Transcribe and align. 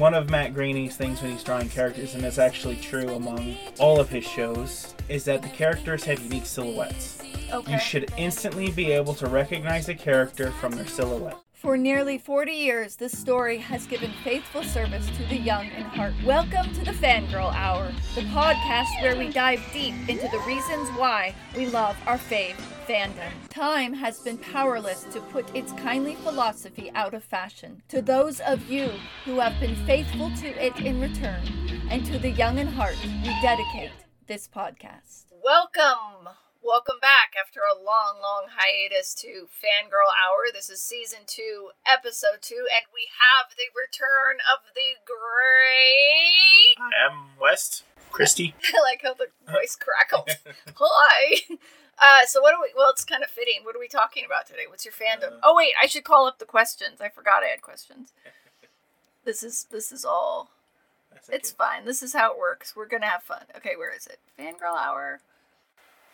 one 0.00 0.14
of 0.14 0.30
Matt 0.30 0.54
Groening's 0.54 0.96
things 0.96 1.20
when 1.20 1.30
he's 1.30 1.44
drawing 1.44 1.68
characters, 1.68 2.14
and 2.14 2.24
it's 2.24 2.38
actually 2.38 2.76
true 2.76 3.10
among 3.10 3.54
all 3.78 4.00
of 4.00 4.08
his 4.08 4.24
shows, 4.24 4.94
is 5.10 5.24
that 5.24 5.42
the 5.42 5.48
characters 5.50 6.04
have 6.04 6.18
unique 6.20 6.46
silhouettes. 6.46 7.22
Okay. 7.52 7.72
You 7.72 7.78
should 7.78 8.10
instantly 8.16 8.70
be 8.70 8.92
able 8.92 9.12
to 9.14 9.26
recognize 9.26 9.90
a 9.90 9.94
character 9.94 10.52
from 10.52 10.72
their 10.72 10.86
silhouette. 10.86 11.36
For 11.52 11.76
nearly 11.76 12.16
40 12.16 12.50
years, 12.50 12.96
this 12.96 13.16
story 13.16 13.58
has 13.58 13.86
given 13.86 14.10
faithful 14.24 14.62
service 14.62 15.06
to 15.18 15.24
the 15.24 15.36
young 15.36 15.66
in 15.66 15.82
heart. 15.82 16.14
Welcome 16.24 16.72
to 16.72 16.82
the 16.82 16.92
Fangirl 16.92 17.54
Hour, 17.54 17.92
the 18.14 18.22
podcast 18.22 19.02
where 19.02 19.18
we 19.18 19.28
dive 19.28 19.60
deep 19.70 19.92
into 20.08 20.28
the 20.28 20.42
reasons 20.46 20.88
why 20.96 21.34
we 21.54 21.66
love 21.66 21.94
our 22.06 22.16
fave 22.16 22.56
fandom. 22.90 23.30
Time 23.48 23.92
has 23.92 24.18
been 24.18 24.36
powerless 24.36 25.04
to 25.12 25.20
put 25.32 25.54
its 25.54 25.70
kindly 25.74 26.16
philosophy 26.16 26.90
out 26.96 27.14
of 27.14 27.22
fashion. 27.22 27.82
To 27.88 28.02
those 28.02 28.40
of 28.40 28.68
you 28.68 28.90
who 29.24 29.38
have 29.38 29.60
been 29.60 29.76
faithful 29.86 30.28
to 30.40 30.48
it 30.64 30.76
in 30.80 31.00
return, 31.00 31.40
and 31.88 32.04
to 32.06 32.18
the 32.18 32.30
young 32.30 32.58
in 32.58 32.66
heart, 32.66 32.96
we 33.22 33.32
dedicate 33.42 33.92
this 34.26 34.48
podcast. 34.48 35.26
Welcome! 35.30 36.34
Welcome 36.62 36.96
back 37.00 37.34
after 37.40 37.60
a 37.60 37.78
long, 37.78 38.18
long 38.20 38.46
hiatus 38.54 39.14
to 39.22 39.46
Fangirl 39.62 40.10
Hour. 40.10 40.52
This 40.52 40.68
is 40.68 40.82
season 40.82 41.20
two, 41.26 41.70
episode 41.86 42.42
two, 42.42 42.66
and 42.74 42.84
we 42.92 43.06
have 43.16 43.54
the 43.56 43.70
return 43.70 44.38
of 44.52 44.66
the 44.74 44.98
great. 45.06 46.74
I'm 47.06 47.38
West. 47.40 47.84
Christy. 48.10 48.54
I 48.74 48.80
like 48.82 49.02
how 49.02 49.14
the 49.14 49.28
voice 49.50 49.76
crackled. 49.76 50.28
Hi. 50.74 51.56
Uh, 52.00 52.24
so 52.26 52.40
what 52.40 52.54
are 52.54 52.60
we? 52.62 52.68
Well, 52.74 52.90
it's 52.90 53.04
kind 53.04 53.22
of 53.22 53.30
fitting. 53.30 53.60
What 53.62 53.76
are 53.76 53.80
we 53.80 53.88
talking 53.88 54.24
about 54.24 54.46
today? 54.46 54.62
What's 54.68 54.84
your 54.84 54.94
fandom? 54.94 55.34
Uh, 55.34 55.40
oh 55.44 55.54
wait, 55.54 55.72
I 55.80 55.86
should 55.86 56.04
call 56.04 56.26
up 56.26 56.38
the 56.38 56.46
questions. 56.46 57.00
I 57.00 57.08
forgot 57.10 57.42
I 57.42 57.48
had 57.48 57.62
questions. 57.62 58.12
This 59.22 59.42
is 59.42 59.66
this 59.70 59.92
is 59.92 60.02
all. 60.04 60.48
It's 61.28 61.50
fine. 61.50 61.84
This 61.84 62.02
is 62.02 62.14
how 62.14 62.32
it 62.32 62.38
works. 62.38 62.74
We're 62.74 62.86
gonna 62.88 63.06
have 63.06 63.22
fun. 63.22 63.42
Okay, 63.54 63.76
where 63.76 63.94
is 63.94 64.06
it? 64.06 64.18
Fangirl 64.38 64.76
Hour. 64.78 65.20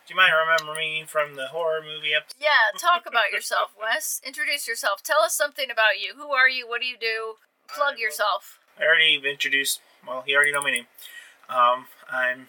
Do 0.05 0.13
you 0.13 0.17
mind 0.17 0.33
remembering 0.45 0.77
me 0.91 1.03
from 1.07 1.35
the 1.35 1.47
horror 1.47 1.81
movie 1.81 2.13
episode? 2.13 2.35
Yeah, 2.41 2.77
talk 2.77 3.05
about 3.07 3.31
yourself, 3.31 3.71
Wes. 3.79 4.21
Introduce 4.25 4.67
yourself. 4.67 5.03
Tell 5.03 5.21
us 5.21 5.33
something 5.33 5.71
about 5.71 5.99
you. 6.01 6.15
Who 6.17 6.31
are 6.33 6.49
you? 6.49 6.67
What 6.67 6.81
do 6.81 6.87
you 6.87 6.97
do? 6.99 7.35
Plug 7.67 7.93
well- 7.93 7.99
yourself. 7.99 8.59
I 8.77 8.83
already 8.83 9.21
introduced. 9.25 9.79
Well, 10.05 10.23
you 10.27 10.35
already 10.35 10.51
know 10.51 10.61
my 10.61 10.71
name. 10.71 10.85
Um, 11.49 11.87
I'm 12.11 12.47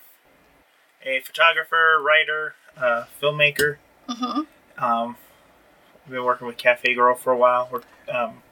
a 1.05 1.20
photographer, 1.20 2.02
writer, 2.05 2.55
uh, 2.80 3.04
filmmaker. 3.20 3.76
Mm-hmm. 4.08 4.82
Um, 4.82 5.16
I've 6.04 6.10
been 6.10 6.24
working 6.24 6.46
with 6.46 6.56
Cafe 6.56 6.94
Girl 6.94 7.14
for 7.14 7.32
a 7.32 7.36
while. 7.36 7.68
We're, 7.70 7.82
um, 8.14 8.42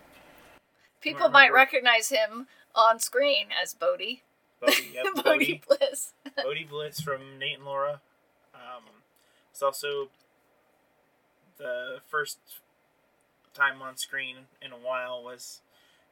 People 1.01 1.29
might 1.29 1.53
recognize 1.53 2.09
him 2.09 2.49
on 2.75 2.99
screen 2.99 3.47
as 3.63 3.75
Bodie. 3.75 4.23
Bodie, 4.61 4.91
yep, 4.93 5.07
Bodie 5.15 5.23
Bodie, 5.23 5.63
Bliss. 5.67 6.13
Bodie 6.37 6.67
Blitz 6.69 7.01
from 7.01 7.39
Nate 7.39 7.57
and 7.57 7.65
Laura. 7.65 8.01
Um, 8.55 8.83
it's 9.51 9.63
also 9.63 10.09
the 11.59 12.01
first 12.09 12.39
time 13.55 13.81
on 13.81 13.97
screen 13.97 14.37
in 14.61 14.73
a 14.73 14.77
while 14.77 15.23
was 15.23 15.61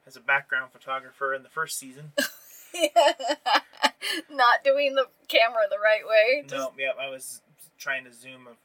as 0.06 0.16
a 0.16 0.20
background 0.20 0.72
photographer 0.72 1.34
in 1.34 1.42
the 1.42 1.48
first 1.48 1.78
season. 1.78 2.12
Not 4.30 4.64
doing 4.64 4.94
the 4.94 5.06
camera 5.28 5.62
the 5.70 5.78
right 5.78 6.06
way. 6.08 6.42
Just, 6.42 6.54
no, 6.54 6.72
yep, 6.78 6.96
I 7.00 7.08
was 7.08 7.40
trying 7.84 8.04
to 8.04 8.12
zoom 8.12 8.48
a, 8.48 8.56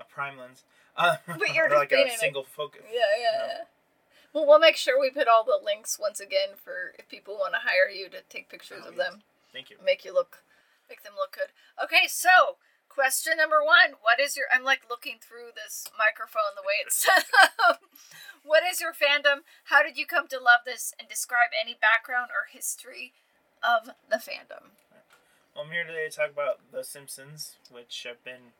a 0.00 0.04
prime 0.06 0.38
lens. 0.38 0.62
Uh, 0.96 1.16
But 1.26 1.52
you're 1.52 1.68
just 1.74 1.78
like 1.78 1.90
a 1.92 2.02
in 2.02 2.08
a- 2.08 2.16
single 2.18 2.44
focus. 2.44 2.82
Yeah, 2.86 3.00
yeah, 3.18 3.46
yeah. 3.46 3.58
Well, 4.32 4.46
we'll 4.46 4.60
make 4.62 4.76
sure 4.76 5.00
we 5.00 5.10
put 5.10 5.26
all 5.26 5.42
the 5.42 5.58
links 5.62 5.98
once 5.98 6.20
again 6.20 6.50
for 6.54 6.94
if 6.96 7.08
people 7.08 7.34
want 7.34 7.54
to 7.54 7.66
hire 7.66 7.90
you 7.90 8.08
to 8.10 8.22
take 8.30 8.48
pictures 8.48 8.82
Oh, 8.86 8.88
of 8.90 8.94
yes. 8.96 9.02
them, 9.10 9.22
Thank 9.52 9.70
you. 9.70 9.76
make 9.84 10.04
you 10.04 10.14
look, 10.14 10.44
make 10.88 11.02
them 11.02 11.14
look 11.18 11.34
good. 11.34 11.50
Okay, 11.82 12.06
so 12.06 12.54
question 12.88 13.34
number 13.38 13.58
one: 13.58 13.98
What 14.06 14.20
is 14.22 14.36
your? 14.36 14.46
I'm 14.54 14.62
like 14.62 14.82
looking 14.88 15.18
through 15.20 15.50
this 15.58 15.90
microphone 15.98 16.54
the 16.54 16.62
way 16.62 16.78
it's 16.78 16.94
set 17.02 17.26
up. 17.66 17.82
what 18.46 18.62
is 18.62 18.80
your 18.80 18.92
fandom? 18.94 19.42
How 19.64 19.82
did 19.82 19.98
you 19.98 20.06
come 20.06 20.28
to 20.28 20.38
love 20.38 20.62
this? 20.64 20.94
And 21.00 21.08
describe 21.08 21.50
any 21.60 21.74
background 21.74 22.30
or 22.30 22.46
history 22.54 23.10
of 23.66 23.90
the 24.08 24.22
fandom. 24.22 24.78
I'm 25.58 25.70
here 25.72 25.84
today 25.84 26.08
to 26.08 26.16
talk 26.16 26.30
about 26.30 26.60
The 26.72 26.84
Simpsons, 26.84 27.56
which 27.70 28.06
I've 28.08 28.22
been 28.24 28.52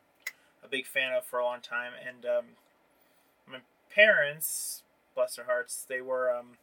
a 0.63 0.67
big 0.67 0.85
fan 0.85 1.13
of 1.13 1.25
for 1.25 1.39
a 1.39 1.45
long 1.45 1.61
time. 1.61 1.93
And 2.05 2.25
um, 2.25 2.45
my 3.49 3.59
parents, 3.93 4.83
bless 5.15 5.37
their 5.37 5.45
hearts, 5.45 5.85
they 5.87 6.01
were 6.01 6.35
um, 6.35 6.57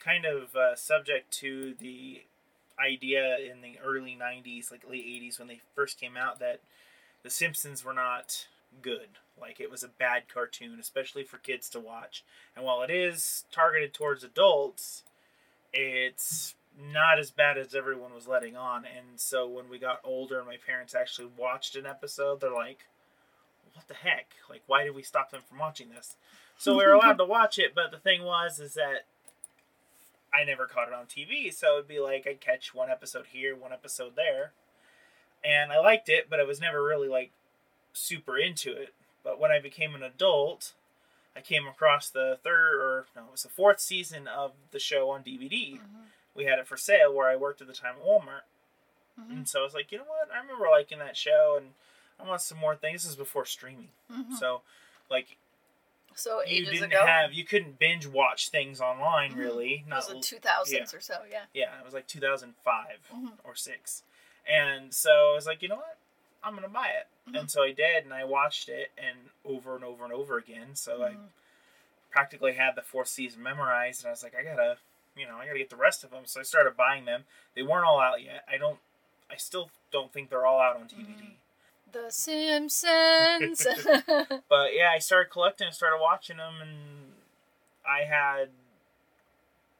kind 0.00 0.24
of 0.24 0.56
uh, 0.56 0.74
subject 0.74 1.30
to 1.34 1.74
the 1.78 2.22
idea 2.82 3.36
in 3.36 3.60
the 3.60 3.78
early 3.84 4.16
90s, 4.20 4.70
like 4.70 4.88
late 4.88 5.06
80s, 5.06 5.38
when 5.38 5.48
they 5.48 5.60
first 5.74 6.00
came 6.00 6.16
out, 6.16 6.38
that 6.38 6.60
The 7.22 7.30
Simpsons 7.30 7.84
were 7.84 7.94
not 7.94 8.46
good. 8.80 9.18
Like 9.38 9.60
it 9.60 9.70
was 9.70 9.82
a 9.82 9.88
bad 9.88 10.24
cartoon, 10.32 10.78
especially 10.80 11.24
for 11.24 11.36
kids 11.36 11.68
to 11.70 11.78
watch. 11.78 12.24
And 12.56 12.64
while 12.64 12.80
it 12.82 12.90
is 12.90 13.44
targeted 13.52 13.92
towards 13.92 14.24
adults, 14.24 15.02
it's 15.74 16.54
not 16.78 17.18
as 17.18 17.30
bad 17.30 17.56
as 17.56 17.74
everyone 17.74 18.14
was 18.14 18.28
letting 18.28 18.56
on. 18.56 18.84
And 18.84 19.18
so 19.18 19.48
when 19.48 19.68
we 19.68 19.78
got 19.78 20.00
older 20.04 20.38
and 20.38 20.46
my 20.46 20.56
parents 20.56 20.94
actually 20.94 21.28
watched 21.36 21.76
an 21.76 21.86
episode, 21.86 22.40
they're 22.40 22.52
like, 22.52 22.86
what 23.72 23.88
the 23.88 23.94
heck? 23.94 24.28
Like, 24.48 24.62
why 24.66 24.84
did 24.84 24.94
we 24.94 25.02
stop 25.02 25.30
them 25.30 25.42
from 25.48 25.58
watching 25.58 25.90
this? 25.90 26.16
So 26.58 26.76
we 26.76 26.86
were 26.86 26.92
allowed 26.94 27.18
to 27.18 27.24
watch 27.24 27.58
it, 27.58 27.74
but 27.74 27.90
the 27.90 27.98
thing 27.98 28.24
was, 28.24 28.58
is 28.58 28.74
that 28.74 29.06
I 30.34 30.44
never 30.44 30.66
caught 30.66 30.88
it 30.88 30.94
on 30.94 31.06
TV. 31.06 31.52
So 31.52 31.74
it'd 31.74 31.88
be 31.88 32.00
like 32.00 32.26
I'd 32.26 32.40
catch 32.40 32.74
one 32.74 32.90
episode 32.90 33.26
here, 33.32 33.56
one 33.56 33.72
episode 33.72 34.16
there. 34.16 34.52
And 35.44 35.72
I 35.72 35.78
liked 35.78 36.08
it, 36.08 36.28
but 36.28 36.40
I 36.40 36.44
was 36.44 36.60
never 36.60 36.82
really 36.82 37.08
like 37.08 37.30
super 37.92 38.36
into 38.36 38.72
it. 38.72 38.92
But 39.24 39.40
when 39.40 39.50
I 39.50 39.60
became 39.60 39.94
an 39.94 40.02
adult, 40.02 40.72
I 41.36 41.40
came 41.40 41.66
across 41.66 42.08
the 42.08 42.38
third, 42.42 42.80
or 42.80 43.06
no, 43.14 43.22
it 43.22 43.32
was 43.32 43.42
the 43.42 43.48
fourth 43.48 43.80
season 43.80 44.26
of 44.28 44.52
the 44.70 44.78
show 44.78 45.10
on 45.10 45.22
DVD 45.22 45.78
we 46.36 46.44
had 46.44 46.58
it 46.58 46.66
for 46.66 46.76
sale 46.76 47.12
where 47.14 47.28
I 47.28 47.36
worked 47.36 47.60
at 47.60 47.66
the 47.66 47.72
time 47.72 47.96
at 47.96 48.04
Walmart. 48.04 48.42
Mhm. 49.18 49.30
And 49.30 49.48
so 49.48 49.60
I 49.60 49.62
was 49.64 49.74
like, 49.74 49.90
you 49.92 49.98
know 49.98 50.04
what? 50.04 50.30
I 50.30 50.38
remember 50.38 50.66
liking 50.70 50.98
that 50.98 51.16
show 51.16 51.56
and 51.56 51.74
I 52.20 52.24
want 52.28 52.40
some 52.42 52.58
more 52.58 52.76
things. 52.76 53.02
This 53.02 53.10
is 53.12 53.16
before 53.16 53.44
streaming. 53.46 53.90
Mhm. 54.10 54.34
So 54.34 54.62
like 55.10 55.36
So 56.14 56.42
you 56.42 56.64
didn't 56.66 56.84
ago, 56.92 57.04
have 57.06 57.32
you 57.32 57.44
couldn't 57.44 57.78
binge 57.78 58.06
watch 58.06 58.48
things 58.48 58.80
online 58.80 59.32
Mhm. 59.32 59.38
really. 59.38 59.74
it 59.80 59.86
Not 59.86 59.96
was 59.96 60.08
the 60.08 60.36
2000s 60.36 60.94
or 60.94 61.00
so. 61.00 61.24
Yeah. 61.30 61.44
yeah, 61.52 61.78
it 61.78 61.84
was 61.84 61.92
like 61.94 62.06
2005 62.06 63.00
Mhm. 63.12 63.38
or 63.44 63.54
6. 63.54 64.02
And 64.46 64.94
so 64.94 65.32
I 65.32 65.34
was 65.34 65.46
like, 65.46 65.60
you 65.62 65.68
know 65.68 65.76
what? 65.76 65.98
I'm 66.42 66.52
going 66.52 66.62
to 66.62 66.68
buy 66.68 66.88
it. 66.88 67.08
Mhm. 67.28 67.40
And 67.40 67.50
so 67.50 67.62
I 67.62 67.72
did 67.72 68.04
and 68.04 68.14
I 68.14 68.24
watched 68.24 68.68
it 68.68 68.92
and 68.96 69.30
over 69.44 69.74
and 69.74 69.84
over 69.84 70.04
and 70.04 70.12
over 70.12 70.36
again. 70.38 70.74
So 70.76 71.02
I 71.02 71.10
Mhm. 71.10 71.28
practically 72.10 72.54
had 72.54 72.76
the 72.76 72.82
fourth 72.82 73.08
season 73.08 73.42
memorized 73.42 74.00
and 74.02 74.08
I 74.08 74.10
was 74.12 74.22
like 74.22 74.34
I 74.34 74.42
gotta 74.42 74.78
you 75.16 75.26
know 75.26 75.36
I 75.36 75.46
gotta 75.46 75.58
get 75.58 75.70
the 75.70 75.76
rest 75.76 76.04
of 76.04 76.10
them. 76.10 76.22
So 76.26 76.40
I 76.40 76.42
started 76.42 76.76
buying 76.76 77.04
them. 77.04 77.24
They 77.54 77.62
weren't 77.62 77.86
all 77.86 78.00
out 78.00 78.22
yet. 78.22 78.44
I 78.52 78.56
don't 78.58 78.78
I 79.30 79.36
still 79.36 79.70
don't 79.92 80.12
think 80.12 80.30
they're 80.30 80.46
all 80.46 80.60
out 80.60 80.76
on 80.76 80.82
DVD 80.88 81.34
The 81.90 82.10
Simpsons. 82.10 83.66
but 84.48 84.74
yeah 84.74 84.90
I 84.94 84.98
started 84.98 85.30
collecting 85.30 85.66
and 85.66 85.74
started 85.74 85.98
watching 86.00 86.36
them 86.36 86.54
and 86.60 87.12
I 87.88 88.04
had 88.04 88.50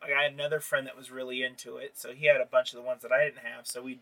like, 0.03 0.13
I 0.13 0.23
had 0.25 0.33
another 0.33 0.61
friend 0.61 0.87
that 0.87 0.97
was 0.97 1.11
really 1.11 1.43
into 1.43 1.77
it 1.77 1.93
so 1.99 2.13
he 2.13 2.27
had 2.27 2.41
a 2.41 2.47
bunch 2.47 2.73
of 2.73 2.77
the 2.77 2.87
ones 2.87 3.03
that 3.03 3.13
I 3.13 3.25
didn't 3.25 3.45
have 3.45 3.67
so 3.67 3.83
we'd 3.83 4.01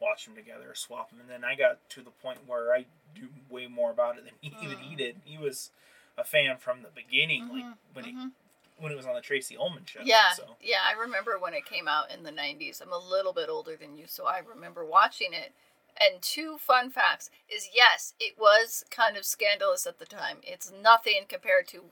watch 0.00 0.24
them 0.26 0.34
together 0.34 0.70
or 0.70 0.74
swap 0.74 1.10
them 1.10 1.20
and 1.20 1.30
then 1.30 1.44
I 1.44 1.54
got 1.54 1.78
to 1.90 2.02
the 2.02 2.10
point 2.10 2.40
where 2.46 2.72
I 2.74 2.86
do 3.14 3.28
way 3.48 3.66
more 3.66 3.90
about 3.90 4.18
it 4.18 4.24
than 4.24 4.34
he, 4.40 4.56
even 4.62 4.78
he 4.78 4.94
Mm. 4.94 4.98
did 4.98 5.16
he 5.24 5.38
was 5.38 5.70
a 6.18 6.24
fan 6.24 6.56
from 6.58 6.82
the 6.82 6.88
beginning 6.94 7.48
like 7.48 7.64
Mhm, 7.64 7.74
when 7.92 8.04
mhm. 8.04 8.08
it 8.08 8.30
when 8.78 8.92
it 8.92 8.96
was 8.96 9.06
on 9.06 9.14
the 9.14 9.20
Tracey 9.20 9.56
Ullman 9.56 9.84
show 9.84 10.00
Yeah, 10.02 10.32
so 10.36 10.56
yeah, 10.60 10.78
I 10.86 11.00
remember 11.00 11.38
when 11.38 11.54
it 11.54 11.64
came 11.64 11.88
out 11.88 12.10
in 12.12 12.22
the 12.22 12.30
90s. 12.30 12.80
I'm 12.82 12.92
a 12.92 12.98
little 12.98 13.32
bit 13.32 13.48
older 13.48 13.76
than 13.76 13.96
you, 13.96 14.04
so 14.06 14.26
I 14.26 14.40
remember 14.40 14.84
watching 14.84 15.32
it. 15.32 15.52
And 16.00 16.20
two 16.20 16.58
fun 16.58 16.90
facts 16.90 17.30
is 17.48 17.68
yes, 17.72 18.14
it 18.18 18.34
was 18.38 18.84
kind 18.90 19.16
of 19.16 19.24
scandalous 19.24 19.86
at 19.86 20.00
the 20.00 20.04
time. 20.04 20.38
It's 20.42 20.72
nothing 20.82 21.22
compared 21.28 21.68
to 21.68 21.82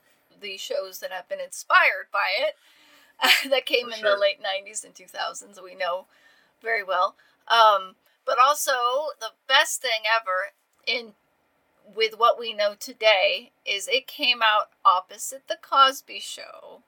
the 0.41 0.57
shows 0.57 0.99
that 0.99 1.11
have 1.11 1.29
been 1.29 1.39
inspired 1.39 2.07
by 2.11 2.27
it 2.37 2.55
that 3.49 3.65
came 3.65 3.87
For 3.87 3.93
in 3.93 3.99
sure. 3.99 4.15
the 4.15 4.21
late 4.21 4.39
90s 4.41 4.83
and 4.83 4.93
2000s, 4.93 5.63
we 5.63 5.75
know 5.75 6.07
very 6.61 6.83
well. 6.83 7.15
Um, 7.47 7.95
but 8.25 8.37
also, 8.43 8.71
the 9.19 9.31
best 9.47 9.81
thing 9.81 10.03
ever 10.13 10.51
in 10.85 11.13
with 11.95 12.17
what 12.17 12.39
we 12.39 12.53
know 12.53 12.75
today 12.79 13.51
is 13.65 13.87
it 13.87 14.07
came 14.07 14.41
out 14.41 14.69
opposite 14.85 15.47
the 15.47 15.57
Cosby 15.61 16.19
Show, 16.19 16.81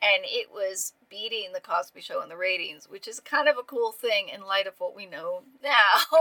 and 0.00 0.22
it 0.24 0.48
was 0.52 0.92
beating 1.10 1.52
the 1.52 1.60
Cosby 1.60 2.00
Show 2.00 2.22
in 2.22 2.28
the 2.28 2.36
ratings, 2.36 2.88
which 2.88 3.08
is 3.08 3.20
kind 3.20 3.48
of 3.48 3.56
a 3.58 3.62
cool 3.62 3.92
thing 3.92 4.28
in 4.28 4.42
light 4.42 4.66
of 4.66 4.74
what 4.78 4.94
we 4.94 5.06
know 5.06 5.42
now. 5.62 6.20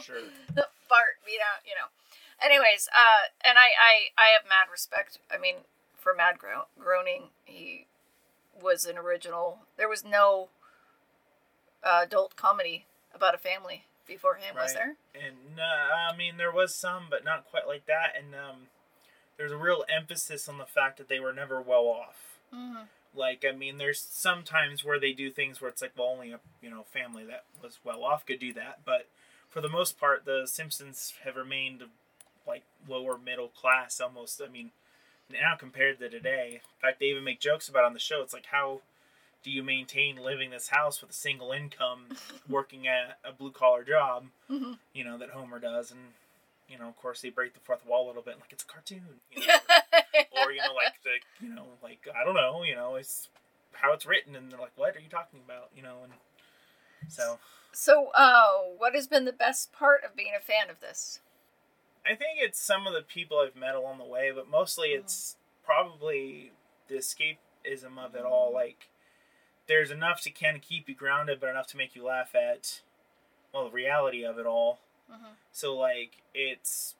sure 0.00 0.16
Bart 0.88 1.18
beat 1.24 1.40
out, 1.40 1.62
you 1.64 1.74
know. 1.74 1.88
Anyways, 2.44 2.88
uh, 2.92 3.28
and 3.48 3.58
I, 3.58 3.68
I, 3.78 3.94
I 4.18 4.26
have 4.36 4.48
mad 4.48 4.70
respect. 4.70 5.18
I 5.32 5.38
mean, 5.38 5.56
for 5.96 6.12
Mad 6.14 6.38
Gro- 6.38 6.66
Groening, 6.78 7.28
he 7.44 7.86
was 8.60 8.84
an 8.84 8.98
original. 8.98 9.58
There 9.76 9.88
was 9.88 10.04
no 10.04 10.48
uh, 11.84 12.00
adult 12.04 12.36
comedy 12.36 12.86
about 13.14 13.34
a 13.34 13.38
family 13.38 13.84
beforehand, 14.06 14.56
was 14.56 14.74
there? 14.74 14.96
And 15.14 15.58
uh, 15.58 16.12
I 16.12 16.16
mean, 16.16 16.36
there 16.36 16.52
was 16.52 16.74
some, 16.74 17.04
but 17.10 17.24
not 17.24 17.44
quite 17.50 17.66
like 17.66 17.86
that. 17.86 18.14
And 18.16 18.34
um, 18.34 18.56
there's 19.36 19.52
a 19.52 19.56
real 19.56 19.84
emphasis 19.94 20.48
on 20.48 20.58
the 20.58 20.66
fact 20.66 20.98
that 20.98 21.08
they 21.08 21.20
were 21.20 21.32
never 21.32 21.60
well 21.60 21.86
off. 21.86 22.38
Mm-hmm. 22.54 22.82
Like, 23.14 23.44
I 23.48 23.54
mean, 23.54 23.78
there's 23.78 24.00
sometimes 24.00 24.84
where 24.84 24.98
they 24.98 25.12
do 25.12 25.30
things 25.30 25.60
where 25.60 25.70
it's 25.70 25.82
like, 25.82 25.92
well, 25.96 26.08
only 26.08 26.32
a 26.32 26.40
you 26.62 26.70
know 26.70 26.84
family 26.84 27.24
that 27.24 27.44
was 27.62 27.78
well 27.84 28.04
off 28.04 28.24
could 28.24 28.40
do 28.40 28.52
that. 28.54 28.80
But 28.84 29.08
for 29.48 29.60
the 29.60 29.68
most 29.68 29.98
part, 29.98 30.24
the 30.24 30.46
Simpsons 30.46 31.14
have 31.24 31.36
remained 31.36 31.82
like 32.46 32.62
lower 32.88 33.18
middle 33.18 33.48
class 33.48 34.00
almost. 34.00 34.40
I 34.44 34.50
mean, 34.50 34.70
now 35.30 35.56
compared 35.58 35.98
to 35.98 36.08
today, 36.08 36.54
in 36.54 36.80
fact, 36.80 37.00
they 37.00 37.06
even 37.06 37.24
make 37.24 37.40
jokes 37.40 37.68
about 37.68 37.82
it 37.82 37.86
on 37.86 37.92
the 37.92 37.98
show. 37.98 38.22
It's 38.22 38.34
like 38.34 38.46
how 38.46 38.80
do 39.42 39.50
you 39.50 39.62
maintain 39.62 40.16
living 40.16 40.50
this 40.50 40.68
house 40.68 41.00
with 41.00 41.10
a 41.10 41.14
single 41.14 41.52
income, 41.52 42.06
working 42.48 42.86
at 42.86 43.18
a 43.24 43.32
blue 43.32 43.52
collar 43.52 43.84
job? 43.84 44.26
Mhm. 44.50 44.78
You 44.92 45.04
know 45.04 45.18
that 45.18 45.30
Homer 45.30 45.58
does, 45.58 45.90
and 45.90 46.00
you 46.68 46.78
know, 46.78 46.88
of 46.88 46.96
course, 46.96 47.20
they 47.20 47.30
break 47.30 47.54
the 47.54 47.60
fourth 47.60 47.84
wall 47.84 48.06
a 48.06 48.08
little 48.08 48.22
bit, 48.22 48.40
like 48.40 48.52
it's 48.52 48.64
a 48.64 48.66
cartoon. 48.66 49.20
You 49.30 49.46
know? 49.46 49.54
or 50.44 50.52
you 50.52 50.60
know 50.60 50.74
like 50.74 50.94
the 51.04 51.46
you 51.46 51.54
know 51.54 51.66
like 51.82 52.06
i 52.18 52.24
don't 52.24 52.34
know 52.34 52.62
you 52.62 52.74
know 52.74 52.96
it's 52.96 53.28
how 53.72 53.92
it's 53.92 54.06
written 54.06 54.34
and 54.36 54.50
they're 54.50 54.58
like 54.58 54.72
what 54.76 54.96
are 54.96 55.00
you 55.00 55.08
talking 55.08 55.40
about 55.44 55.68
you 55.76 55.82
know 55.82 55.98
and 56.04 56.12
so 57.08 57.38
so, 57.74 58.10
uh, 58.14 58.58
what 58.76 58.94
has 58.94 59.06
been 59.06 59.24
the 59.24 59.32
best 59.32 59.72
part 59.72 60.04
of 60.04 60.14
being 60.14 60.32
a 60.36 60.40
fan 60.40 60.68
of 60.68 60.80
this? 60.80 61.20
i 62.04 62.10
think 62.10 62.38
it's 62.38 62.60
some 62.60 62.86
of 62.86 62.92
the 62.92 63.00
people 63.02 63.38
i've 63.38 63.56
met 63.56 63.74
along 63.74 63.98
the 63.98 64.04
way 64.04 64.30
but 64.34 64.48
mostly 64.50 64.88
it's 64.88 65.36
probably 65.64 66.52
the 66.88 66.96
escapism 66.96 67.96
of 67.98 68.14
it 68.14 68.24
all 68.24 68.52
like 68.52 68.88
there's 69.66 69.90
enough 69.90 70.20
to 70.22 70.30
kind 70.30 70.56
of 70.56 70.62
keep 70.62 70.88
you 70.88 70.94
grounded 70.94 71.40
but 71.40 71.48
enough 71.48 71.66
to 71.68 71.76
make 71.76 71.94
you 71.94 72.04
laugh 72.04 72.34
at 72.34 72.80
well 73.52 73.64
the 73.64 73.70
reality 73.70 74.24
of 74.24 74.38
it 74.38 74.46
all 74.46 74.78
Mhm. 75.10 75.34
so 75.52 75.74
like 75.76 76.22
it's 76.34 76.94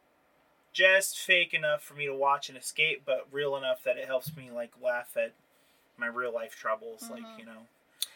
just 0.73 1.19
fake 1.19 1.53
enough 1.53 1.83
for 1.83 1.95
me 1.95 2.07
to 2.07 2.15
watch 2.15 2.49
and 2.49 2.57
escape 2.57 3.03
but 3.05 3.27
real 3.31 3.57
enough 3.57 3.83
that 3.85 3.99
it 3.99 4.07
helps 4.07 4.35
me 4.37 4.51
like 4.51 4.73
laugh 4.81 5.17
at 5.17 5.33
my 5.97 6.07
real 6.07 6.33
life 6.33 6.57
troubles 6.57 7.11
like 7.11 7.23
Mhm. 7.25 7.39
you 7.39 7.45
know 7.45 7.67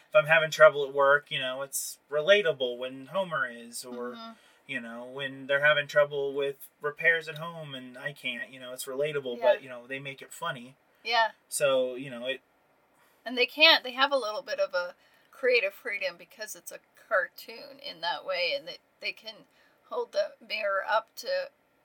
if 0.09 0.15
i'm 0.15 0.25
having 0.25 0.49
trouble 0.49 0.85
at 0.87 0.93
work 0.93 1.29
you 1.29 1.39
know 1.39 1.61
it's 1.61 1.99
relatable 2.09 2.77
when 2.77 3.07
homer 3.07 3.47
is 3.49 3.85
or 3.85 4.13
Mhm. 4.15 4.35
you 4.65 4.79
know 4.81 5.05
when 5.05 5.45
they're 5.47 5.63
having 5.63 5.87
trouble 5.87 6.33
with 6.33 6.67
repairs 6.81 7.27
at 7.29 7.37
home 7.37 7.75
and 7.75 7.97
i 7.97 8.11
can't 8.11 8.49
you 8.49 8.59
know 8.59 8.73
it's 8.73 8.85
relatable 8.85 9.37
Yeah. 9.37 9.43
but 9.53 9.61
you 9.61 9.69
know 9.69 9.85
they 9.87 9.99
make 9.99 10.21
it 10.21 10.31
funny 10.33 10.75
Yeah, 11.03 11.31
so 11.47 11.95
you 11.95 12.09
know 12.09 12.25
it 12.25 12.41
and 13.27 13.37
they 13.37 13.45
can't. 13.45 13.83
They 13.83 13.91
have 13.91 14.13
a 14.13 14.17
little 14.17 14.41
bit 14.41 14.59
of 14.59 14.73
a 14.73 14.95
creative 15.31 15.73
freedom 15.73 16.15
because 16.17 16.55
it's 16.55 16.71
a 16.71 16.79
cartoon 17.09 17.79
in 17.87 17.99
that 18.01 18.25
way, 18.25 18.53
and 18.57 18.65
they 18.65 18.77
they 19.01 19.11
can 19.11 19.33
hold 19.89 20.13
the 20.13 20.31
mirror 20.47 20.81
up 20.89 21.09
to 21.17 21.27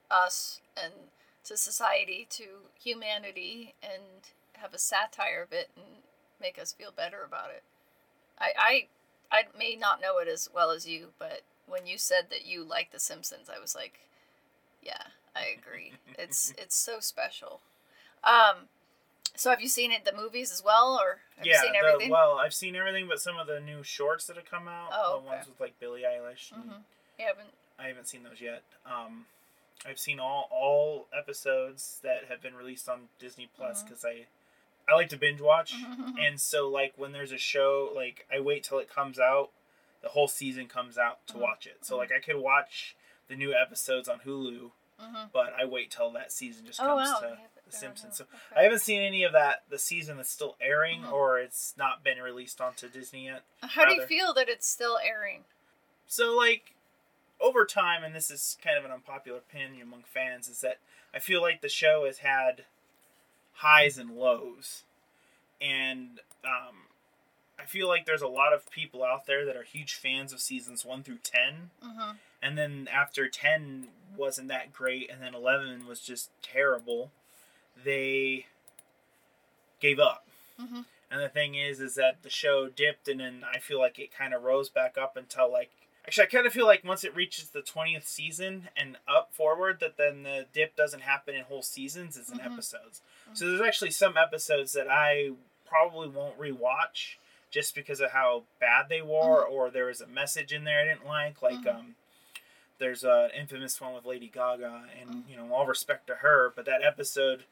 us 0.09 0.61
and 0.81 0.93
to 1.44 1.56
society, 1.56 2.27
to 2.31 2.44
humanity, 2.81 3.75
and 3.83 4.31
have 4.53 4.73
a 4.73 4.79
satire 4.79 5.43
of 5.43 5.53
it 5.53 5.71
and 5.77 5.85
make 6.41 6.61
us 6.61 6.73
feel 6.73 6.93
better 6.97 7.25
about 7.27 7.50
it. 7.50 7.65
I 8.39 8.53
I 8.56 8.87
I 9.33 9.43
may 9.59 9.75
not 9.75 10.00
know 10.00 10.19
it 10.19 10.29
as 10.29 10.49
well 10.55 10.71
as 10.71 10.87
you, 10.87 11.09
but 11.19 11.43
when 11.67 11.87
you 11.87 11.99
said 11.99 12.27
that 12.31 12.47
you 12.47 12.62
like 12.62 12.93
The 12.93 13.00
Simpsons, 13.00 13.50
I 13.55 13.59
was 13.59 13.75
like, 13.75 13.99
yeah, 14.81 15.09
I 15.35 15.47
agree. 15.47 15.94
it's 16.17 16.55
it's 16.59 16.77
so 16.77 17.00
special. 17.00 17.62
Um, 18.23 18.69
so 19.35 19.50
have 19.50 19.61
you 19.61 19.69
seen 19.69 19.91
it 19.93 20.05
the 20.05 20.12
movies 20.12 20.53
as 20.53 20.62
well, 20.65 20.99
or 21.00 21.21
have 21.44 21.65
yeah 21.65 21.81
you 21.83 21.99
seen 22.00 22.09
the- 22.09 22.12
well 22.12 22.39
i've 22.39 22.55
seen 22.55 22.75
everything 22.77 23.06
but 23.09 23.21
some 23.21 23.37
of 23.39 23.47
the 23.47 23.61
new 23.61 23.83
shorts 23.83 24.27
that 24.27 24.37
have 24.37 24.44
come 24.50 24.69
out 24.69 24.89
Oh, 24.93 25.21
the 25.21 25.27
ones 25.27 25.47
with 25.47 25.61
like 25.61 25.79
billie 25.81 26.03
eilish 26.03 26.53
mm-hmm. 26.53 26.81
You 27.19 27.27
haven't. 27.27 27.50
I 27.79 27.89
haven't 27.89 28.09
seen 28.09 28.23
those 28.23 28.41
yet. 28.41 28.62
Um, 28.87 29.27
I've 29.87 29.99
seen 29.99 30.19
all 30.19 30.49
all 30.50 31.06
episodes 31.17 31.99
that 32.03 32.25
have 32.29 32.41
been 32.43 32.55
released 32.55 32.89
on 32.89 33.09
Disney 33.19 33.49
Plus 33.56 33.83
because 33.83 34.05
I 34.05 34.27
I 34.91 34.94
like 34.94 35.09
to 35.11 35.17
binge 35.17 35.41
watch, 35.41 35.75
Mhm. 35.75 36.15
and 36.19 36.41
so 36.41 36.69
like 36.69 36.94
when 36.97 37.12
there's 37.12 37.31
a 37.33 37.39
show, 37.39 37.93
like 37.94 38.27
I 38.35 38.41
wait 38.41 38.65
till 38.65 38.79
it 38.79 38.89
comes 38.91 39.19
out, 39.21 39.50
the 40.03 40.09
whole 40.09 40.27
season 40.27 40.67
comes 40.69 40.97
out 40.99 41.25
to 41.29 41.35
Mhm. 41.35 41.41
watch 41.41 41.67
it. 41.67 41.85
So 41.85 41.94
Mhm. 41.94 41.99
like 41.99 42.12
I 42.12 42.19
could 42.21 42.37
watch 42.37 42.97
the 43.29 43.37
new 43.37 43.55
episodes 43.55 44.09
on 44.09 44.21
Hulu, 44.21 44.73
Mhm. 45.00 45.31
but 45.33 45.53
I 45.53 45.65
wait 45.65 45.91
till 45.91 46.11
that 46.12 46.33
season 46.33 46.67
just 46.67 46.81
Oh 46.81 46.85
comes 46.97 47.11
wow. 47.11 47.21
to 47.21 47.27
you 47.29 47.35
have 47.35 47.44
it 47.44 47.52
The 47.73 47.79
Simpsons. 47.79 48.17
So 48.19 48.25
okay. 48.25 48.61
I 48.61 48.63
haven't 48.65 48.81
seen 48.81 49.03
any 49.03 49.25
of 49.25 49.33
that 49.33 49.65
the 49.69 49.79
season 49.79 50.17
that's 50.19 50.31
still 50.31 50.57
airing 50.61 51.03
Mhm. 51.03 51.13
or 51.13 51.39
it's 51.41 51.75
not 51.77 52.05
been 52.05 52.19
released 52.21 52.61
onto 52.61 52.89
Disney 52.89 53.27
yet. 53.27 53.43
How 53.63 53.85
do 53.85 53.95
you 53.95 54.07
feel 54.07 54.33
that 54.35 54.49
it's 54.49 54.67
still 54.69 54.99
airing? 54.99 55.45
So 56.07 56.37
like 56.37 56.75
over 57.41 57.65
time, 57.65 58.05
and 58.05 58.15
this 58.15 58.31
is 58.31 58.57
kind 58.63 58.79
of 58.79 58.85
an 58.85 58.91
unpopular 58.93 59.39
opinion 59.39 59.83
among 59.83 60.05
fans, 60.05 60.49
is 60.49 60.61
that 60.61 60.79
I 61.13 61.19
feel 61.19 61.41
like 61.41 61.61
the 61.61 61.69
show 61.69 62.05
has 62.07 62.19
had 62.19 62.65
highs 63.55 63.99
and 63.99 64.17
lows, 64.17 64.85
and 65.61 66.21
um, 66.45 66.87
I 67.59 67.65
feel 67.65 67.89
like 67.89 68.07
there's 68.07 68.23
a 68.23 68.29
lot 68.29 68.53
of 68.53 68.71
people 68.71 69.03
out 69.05 69.27
there 69.27 69.45
that 69.45 69.57
are 69.57 69.63
huge 69.63 69.95
fans 69.95 70.33
of 70.33 70.41
seasons 70.41 70.85
one 70.85 71.03
through 71.03 71.19
ten, 71.19 71.71
Mm-hmm. 71.83 72.17
and 72.43 72.57
then 72.59 72.89
after 72.93 73.29
ten 73.29 73.89
wasn't 74.17 74.49
that 74.49 74.73
great, 74.73 75.11
and 75.11 75.21
then 75.23 75.35
eleven 75.35 75.87
was 75.87 76.01
just 76.01 76.31
terrible. 76.43 77.11
They 77.84 78.46
gave 79.81 79.99
up. 79.99 80.26
Mm-hmm. 80.61 80.81
And 81.11 81.20
the 81.20 81.29
thing 81.29 81.55
is, 81.55 81.81
is 81.81 81.94
that 81.96 82.23
the 82.23 82.31
show 82.31 82.69
dipped, 82.69 83.06
and 83.08 83.20
then 83.20 83.43
I 83.50 83.58
feel 83.58 83.79
like 83.79 83.99
it 83.99 84.11
kind 84.17 84.32
of 84.32 84.43
rose 84.43 84.69
back 84.69 84.96
up 84.96 85.17
until 85.17 85.50
like. 85.52 85.70
Actually, 86.05 86.25
I 86.25 86.31
kind 86.31 86.46
of 86.46 86.52
feel 86.52 86.67
like 86.67 86.82
once 86.84 87.05
it 87.05 87.14
reaches 87.14 87.50
the 87.50 87.62
twentieth 87.62 88.06
season 88.08 88.69
and 88.76 88.96
up 89.06 89.32
forward, 89.32 89.79
that 89.81 89.96
then 89.99 90.23
the 90.25 90.46
dip 90.52 90.75
doesn't 90.75 91.02
happen 91.02 91.34
in 91.34 91.44
whole 91.44 91.62
seasons; 91.62 92.17
it's 92.17 92.31
in 92.31 92.38
Mhm. 92.38 92.52
episodes. 92.52 93.02
So 93.34 93.49
there's 93.49 93.61
actually 93.61 93.93
some 93.93 94.17
episodes 94.17 94.73
that 94.73 94.88
I 94.90 95.32
probably 95.67 96.08
won't 96.08 96.38
rewatch 96.40 97.17
just 97.50 97.75
because 97.75 98.00
of 98.00 98.11
how 98.12 98.44
bad 98.58 98.88
they 98.88 99.02
were, 99.02 99.44
or 99.44 99.70
there 99.70 99.87
was 99.87 100.00
a 100.00 100.06
message 100.06 100.52
in 100.52 100.64
there 100.64 100.81
I 100.81 100.84
didn't 100.84 101.06
like. 101.06 101.40
Like, 101.43 101.61
Mhm. 101.61 101.75
um, 101.75 101.94
there's 102.79 103.05
an 103.05 103.31
infamous 103.31 103.81
one 103.81 103.94
with 103.94 104.05
Lady 104.06 104.29
Gaga, 104.29 104.88
and 104.99 105.25
you 105.29 105.37
know, 105.37 105.55
all 105.55 105.67
respect 105.67 106.06
to 106.08 106.17
her, 106.17 106.50
but 106.56 106.64
that 106.64 106.82
episode 106.82 107.44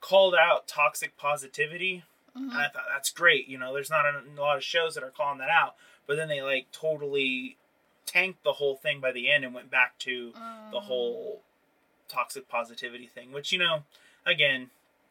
called 0.00 0.34
out 0.34 0.66
toxic 0.68 1.16
positivity 1.16 2.04
Mm-hmm. 2.36 2.50
and 2.50 2.58
I 2.58 2.68
thought 2.68 2.84
that's 2.92 3.10
great. 3.10 3.48
You 3.48 3.56
know, 3.56 3.72
there's 3.72 3.88
not 3.88 4.04
a, 4.04 4.20
a 4.38 4.38
lot 4.38 4.58
of 4.58 4.62
shows 4.62 4.94
that 4.94 5.02
are 5.02 5.08
calling 5.10 5.38
that 5.38 5.48
out, 5.48 5.74
but 6.06 6.16
then 6.16 6.28
they 6.28 6.42
like 6.42 6.66
totally 6.70 7.56
tanked 8.04 8.44
the 8.44 8.52
whole 8.52 8.76
thing 8.76 9.00
by 9.00 9.10
the 9.10 9.30
end 9.32 9.42
and 9.42 9.54
went 9.54 9.70
back 9.70 9.98
to 10.00 10.32
Mm. 10.36 10.70
the 10.70 10.80
whole 10.80 11.40
toxic 12.08 12.46
positivity 12.46 13.06
thing. 13.06 13.32
Which 13.32 13.52
you 13.52 13.58
know, 13.58 13.84
again, 14.26 14.68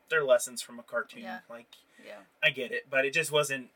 they're 0.09 0.23
lessons 0.23 0.61
from 0.61 0.77
a 0.77 0.83
cartoon. 0.83 1.23
Yeah. 1.23 1.39
Like 1.49 1.65
Yeah. 2.05 2.19
I 2.43 2.51
get 2.51 2.71
it, 2.71 2.85
but 2.91 3.05
it 3.05 3.13
just 3.13 3.31
wasn't. 3.31 3.69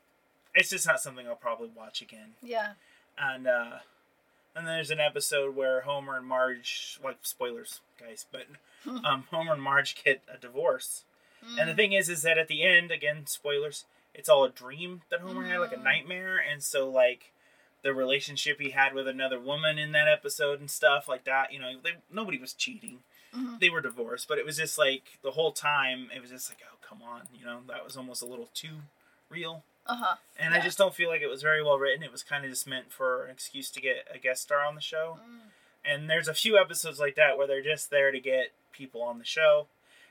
It's 0.54 0.70
just 0.70 0.86
not 0.86 1.00
something 1.00 1.28
I'll 1.28 1.36
probably 1.36 1.70
watch 1.76 2.04
again. 2.04 2.34
Yeah. 2.44 2.74
And 3.18 3.48
uh, 3.48 3.80
and 4.60 4.68
then 4.68 4.76
there's 4.76 4.92
an 4.92 5.00
episode 5.00 5.56
where 5.56 5.82
Homer 5.82 6.18
and 6.18 6.26
Marge, 6.26 7.00
like 7.04 7.18
spoilers, 7.24 7.82
guys, 8.00 8.26
but 8.32 8.46
um, 9.04 9.26
Homer 9.32 9.54
and 9.54 9.62
Marge 9.64 10.04
get 10.04 10.22
a 10.34 10.38
divorce. 10.38 11.04
And 11.58 11.68
the 11.70 11.74
Mm. 11.74 11.76
thing 11.78 11.94
is, 11.94 12.10
is 12.10 12.22
that 12.24 12.38
at 12.38 12.48
the 12.48 12.64
end, 12.64 12.92
again, 12.92 13.26
spoilers, 13.26 13.86
it's 14.14 14.30
all 14.30 14.44
a 14.44 14.50
dream 14.50 15.02
that 15.10 15.22
Homer 15.22 15.44
had, 15.46 15.60
like 15.60 15.72
a 15.72 15.78
Mm. 15.78 15.84
nightmare, 15.84 16.38
and 16.38 16.64
so 16.64 16.90
like 16.90 17.32
the 17.82 17.94
relationship 17.94 18.60
he 18.60 18.72
had 18.72 18.94
with 18.94 19.08
another 19.08 19.40
woman 19.40 19.80
in 19.80 19.94
that 19.94 20.08
episode 20.08 20.60
and 20.60 20.70
stuff 20.70 21.08
like 21.08 21.24
that. 21.24 21.54
You 21.54 21.60
know, 21.60 21.80
they, 21.82 21.94
nobody 22.12 22.38
was 22.38 22.54
cheating; 22.54 23.04
Mhm. 23.34 23.60
they 23.60 23.70
were 23.70 23.82
divorced, 23.82 24.28
but 24.28 24.38
it 24.38 24.46
was 24.46 24.58
just 24.58 24.78
like 24.78 25.20
the 25.22 25.32
whole 25.32 25.54
time, 25.54 26.12
it 26.14 26.20
was 26.22 26.30
just 26.30 26.50
like, 26.50 26.62
oh 26.70 26.76
come 26.82 27.02
on, 27.02 27.30
you 27.34 27.46
know, 27.46 27.62
that 27.68 27.86
was 27.86 27.96
almost 27.96 28.22
a 28.22 28.26
little 28.26 28.50
too 28.54 28.82
real. 29.30 29.64
Uh-huh. 29.90 30.16
And 30.38 30.54
I 30.54 30.60
just 30.62 30.78
don't 30.78 30.94
feel 30.94 31.10
like 31.10 31.22
it 31.22 31.28
was 31.28 31.42
very 31.42 31.64
well 31.64 31.78
written. 31.80 32.04
It 32.04 32.12
was 32.12 32.24
kind 32.24 32.46
of 32.46 32.52
just 32.52 32.68
meant 32.68 32.92
for 32.92 33.26
an 33.26 33.32
excuse 33.32 33.70
to 33.72 33.82
get 33.82 34.08
a 34.14 34.18
guest 34.20 34.44
star 34.44 34.64
on 34.64 34.76
the 34.76 34.82
show. 34.82 35.20
Mm. 35.22 35.50
And 35.84 36.10
there's 36.10 36.28
a 36.28 36.34
few 36.34 36.58
episodes 36.58 37.00
like 37.00 37.16
that 37.16 37.38
where 37.38 37.48
they're 37.48 37.64
just 37.64 37.90
there 37.90 38.12
to 38.12 38.20
get 38.20 38.52
people 38.72 39.02
on 39.02 39.18
the 39.20 39.26
show. 39.26 39.68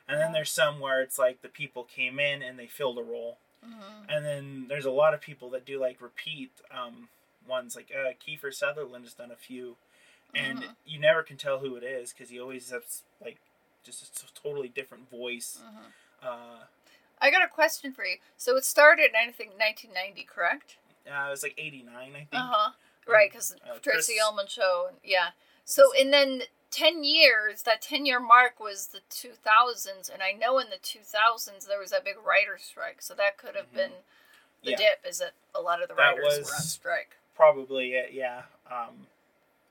And 0.08 0.18
then 0.20 0.32
there's 0.32 0.50
some 0.50 0.80
where 0.80 1.02
it's 1.02 1.18
like 1.18 1.42
the 1.42 1.48
people 1.48 1.84
came 1.84 2.18
in 2.18 2.42
and 2.42 2.58
they 2.58 2.66
filled 2.66 2.98
a 2.98 3.02
role. 3.02 3.38
Mhm. 3.64 4.06
And 4.08 4.24
then 4.24 4.66
there's 4.68 4.86
a 4.86 4.90
lot 4.90 5.12
of 5.14 5.20
people 5.20 5.50
that 5.50 5.64
do 5.66 5.78
like 5.78 6.00
repeat 6.00 6.50
um, 6.70 7.08
ones. 7.46 7.76
Like 7.76 7.90
uh, 7.94 8.12
Kiefer 8.26 8.52
Sutherland 8.52 9.04
has 9.04 9.14
done 9.14 9.30
a 9.30 9.36
few. 9.36 9.76
And 10.34 10.60
Mhm. 10.62 10.76
you 10.86 10.98
never 10.98 11.22
can 11.22 11.36
tell 11.36 11.58
who 11.58 11.76
it 11.76 11.82
is 11.84 12.12
because 12.12 12.30
he 12.30 12.40
always 12.40 12.70
has 12.70 13.02
like 13.22 13.36
just 13.84 14.22
a 14.24 14.34
totally 14.42 14.68
different 14.68 15.10
voice. 15.10 15.60
Mhm. 15.62 15.92
Uh, 16.26 16.64
I 17.20 17.30
got 17.30 17.44
a 17.44 17.48
question 17.48 17.92
for 17.92 18.04
you. 18.04 18.16
So 18.36 18.56
it 18.56 18.64
started 18.64 19.10
in 19.10 19.16
I 19.16 19.32
think 19.32 19.50
1990, 19.58 20.24
correct? 20.24 20.76
uh, 21.06 21.26
it 21.26 21.30
was 21.30 21.42
like 21.42 21.54
89, 21.58 21.94
I 21.94 22.10
think. 22.12 22.28
Uh 22.32 22.48
huh. 22.50 22.70
Right, 23.06 23.30
because 23.30 23.54
Uh, 23.64 23.78
Tracey 23.80 24.14
Chris- 24.14 24.20
Ullman 24.22 24.46
show. 24.48 24.90
Yeah. 25.02 25.30
So 25.64 25.92
and 25.98 26.12
then 26.12 26.42
ten 26.70 27.02
years. 27.04 27.62
That 27.62 27.80
ten 27.80 28.04
year 28.04 28.20
mark 28.20 28.60
was 28.60 28.88
the 28.88 29.00
2000s, 29.10 30.10
and 30.10 30.22
I 30.22 30.32
know 30.32 30.58
in 30.58 30.68
the 30.70 30.76
2000s 30.76 31.66
there 31.66 31.78
was 31.78 31.90
that 31.90 32.04
big 32.04 32.16
writer 32.22 32.58
strike. 32.58 33.00
So 33.00 33.14
that 33.14 33.38
could 33.38 33.56
have 33.56 33.70
Mhm. 33.72 33.76
been 33.76 33.92
the 34.62 34.70
Yeah. 34.72 34.76
dip 34.76 35.06
is 35.06 35.18
that 35.18 35.32
a 35.54 35.62
lot 35.62 35.80
of 35.82 35.88
the 35.88 35.94
That 35.94 36.16
writers 36.18 36.44
were 36.46 36.54
on 36.54 36.60
strike. 36.62 37.16
probably 37.34 37.94
it. 37.94 38.12
Yeah. 38.12 38.42
Um, 38.70 39.06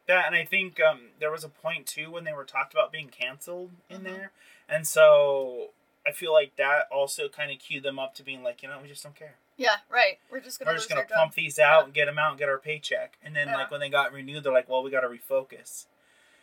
that 0.08 0.26
and 0.26 0.36
I 0.36 0.46
think 0.46 0.80
um, 0.80 1.12
there 1.20 1.30
was 1.30 1.44
a 1.44 1.50
point 1.50 1.86
too 1.88 2.10
when 2.10 2.24
they 2.24 2.34
were 2.34 2.46
talked 2.46 2.74
about 2.74 2.92
being 2.92 3.10
canceled 3.10 3.72
in 3.90 4.02
Mhm. 4.02 4.04
there, 4.06 4.32
and 4.68 4.88
so 4.88 5.74
I 6.08 6.12
feel 6.12 6.32
like 6.32 6.56
that 6.56 6.88
also 6.92 7.28
kind 7.28 7.52
of 7.52 7.60
cued 7.60 7.84
them 7.84 8.00
up 8.00 8.16
to 8.16 8.24
being 8.24 8.42
like, 8.44 8.64
you 8.64 8.70
know, 8.70 8.80
we 8.82 8.88
just 8.88 9.04
don't 9.04 9.16
care. 9.16 9.36
Yeah, 9.58 9.76
right. 9.90 10.20
We're 10.32 10.40
just 10.40 10.58
gonna 10.58 10.72
We're 10.72 10.78
just 10.78 10.88
gonna 10.88 11.02
our 11.02 11.08
job. 11.08 11.18
pump 11.18 11.34
these 11.36 11.60
out 11.60 11.80
Yeah. 11.80 11.84
and 11.86 11.94
get 11.94 12.06
them 12.06 12.18
out 12.18 12.30
and 12.32 12.40
get 12.40 12.48
our 12.48 12.58
paycheck. 12.60 13.18
And 13.24 13.36
then 13.36 13.50
Yeah. 13.50 13.56
like 13.58 13.72
when 13.72 13.80
they 13.82 13.90
got 13.90 14.14
renewed, 14.14 14.44
they're 14.44 14.54
like, 14.54 14.70
well, 14.70 14.84
we 14.84 14.90
got 14.92 15.02
to 15.02 15.08
refocus. 15.10 15.86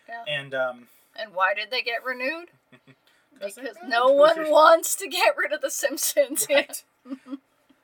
Yeah. 0.09 0.23
And 0.28 0.54
um, 0.54 0.88
And 1.16 1.33
why 1.35 1.54
did 1.54 1.71
they 1.71 1.80
get 1.80 2.04
renewed? 2.04 2.50
'Cause 3.40 3.54
Because 3.54 3.76
no 3.87 4.09
one 4.09 4.50
wants 4.50 4.94
to 4.97 5.09
get 5.09 5.37
rid 5.37 5.52
of 5.52 5.61
the 5.62 5.71
Simpsons. 5.71 6.47
Right. 6.50 6.85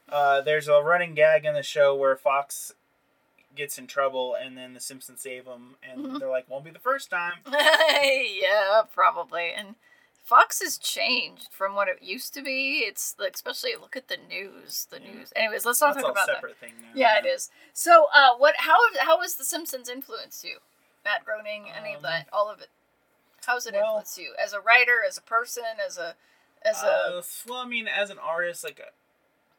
uh, 0.09 0.41
there's 0.43 0.69
a 0.69 0.83
running 0.83 1.15
gag 1.15 1.45
in 1.45 1.55
the 1.55 1.63
show 1.63 1.95
where 1.95 2.17
Fox 2.17 2.73
gets 3.57 3.79
in 3.79 3.87
trouble 3.87 4.35
and 4.35 4.57
then 4.57 4.75
the 4.75 4.81
Simpsons 4.81 5.21
save 5.23 5.47
him, 5.47 5.77
and 5.83 6.05
Mhm. 6.05 6.19
they're 6.21 6.29
like, 6.31 6.49
"Won't 6.49 6.65
be 6.65 6.71
the 6.71 6.79
first 6.79 7.11
time." 7.11 7.35
yeah, 7.47 8.83
probably. 8.93 9.53
And 9.53 9.75
Fox 10.31 10.61
has 10.63 10.79
changed 10.79 11.49
from 11.51 11.75
what 11.75 11.89
it 11.89 12.01
used 12.03 12.33
to 12.35 12.41
be. 12.43 12.85
It's 12.87 13.17
like, 13.19 13.35
especially 13.35 13.73
look 13.75 13.97
at 13.97 14.07
the 14.07 14.17
news. 14.17 14.87
The 14.89 15.01
Yeah. 15.01 15.11
news. 15.13 15.33
Anyways, 15.35 15.67
let's 15.67 15.81
not 15.81 15.95
That's 15.95 16.07
talk 16.07 16.17
all 16.17 16.25
about 16.25 16.41
that. 16.41 16.57
thing 16.59 16.75
now. 16.81 16.93
Yeah, 16.95 17.19
it 17.19 17.27
is. 17.27 17.51
So, 17.73 18.07
uh, 18.15 18.37
what? 18.37 18.55
How? 18.59 18.79
How 19.01 19.21
has 19.23 19.35
The 19.35 19.45
Simpsons 19.45 19.89
influenced 19.89 20.45
you? 20.45 20.61
Matt 21.05 21.25
Groening, 21.25 21.69
any 21.73 21.95
of 21.95 21.97
Um, 21.97 22.03
that, 22.05 22.29
all 22.33 22.49
of 22.49 22.61
it. 22.61 22.71
How's 23.45 23.67
it 23.67 23.75
well- 23.75 23.87
influenced 23.87 24.19
you 24.19 24.37
as 24.39 24.53
a 24.53 24.61
writer, 24.61 25.03
as 25.03 25.19
a 25.19 25.23
person, 25.23 25.65
as 25.85 25.99
a, 25.99 26.15
as 26.63 26.81
a? 26.85 26.87
Uh, 27.19 27.23
well, 27.49 27.59
I 27.59 27.65
mean, 27.67 27.89
as 27.89 28.11
an 28.11 28.21
artist, 28.21 28.63
like, 28.63 28.81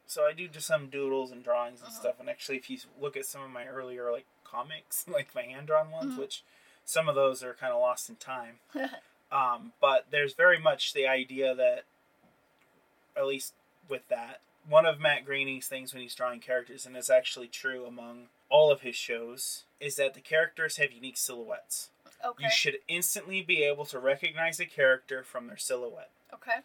so 0.06 0.24
I 0.26 0.32
do 0.32 0.48
just 0.48 0.66
some 0.68 0.88
doodles 0.88 1.30
and 1.32 1.44
drawings 1.44 1.80
and 1.80 1.88
Uh-huh. 1.90 2.00
stuff. 2.00 2.18
And 2.18 2.30
actually, 2.30 2.56
if 2.56 2.70
you 2.70 2.78
look 2.98 3.14
at 3.18 3.26
some 3.26 3.42
of 3.42 3.50
my 3.50 3.66
earlier 3.66 4.10
like 4.10 4.24
comics, 4.42 5.04
like 5.06 5.34
my 5.34 5.42
hand 5.42 5.66
drawn 5.66 5.90
ones, 5.90 6.14
Mhm. 6.14 6.18
which 6.18 6.44
some 6.86 7.10
of 7.10 7.14
those 7.14 7.42
are 7.44 7.52
kind 7.52 7.74
of 7.74 7.80
lost 7.80 8.08
in 8.08 8.16
time. 8.16 8.60
Um, 9.32 9.72
but 9.80 10.06
there's 10.10 10.34
very 10.34 10.58
much 10.58 10.92
the 10.92 11.06
idea 11.06 11.54
that, 11.54 11.84
at 13.16 13.26
least 13.26 13.54
with 13.88 14.06
that, 14.08 14.40
one 14.68 14.86
of 14.86 15.00
Matt 15.00 15.24
Groening's 15.24 15.66
things 15.66 15.92
when 15.92 16.02
he's 16.02 16.14
drawing 16.14 16.40
characters, 16.40 16.86
and 16.86 16.96
it's 16.96 17.10
actually 17.10 17.48
true 17.48 17.84
among 17.86 18.26
all 18.48 18.70
of 18.70 18.82
his 18.82 18.94
shows, 18.94 19.64
is 19.80 19.96
that 19.96 20.14
the 20.14 20.20
characters 20.20 20.76
have 20.76 20.92
unique 20.92 21.16
silhouettes. 21.16 21.88
okay. 22.24 22.44
You 22.44 22.50
should 22.50 22.76
instantly 22.86 23.42
be 23.42 23.62
able 23.64 23.86
to 23.86 23.98
recognize 23.98 24.60
a 24.60 24.66
character 24.66 25.24
from 25.24 25.46
their 25.46 25.56
silhouette. 25.56 26.10
okay. 26.32 26.60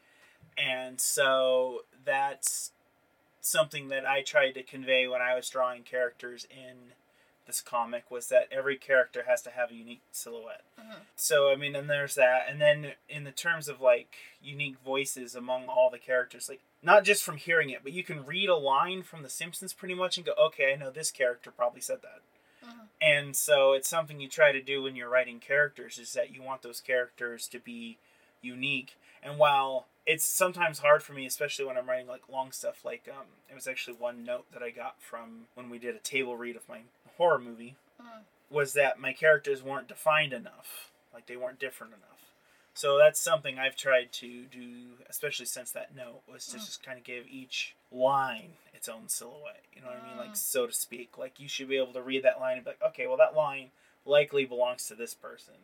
And 0.58 1.00
so 1.00 1.82
that's 2.04 2.72
something 3.42 3.88
that 3.90 4.06
I 4.06 4.22
tried 4.24 4.54
to 4.54 4.64
convey 4.64 5.08
when 5.08 5.22
I 5.22 5.36
was 5.36 5.50
drawing 5.50 5.84
characters 5.84 6.48
in 6.50 6.94
this 7.48 7.62
comic 7.62 8.12
was 8.12 8.28
that 8.28 8.48
every 8.52 8.78
character 8.78 9.24
has 9.28 9.42
to 9.42 9.50
have 9.50 9.72
a 9.72 9.76
unique 9.76 10.02
silhouette. 10.12 10.64
Mhm. 10.80 11.00
So 11.16 11.50
I 11.52 11.56
mean, 11.56 11.76
and 11.76 11.90
there's 11.90 12.16
that, 12.16 12.48
and 12.48 12.62
then 12.62 12.94
in 13.10 13.24
the 13.24 13.32
terms 13.32 13.68
of 13.68 13.82
like 13.82 14.16
unique 14.42 14.78
voices 14.80 15.34
among 15.34 15.68
all 15.68 15.90
the 15.90 15.98
characters, 15.98 16.48
like 16.50 16.62
not 16.84 17.04
just 17.04 17.24
from 17.24 17.38
hearing 17.38 17.70
it, 17.72 17.82
but 17.84 17.94
you 17.94 18.04
can 18.04 18.26
read 18.26 18.50
a 18.50 18.56
line 18.56 19.02
from 19.02 19.24
The 19.24 19.30
Simpsons 19.30 19.74
pretty 19.74 19.96
much 19.96 20.18
and 20.18 20.26
go, 20.26 20.34
okay, 20.34 20.72
I 20.72 20.76
know 20.76 20.92
this 20.92 21.10
character 21.10 21.50
probably 21.50 21.82
said 21.82 22.02
that. 22.04 22.22
Mhm. 22.68 22.88
And 23.02 23.36
so 23.36 23.74
it's 23.74 23.88
something 23.90 24.20
you 24.20 24.28
try 24.30 24.52
to 24.52 24.62
do 24.62 24.84
when 24.84 24.96
you're 24.96 25.10
writing 25.10 25.40
characters 25.40 25.98
is 25.98 26.14
that 26.14 26.32
you 26.32 26.44
want 26.44 26.62
those 26.62 26.82
characters 26.82 27.48
to 27.48 27.60
be 27.60 27.98
unique. 28.42 28.96
And 29.24 29.40
while 29.40 29.88
it's 30.08 30.26
sometimes 30.26 30.80
hard 30.80 31.04
for 31.04 31.12
me, 31.14 31.26
especially 31.26 31.66
when 31.66 31.78
I'm 31.78 31.88
writing 31.88 32.08
like 32.08 32.30
long 32.30 32.52
stuff, 32.52 32.84
like 32.86 33.08
um, 33.12 33.26
it 33.50 33.54
was 33.54 33.68
actually 33.68 33.98
one 33.98 34.24
note 34.24 34.46
that 34.54 34.64
I 34.64 34.70
got 34.72 35.02
from 35.02 35.48
when 35.54 35.70
we 35.70 35.78
did 35.78 35.96
a 35.96 36.00
table 36.00 36.38
read 36.38 36.56
of 36.56 36.68
my 36.70 36.80
horror 37.18 37.38
movie 37.40 37.76
Mhm. 38.02 38.24
was 38.50 38.74
that 38.74 38.98
my 39.00 39.12
characters 39.12 39.62
weren't 39.62 39.88
defined 39.90 40.32
enough, 40.34 40.92
like 41.14 41.26
they 41.26 41.36
weren't 41.36 41.60
different 41.60 41.94
enough. 41.94 42.34
So 42.74 42.98
that's 42.98 43.20
something 43.20 43.58
I've 43.60 43.76
tried 43.76 44.14
to 44.14 44.46
do, 44.46 45.00
especially 45.10 45.48
since 45.48 45.72
that 45.72 45.94
note, 45.96 46.22
was 46.28 46.46
to 46.48 46.58
Mm. 46.58 46.66
just 46.66 46.84
kind 46.84 46.98
of 47.00 47.04
give 47.04 47.28
each 47.28 47.76
line 47.92 48.56
its 48.74 48.88
own 48.88 49.10
silhouette. 49.10 49.66
You 49.74 49.82
know 49.82 49.88
what 49.88 49.98
I 49.98 50.02
mean? 50.02 50.16
Like 50.16 50.34
Mm. 50.34 50.38
so 50.38 50.68
to 50.68 50.74
speak. 50.74 51.18
Like 51.18 51.40
you 51.40 51.50
should 51.50 51.68
be 51.68 51.78
able 51.78 51.94
to 51.94 52.02
read 52.04 52.24
that 52.24 52.40
line 52.40 52.58
and 52.58 52.64
be 52.64 52.70
like, 52.72 52.82
okay, 52.84 53.08
well 53.08 53.18
that 53.18 53.34
line 53.36 53.72
likely 54.06 54.46
belongs 54.46 54.88
to 54.88 54.96
this 54.96 55.14
person. 55.16 55.56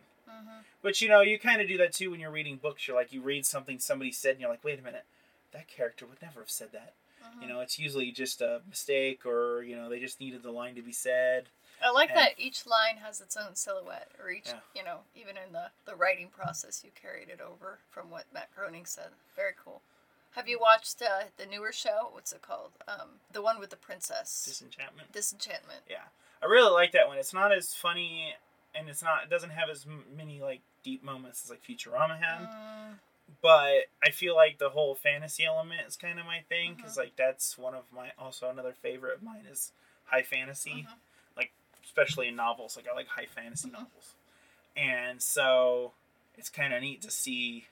But 0.81 1.01
you 1.01 1.07
know, 1.09 1.21
you 1.21 1.39
kind 1.39 1.61
of 1.61 1.67
do 1.67 1.77
that 1.77 1.93
too 1.93 2.11
when 2.11 2.19
you're 2.19 2.31
reading 2.31 2.57
books. 2.57 2.87
You're 2.87 2.97
like, 2.97 3.13
you 3.13 3.21
read 3.21 3.45
something 3.45 3.79
somebody 3.79 4.11
said, 4.11 4.31
and 4.31 4.41
you're 4.41 4.49
like, 4.49 4.63
wait 4.63 4.79
a 4.79 4.83
minute, 4.83 5.05
that 5.53 5.67
character 5.67 6.05
would 6.05 6.21
never 6.21 6.41
have 6.41 6.49
said 6.51 6.71
that. 6.73 6.93
You 7.41 7.47
know, 7.47 7.61
it's 7.61 7.79
usually 7.79 8.11
just 8.11 8.41
a 8.41 8.61
mistake, 8.69 9.25
or 9.25 9.63
you 9.63 9.75
know, 9.75 9.89
they 9.89 9.99
just 9.99 10.19
needed 10.19 10.43
the 10.43 10.51
line 10.51 10.75
to 10.75 10.81
be 10.81 10.91
said. 10.91 11.45
I 11.83 11.89
like 11.91 12.09
And- 12.09 12.19
that 12.19 12.33
each 12.37 12.65
line 12.65 12.97
has 12.97 13.21
its 13.21 13.35
own 13.35 13.55
silhouette, 13.55 14.11
or 14.21 14.29
each, 14.29 14.47
Yeah. 14.47 14.59
you 14.75 14.83
know, 14.83 14.99
even 15.15 15.35
in 15.37 15.51
the, 15.51 15.71
the 15.85 15.95
writing 15.95 16.29
process, 16.29 16.81
you 16.83 16.91
carried 16.91 17.29
it 17.29 17.41
over 17.41 17.79
from 17.89 18.09
what 18.09 18.25
Matt 18.33 18.49
Groening 18.55 18.85
said. 18.85 19.09
Very 19.35 19.53
cool. 19.61 19.81
Have 20.31 20.47
you 20.47 20.59
watched 20.59 21.01
uh, 21.01 21.23
the 21.37 21.45
newer 21.45 21.71
show? 21.71 22.09
What's 22.11 22.31
it 22.33 22.41
called? 22.41 22.71
Um, 22.87 23.19
the 23.31 23.41
one 23.41 23.59
with 23.59 23.69
the 23.71 23.75
princess. 23.77 24.43
Disenchantment. 24.45 25.11
Disenchantment. 25.11 25.81
Yeah, 25.89 26.05
I 26.41 26.45
really 26.45 26.71
like 26.71 26.91
that 26.91 27.07
one. 27.07 27.17
It's 27.17 27.33
not 27.33 27.51
as 27.51 27.73
funny, 27.73 28.35
and 28.75 28.89
it's 28.89 29.03
not. 29.03 29.23
It 29.23 29.29
doesn't 29.29 29.51
have 29.51 29.69
as 29.69 29.85
m- 29.85 30.05
many 30.15 30.41
like 30.41 30.61
deep 30.83 31.03
moments 31.03 31.43
as 31.45 31.49
like 31.49 31.63
Futurama 31.63 32.19
had. 32.19 32.47
Mm, 32.49 32.99
But 33.41 33.85
I 34.03 34.09
feel 34.11 34.35
like 34.35 34.57
the 34.57 34.69
whole 34.69 34.95
fantasy 34.95 35.45
element 35.45 35.81
is 35.87 35.95
kind 35.95 36.19
of 36.19 36.25
my 36.25 36.41
thing 36.49 36.71
Mm-hmm. 36.71 36.77
because 36.81 36.97
like 36.97 37.15
that's 37.15 37.57
one 37.57 37.73
of 37.75 37.83
my 37.93 38.11
also 38.17 38.49
another 38.49 38.73
favorite 38.73 39.15
of 39.15 39.23
mine 39.23 39.45
is 39.49 39.71
high 40.05 40.23
fantasy, 40.23 40.85
Mhm. 40.87 40.93
like 41.37 41.51
especially 41.83 42.27
in 42.27 42.35
novels. 42.35 42.75
Like 42.75 42.87
I 42.87 42.93
like 42.93 43.07
high 43.07 43.25
fantasy 43.27 43.69
Mhm. 43.69 43.73
novels, 43.73 44.13
and 44.75 45.21
so 45.21 45.93
it's 46.37 46.49
kind 46.49 46.73
of 46.73 46.81
neat 46.81 47.01
to 47.03 47.11
see 47.11 47.67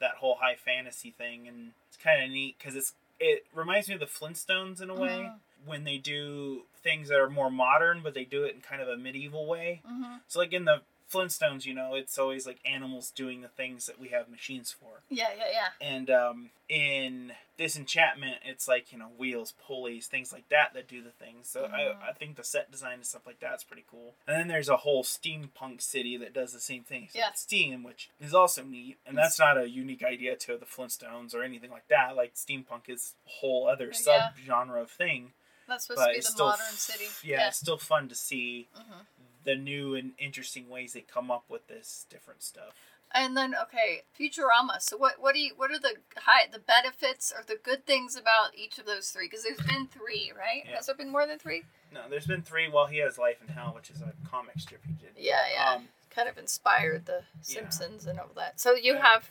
that 0.00 0.16
whole 0.16 0.36
high 0.36 0.56
fantasy 0.56 1.10
thing, 1.10 1.46
and 1.48 1.72
it's 1.88 1.96
kind 1.96 2.22
of 2.22 2.30
neat 2.30 2.56
because 2.58 2.74
it's 2.76 2.94
it 3.18 3.44
reminds 3.54 3.86
me 3.88 3.94
of 3.94 4.00
the 4.00 4.06
Flintstones 4.06 4.80
in 4.80 4.88
a 4.90 4.94
way. 4.94 5.30
When 5.66 5.84
they 5.84 5.98
do 5.98 6.62
things 6.82 7.08
that 7.08 7.18
are 7.20 7.30
more 7.30 7.50
modern, 7.50 8.00
but 8.02 8.14
they 8.14 8.24
do 8.24 8.44
it 8.44 8.54
in 8.54 8.60
kind 8.60 8.80
of 8.80 8.88
a 8.88 8.96
medieval 8.96 9.46
way. 9.46 9.82
mhm. 9.88 10.20
So 10.28 10.38
like 10.38 10.52
in 10.52 10.64
the 10.64 10.82
Flintstones, 11.12 11.66
you 11.66 11.74
know, 11.74 11.96
it's 11.96 12.18
always 12.18 12.46
like 12.46 12.58
animals 12.64 13.10
doing 13.10 13.40
the 13.40 13.48
things 13.48 13.86
that 13.86 13.98
we 13.98 14.08
have 14.10 14.28
machines 14.28 14.70
for. 14.70 15.02
Yeah, 15.08 15.30
yeah, 15.36 15.46
yeah. 15.52 15.68
And 15.80 16.08
um, 16.08 16.50
in 16.68 17.32
Disenchantment, 17.58 18.36
it's 18.44 18.68
like, 18.68 18.92
you 18.92 18.98
know, 18.98 19.08
wheels, 19.18 19.52
pulleys, 19.66 20.06
things 20.06 20.32
like 20.32 20.48
that 20.50 20.72
that 20.74 20.86
do 20.88 21.02
the 21.02 21.10
things. 21.10 21.48
So. 21.48 21.64
I, 21.64 22.10
I 22.10 22.12
think 22.12 22.36
the 22.36 22.44
set 22.44 22.70
design 22.70 22.94
and 22.94 23.04
stuff 23.06 23.26
like 23.26 23.40
that's 23.40 23.64
pretty 23.64 23.84
cool. 23.90 24.14
And 24.28 24.36
then 24.38 24.46
there's 24.48 24.68
a 24.68 24.78
whole 24.78 25.02
steampunk 25.02 25.82
city 25.82 26.16
that 26.16 26.32
does 26.32 26.52
the 26.52 26.60
same 26.60 26.84
thing. 26.84 27.08
Yeah. 27.12 27.32
Steam, 27.34 27.82
which 27.82 28.08
is 28.20 28.32
also 28.32 28.62
neat. 28.62 28.98
And 29.04 29.18
that's 29.18 29.38
not 29.38 29.58
a 29.58 29.68
unique 29.68 30.04
idea 30.04 30.36
to 30.36 30.56
the 30.56 30.64
Flintstones 30.64 31.34
or 31.34 31.42
anything 31.42 31.70
like 31.70 31.88
that. 31.88 32.14
Like 32.16 32.34
steampunk 32.34 32.88
is 32.88 33.14
a 33.26 33.30
whole 33.40 33.66
other 33.68 33.86
Yeah. 33.86 33.92
sub 34.30 34.32
genre 34.46 34.80
of 34.80 34.90
thing. 34.90 35.32
That's 35.70 35.84
supposed 35.86 36.00
But 36.00 36.06
to 36.08 36.12
be 36.12 36.18
the 36.18 36.22
still 36.26 36.46
modern 36.46 36.66
f- 36.68 36.74
city. 36.78 37.06
Yeah, 37.22 37.48
it's 37.48 37.56
still 37.58 37.78
fun 37.78 38.08
to 38.10 38.14
see 38.14 38.68
Mhm. 38.76 39.06
the 39.44 39.54
new 39.56 39.94
and 39.94 40.12
interesting 40.18 40.68
ways 40.68 40.92
they 40.92 41.00
come 41.00 41.30
up 41.30 41.44
with 41.48 41.66
this 41.68 42.04
different 42.10 42.42
stuff. 42.42 42.74
And 43.12 43.36
then 43.36 43.54
okay, 43.56 44.02
Futurama. 44.18 44.80
So 44.80 44.96
what 44.96 45.18
what 45.20 45.34
do 45.34 45.40
you 45.40 45.54
what 45.56 45.70
are 45.72 45.78
the 45.78 45.96
high 46.16 46.46
the 46.52 46.58
benefits 46.60 47.32
or 47.36 47.42
the 47.42 47.56
good 47.56 47.84
things 47.86 48.14
about 48.14 48.54
each 48.54 48.78
of 48.78 48.86
those 48.86 49.10
three? 49.10 49.26
Because 49.26 49.42
there's 49.42 49.60
been 49.66 49.88
three, 49.88 50.32
right? 50.36 50.64
Yeah. 50.64 50.76
Has 50.76 50.86
there 50.86 50.94
been 50.94 51.10
more 51.10 51.26
than 51.26 51.38
three? 51.38 51.64
No, 51.92 52.08
there's 52.08 52.26
been 52.26 52.42
three. 52.42 52.68
Well, 52.68 52.86
he 52.86 52.98
has 52.98 53.18
Life 53.18 53.40
in 53.42 53.48
Hell, 53.48 53.72
which 53.74 53.90
is 53.90 54.00
a 54.00 54.12
comic 54.28 54.60
strip 54.60 54.84
he 54.86 54.92
did. 54.92 55.10
Yeah, 55.16 55.40
yeah. 55.52 55.72
Um, 55.72 55.88
kind 56.10 56.28
of 56.28 56.38
inspired 56.38 57.06
the 57.06 57.24
Yeah. 57.46 57.54
Simpsons 57.70 58.06
and 58.06 58.20
all 58.20 58.28
that. 58.36 58.60
So 58.60 58.74
you 58.74 58.94
Yeah. 58.94 59.02
have 59.06 59.30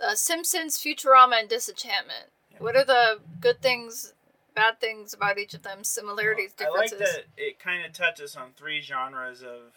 uh, 0.00 0.14
Simpsons, 0.14 0.78
Futurama, 0.78 1.40
and 1.40 1.48
Disenchantment. 1.50 2.32
Yeah. 2.52 2.58
What 2.60 2.76
are 2.76 2.84
the 2.84 3.20
good 3.40 3.60
things, 3.60 4.14
bad 4.58 4.80
things 4.80 5.14
about 5.14 5.38
each 5.38 5.54
of 5.54 5.62
them? 5.62 5.84
Similarities, 5.84 6.52
differences. 6.52 6.92
I 7.00 7.00
like 7.00 7.12
that 7.12 7.24
it 7.36 7.58
kind 7.60 7.84
of 7.84 7.92
touches 7.92 8.34
on 8.36 8.50
three 8.56 8.80
genres 8.80 9.42
of 9.42 9.72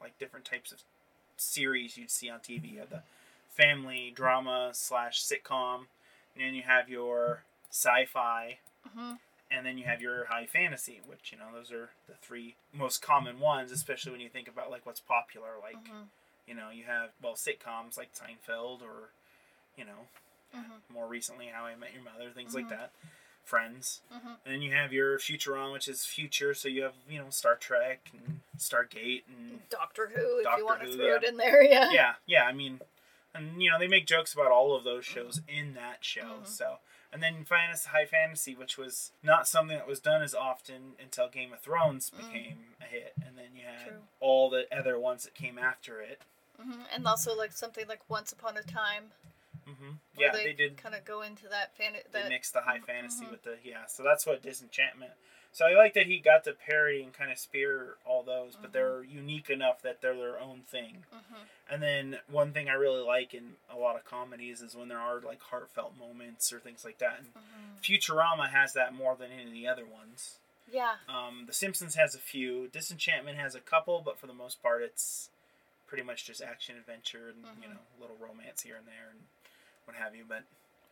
like 0.00 0.18
different 0.18 0.44
types 0.44 0.70
of 0.72 0.78
series 1.36 1.96
you'd 1.96 2.10
see 2.10 2.30
on 2.30 2.38
TV. 2.40 2.72
You 2.74 2.80
have 2.80 2.90
the 2.90 3.02
family 3.50 4.12
drama 4.14 4.70
slash 4.72 5.22
sitcom, 5.24 5.86
and 6.34 6.44
then 6.44 6.54
you 6.54 6.62
have 6.62 6.88
your 6.88 7.42
sci-fi, 7.70 8.58
hmm 8.94 9.14
and 9.50 9.64
then 9.66 9.78
you 9.78 9.84
have 9.84 10.00
your 10.00 10.24
high 10.26 10.46
fantasy, 10.46 11.00
which 11.06 11.32
you 11.32 11.38
know 11.38 11.46
those 11.54 11.70
are 11.72 11.90
the 12.08 12.14
three 12.22 12.54
most 12.72 13.02
common 13.02 13.38
ones, 13.40 13.70
especially 13.72 14.12
when 14.12 14.20
you 14.20 14.28
think 14.28 14.48
about 14.48 14.70
like 14.70 14.86
what's 14.86 15.00
popular. 15.00 15.50
Like 15.60 15.78
hmm 15.86 16.02
you 16.46 16.54
know 16.54 16.68
you 16.72 16.84
have 16.84 17.10
well 17.22 17.34
sitcoms 17.34 17.96
like 17.96 18.10
Seinfeld 18.14 18.82
or 18.82 19.10
you 19.76 19.84
know 19.84 20.08
hmm 20.52 20.76
more 20.92 21.06
recently 21.06 21.46
How 21.46 21.64
I 21.64 21.74
Met 21.74 21.92
Your 21.94 22.02
Mother, 22.04 22.30
things 22.30 22.54
like 22.54 22.66
Mhm. 22.66 22.70
that. 22.70 22.90
Friends. 23.44 24.00
hmm 24.10 24.28
And 24.44 24.54
then 24.54 24.62
you 24.62 24.72
have 24.72 24.92
your 24.92 25.18
Futurama, 25.18 25.72
which 25.72 25.86
is 25.88 26.04
future, 26.04 26.54
so 26.54 26.68
you 26.68 26.82
have, 26.82 26.94
you 27.08 27.18
know, 27.18 27.26
Star 27.30 27.54
Trek 27.56 28.10
and 28.12 28.40
Stargate 28.58 29.22
and 29.28 29.60
Doctor 29.68 30.10
Who, 30.14 30.38
if 30.38 30.44
Doctor 30.44 30.60
you 30.60 30.66
want 30.66 30.80
to 30.80 30.86
Who, 30.86 30.96
throw 30.96 31.06
yeah. 31.06 31.14
it 31.16 31.24
in 31.24 31.36
there, 31.36 31.62
yeah. 31.62 31.90
yeah, 31.92 32.12
yeah, 32.26 32.44
I 32.44 32.52
mean 32.52 32.80
and 33.36 33.60
you 33.60 33.68
know, 33.68 33.78
they 33.80 33.88
make 33.88 34.06
jokes 34.06 34.32
about 34.32 34.52
all 34.52 34.76
of 34.76 34.84
those 34.84 35.04
shows 35.04 35.40
in 35.48 35.74
that 35.74 36.04
show. 36.04 36.40
Mhm. 36.42 36.46
So 36.46 36.78
And 37.12 37.22
then 37.22 37.44
fantasy, 37.44 37.88
high 37.90 38.06
fantasy, 38.06 38.54
which 38.56 38.76
was 38.76 39.12
not 39.22 39.46
something 39.46 39.76
that 39.76 39.86
was 39.86 40.00
done 40.00 40.20
as 40.22 40.34
often 40.34 40.94
until 41.00 41.28
Game 41.28 41.52
of 41.52 41.60
Thrones 41.60 42.10
Mm. 42.10 42.16
became 42.18 42.74
a 42.80 42.84
hit, 42.86 43.14
and 43.24 43.36
then 43.38 43.54
you 43.56 43.64
had 43.66 43.86
True. 43.88 44.02
all 44.20 44.50
the 44.50 44.66
other 44.76 44.98
ones 44.98 45.22
that 45.24 45.34
came 45.34 45.58
after 45.58 46.00
it. 46.00 46.22
hmm 46.60 46.82
And 46.92 47.06
also 47.06 47.34
like 47.36 47.52
something 47.52 47.86
like 47.88 48.08
Once 48.08 48.32
Upon 48.32 48.56
a 48.56 48.62
Time. 48.62 49.12
Hmm 49.66 49.92
Yeah, 50.16 50.32
they, 50.32 50.52
did. 50.52 50.76
kind 50.76 50.94
of 50.94 51.04
go 51.04 51.22
into 51.22 51.48
that 51.48 51.76
fan. 51.76 51.94
They 52.12 52.28
mixed 52.28 52.52
the 52.52 52.60
high 52.62 52.80
fantasy 52.80 53.26
mhm. 53.26 53.30
with 53.30 53.42
the 53.42 53.56
yeah. 53.64 53.86
So 53.86 54.02
that's 54.02 54.26
what 54.26 54.42
Disenchantment. 54.42 55.12
So 55.52 55.64
I 55.66 55.74
like 55.76 55.94
that 55.94 56.06
he 56.06 56.18
got 56.18 56.42
to 56.44 56.52
parody 56.52 57.02
and 57.02 57.12
kind 57.12 57.30
of 57.30 57.38
spear 57.38 57.94
all 58.04 58.24
those, 58.24 58.56
but 58.60 58.70
Mhm. 58.70 58.72
they're 58.72 59.02
unique 59.04 59.50
enough 59.50 59.82
that 59.82 60.00
they're 60.00 60.16
their 60.16 60.38
own 60.40 60.62
thing. 60.62 61.04
Mhm. 61.14 61.36
And 61.70 61.82
then 61.82 62.20
one 62.26 62.52
thing 62.52 62.68
I 62.68 62.72
really 62.72 63.02
like 63.02 63.34
in 63.34 63.56
a 63.70 63.76
lot 63.76 63.94
of 63.96 64.04
comedies 64.04 64.60
is 64.62 64.74
when 64.74 64.88
there 64.88 64.98
are 64.98 65.20
like 65.20 65.40
heartfelt 65.40 65.96
moments 65.96 66.52
or 66.52 66.58
things 66.58 66.84
like 66.84 66.98
that. 66.98 67.20
And 67.20 67.34
Mhm. 67.34 67.80
Futurama 67.82 68.50
has 68.50 68.72
that 68.72 68.94
more 68.94 69.14
than 69.16 69.30
any 69.30 69.44
of 69.44 69.52
the 69.52 69.68
other 69.68 69.86
ones. 69.86 70.40
Yeah. 70.66 70.96
Um, 71.08 71.46
the 71.46 71.52
Simpsons 71.52 71.94
has 71.94 72.14
a 72.16 72.18
few. 72.20 72.66
Disenchantment 72.68 73.38
has 73.38 73.54
a 73.54 73.60
couple, 73.60 74.00
but 74.00 74.18
for 74.18 74.26
the 74.26 74.32
most 74.34 74.60
part, 74.60 74.82
it's 74.82 75.30
pretty 75.86 76.02
much 76.02 76.24
just 76.24 76.42
action 76.42 76.76
adventure 76.76 77.28
and 77.28 77.44
you 77.62 77.68
Mhm. 77.68 77.74
know 77.74 77.80
a 77.96 78.00
little 78.00 78.16
romance 78.16 78.62
here 78.62 78.74
and 78.76 78.88
there 78.88 79.10
and 79.10 79.28
what 79.86 79.96
have 79.96 80.14
you. 80.14 80.24
But 80.28 80.44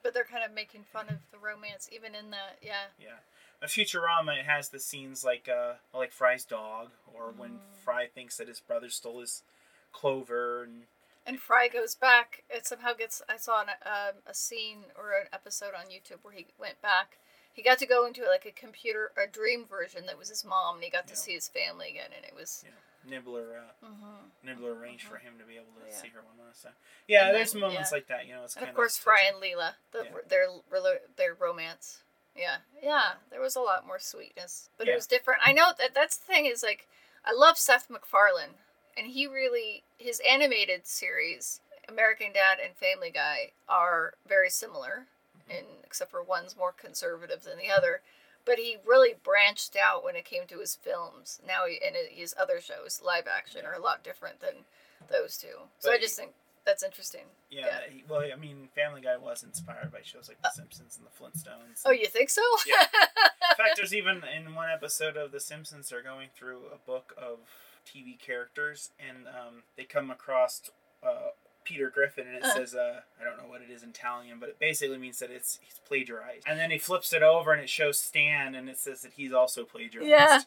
But 0.02 0.14
they're 0.14 0.24
kind 0.24 0.44
of 0.44 0.52
making 0.52 0.84
fun 0.84 1.08
of 1.08 1.16
the 1.30 1.38
romance 1.38 1.88
even 1.92 2.14
in 2.14 2.30
that. 2.30 2.58
Yeah. 2.62 2.86
yeah, 2.98 3.18
a 3.60 3.66
Futurama 3.66 4.38
it 4.38 4.46
has 4.46 4.68
the 4.70 4.80
scenes 4.80 5.24
like 5.24 5.48
uh 5.48 5.74
like 5.94 6.12
Fry's 6.12 6.44
dog 6.44 6.90
or 7.12 7.30
when 7.36 7.50
Mm. 7.52 7.58
Fry 7.84 8.06
thinks 8.06 8.36
that 8.36 8.48
his 8.48 8.60
brother 8.60 8.88
stole 8.90 9.20
his 9.20 9.42
clover 9.92 10.62
and 10.64 10.84
And 11.26 11.38
Fry 11.40 11.68
goes 11.68 11.94
back. 11.94 12.42
It 12.50 12.66
somehow 12.66 12.94
gets. 12.94 13.22
I 13.28 13.36
saw 13.36 13.62
an, 13.62 13.68
um, 13.84 14.22
a 14.26 14.34
scene 14.34 14.84
or 14.96 15.12
an 15.12 15.28
episode 15.32 15.74
on 15.78 15.86
YouTube 15.86 16.18
where 16.22 16.34
he 16.34 16.46
went 16.58 16.80
back. 16.82 17.18
He 17.52 17.62
got 17.62 17.78
to 17.78 17.86
go 17.86 18.06
into 18.06 18.24
like 18.24 18.46
a 18.46 18.50
computer, 18.50 19.12
a 19.16 19.30
dream 19.30 19.66
version 19.68 20.06
that 20.06 20.18
was 20.18 20.30
his 20.30 20.44
mom, 20.44 20.76
and 20.76 20.84
he 20.84 20.90
got 20.90 21.06
to 21.08 21.12
Yeah. 21.14 21.18
see 21.18 21.34
his 21.34 21.48
family 21.48 21.90
again, 21.90 22.10
and 22.16 22.24
it 22.24 22.34
was. 22.34 22.64
Nibbler 23.04 23.56
uh, 23.82 23.86
hmm 23.86 24.26
Nibbler 24.42 24.74
arranged 24.74 25.06
Mhm. 25.06 25.10
for 25.10 25.16
him 25.18 25.38
to 25.38 25.44
be 25.44 25.56
able 25.56 25.72
to 25.80 25.86
Yeah. 25.88 25.94
see 25.94 26.08
her 26.08 26.22
one 26.22 26.38
last 26.46 26.62
time. 26.62 26.74
Yeah, 27.06 27.26
And 27.26 27.36
there's 27.36 27.52
then- 27.52 27.60
moments 27.60 27.90
yeah. 27.90 27.96
like 27.96 28.06
that. 28.08 28.26
You 28.26 28.34
know, 28.34 28.44
it's 28.44 28.54
And 28.56 28.60
kind 28.64 28.70
of 28.70 28.76
course, 28.76 28.96
Fry 28.98 29.22
and 29.22 29.36
Leela, 29.42 29.74
the, 29.92 30.04
Yeah. 30.04 30.20
their 30.26 31.00
their 31.16 31.34
romance. 31.34 32.02
Yeah, 32.34 32.58
yeah, 32.80 33.16
there 33.30 33.40
was 33.42 33.56
a 33.56 33.60
lot 33.60 33.86
more 33.86 33.98
sweetness, 33.98 34.70
but 34.78 34.88
it 34.88 34.94
was 34.94 35.06
different. 35.06 35.42
I 35.46 35.52
know 35.52 35.72
that 35.76 35.92
that's 35.92 36.16
the 36.16 36.24
thing 36.24 36.46
is 36.46 36.62
like, 36.62 36.88
I 37.26 37.32
love 37.32 37.58
Seth 37.58 37.90
MacFarlane, 37.90 38.54
and 38.96 39.08
he 39.08 39.26
really 39.26 39.84
his 39.98 40.18
animated 40.20 40.86
series, 40.86 41.60
American 41.88 42.32
Dad 42.32 42.58
and 42.58 42.74
Family 42.76 43.10
Guy, 43.10 43.52
are 43.68 44.14
very 44.24 44.48
similar, 44.50 45.06
Mm-hmm. 45.38 45.50
in 45.50 45.66
except 45.84 46.10
for 46.10 46.22
one's 46.22 46.56
more 46.56 46.72
conservative 46.72 47.42
than 47.42 47.58
the 47.58 47.68
other. 47.70 48.02
But 48.44 48.58
he 48.58 48.76
really 48.86 49.14
branched 49.22 49.76
out 49.76 50.02
when 50.04 50.16
it 50.16 50.24
came 50.24 50.46
to 50.48 50.58
his 50.58 50.74
films. 50.74 51.40
Now 51.46 51.66
he, 51.66 51.78
and 51.84 51.94
his 52.10 52.34
other 52.40 52.60
shows, 52.60 53.00
live 53.04 53.24
action, 53.26 53.64
are 53.64 53.74
a 53.74 53.80
lot 53.82 54.02
different 54.02 54.40
than 54.40 54.64
those 55.10 55.36
two. 55.36 55.68
So 55.78 55.90
But 55.90 55.92
I 55.92 55.98
just 55.98 56.16
think 56.16 56.32
that's 56.64 56.82
interesting. 56.82 57.26
Yeah, 57.50 57.66
Yeah. 57.66 57.80
he- 57.90 58.04
well, 58.08 58.20
I 58.20 58.34
mean, 58.36 58.68
Family 58.74 59.00
Guy 59.00 59.16
was 59.16 59.42
inspired 59.42 59.92
by 59.92 60.00
shows 60.02 60.28
like 60.28 60.40
The 60.42 60.50
Simpsons 60.50 60.96
and 60.98 61.06
The 61.06 61.10
Flintstones. 61.10 61.82
Oh, 61.84 61.90
you 61.92 62.06
think 62.06 62.30
so? 62.30 62.42
Yeah. 62.66 62.86
In 63.50 63.56
fact, 63.56 63.76
there's 63.76 63.94
even 63.94 64.22
in 64.24 64.54
one 64.54 64.70
episode 64.70 65.16
of 65.16 65.30
The 65.32 65.40
Simpsons, 65.40 65.88
they're 65.90 66.02
going 66.02 66.28
through 66.34 66.62
a 66.72 66.78
book 66.78 67.12
of 67.18 67.38
TV 67.86 68.18
characters, 68.18 68.90
and 68.98 69.26
um, 69.28 69.62
they 69.76 69.84
come 69.84 70.10
across 70.10 70.70
uh, 71.02 71.30
Peter 71.64 71.90
Griffin, 71.90 72.26
and 72.26 72.36
it 72.36 72.42
Uh. 72.44 72.54
says, 72.54 72.74
uh, 72.74 73.00
I 73.20 73.24
don't 73.24 73.36
know 73.36 73.48
what 73.48 73.60
it 73.62 73.70
is 73.70 73.82
in 73.82 73.90
Italian, 73.90 74.38
but 74.38 74.48
it 74.48 74.58
basically 74.58 74.98
means 74.98 75.18
that 75.20 75.30
it's 75.30 75.58
he's 75.62 75.78
plagiarized. 75.86 76.44
And 76.46 76.58
then 76.58 76.70
he 76.70 76.78
flips 76.78 77.12
it 77.12 77.22
over, 77.22 77.52
and 77.52 77.60
it 77.62 77.68
shows 77.70 77.98
Stan, 77.98 78.54
and 78.54 78.68
it 78.68 78.78
says 78.78 79.02
that 79.02 79.12
he's 79.14 79.32
also 79.32 79.64
plagiarized. 79.64 80.08
Yeah. 80.10 80.40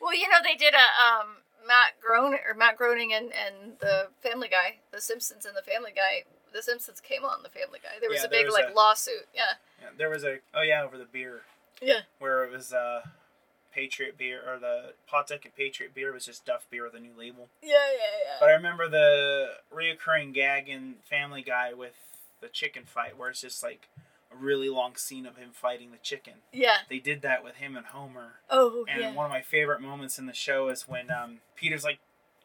Well, 0.00 0.14
you 0.14 0.28
know 0.28 0.38
they 0.42 0.56
did 0.56 0.74
a 0.74 1.02
um 1.04 1.36
Matt 1.66 2.00
Groening 2.00 2.40
or 2.46 2.54
Matt 2.54 2.76
Groening 2.76 3.12
and 3.12 3.32
and 3.32 3.78
the 3.78 4.08
Family 4.20 4.48
Guy, 4.48 4.78
The 4.90 5.00
Simpsons 5.00 5.46
and 5.46 5.56
the 5.56 5.62
Family 5.62 5.92
Guy. 5.94 6.24
The 6.52 6.62
Simpsons 6.62 7.00
came 7.00 7.24
on 7.24 7.42
the 7.42 7.48
Family 7.48 7.78
Guy. 7.82 7.98
There 8.00 8.10
was 8.10 8.18
Yeah, 8.20 8.26
a 8.26 8.28
there 8.28 8.40
big 8.40 8.46
was 8.46 8.54
like 8.54 8.70
a- 8.70 8.74
lawsuit. 8.74 9.26
Yeah. 9.32 9.52
Yeah, 9.80 9.88
there 9.96 10.10
was 10.10 10.24
a 10.24 10.40
oh 10.54 10.62
yeah 10.62 10.82
over 10.82 10.98
the 10.98 11.04
beer 11.06 11.42
Yeah. 11.80 12.00
where 12.18 12.44
it 12.44 12.50
was 12.50 12.72
uh, 12.74 13.02
Patriot 13.72 14.16
beer 14.18 14.40
or 14.46 14.58
the 14.58 14.92
Pawtucket 15.08 15.56
Patriot 15.56 15.94
beer 15.94 16.12
was 16.12 16.26
just 16.26 16.44
Duff 16.44 16.66
beer 16.70 16.84
with 16.84 16.94
a 16.94 17.00
new 17.00 17.12
label. 17.16 17.48
Yeah, 17.62 17.70
yeah, 17.70 18.18
yeah. 18.24 18.36
But 18.40 18.50
I 18.50 18.52
remember 18.52 18.88
the 18.88 19.54
reoccurring 19.74 20.32
gag 20.34 20.68
in 20.68 20.96
Family 21.08 21.42
Guy 21.42 21.72
with 21.72 21.94
the 22.40 22.48
chicken 22.48 22.84
fight, 22.84 23.16
where 23.18 23.30
it's 23.30 23.40
just 23.40 23.62
like 23.62 23.88
a 24.32 24.36
really 24.36 24.68
long 24.68 24.96
scene 24.96 25.26
of 25.26 25.36
him 25.36 25.50
fighting 25.52 25.90
the 25.90 25.98
chicken. 25.98 26.34
yeah. 26.52 26.78
They 26.88 26.98
did 26.98 27.22
that 27.22 27.44
with 27.44 27.56
him 27.56 27.76
and 27.76 27.86
Homer, 27.86 28.34
Oh, 28.50 28.80
okay. 28.82 28.92
and 28.92 29.00
yeah. 29.02 29.12
one 29.14 29.26
of 29.26 29.30
my 29.30 29.42
favorite 29.42 29.80
moments 29.80 30.18
in 30.18 30.26
the 30.26 30.32
show 30.32 30.68
is 30.68 30.88
when 30.88 31.10
um, 31.10 31.38
Peter's 31.54 31.84
like, 31.84 31.98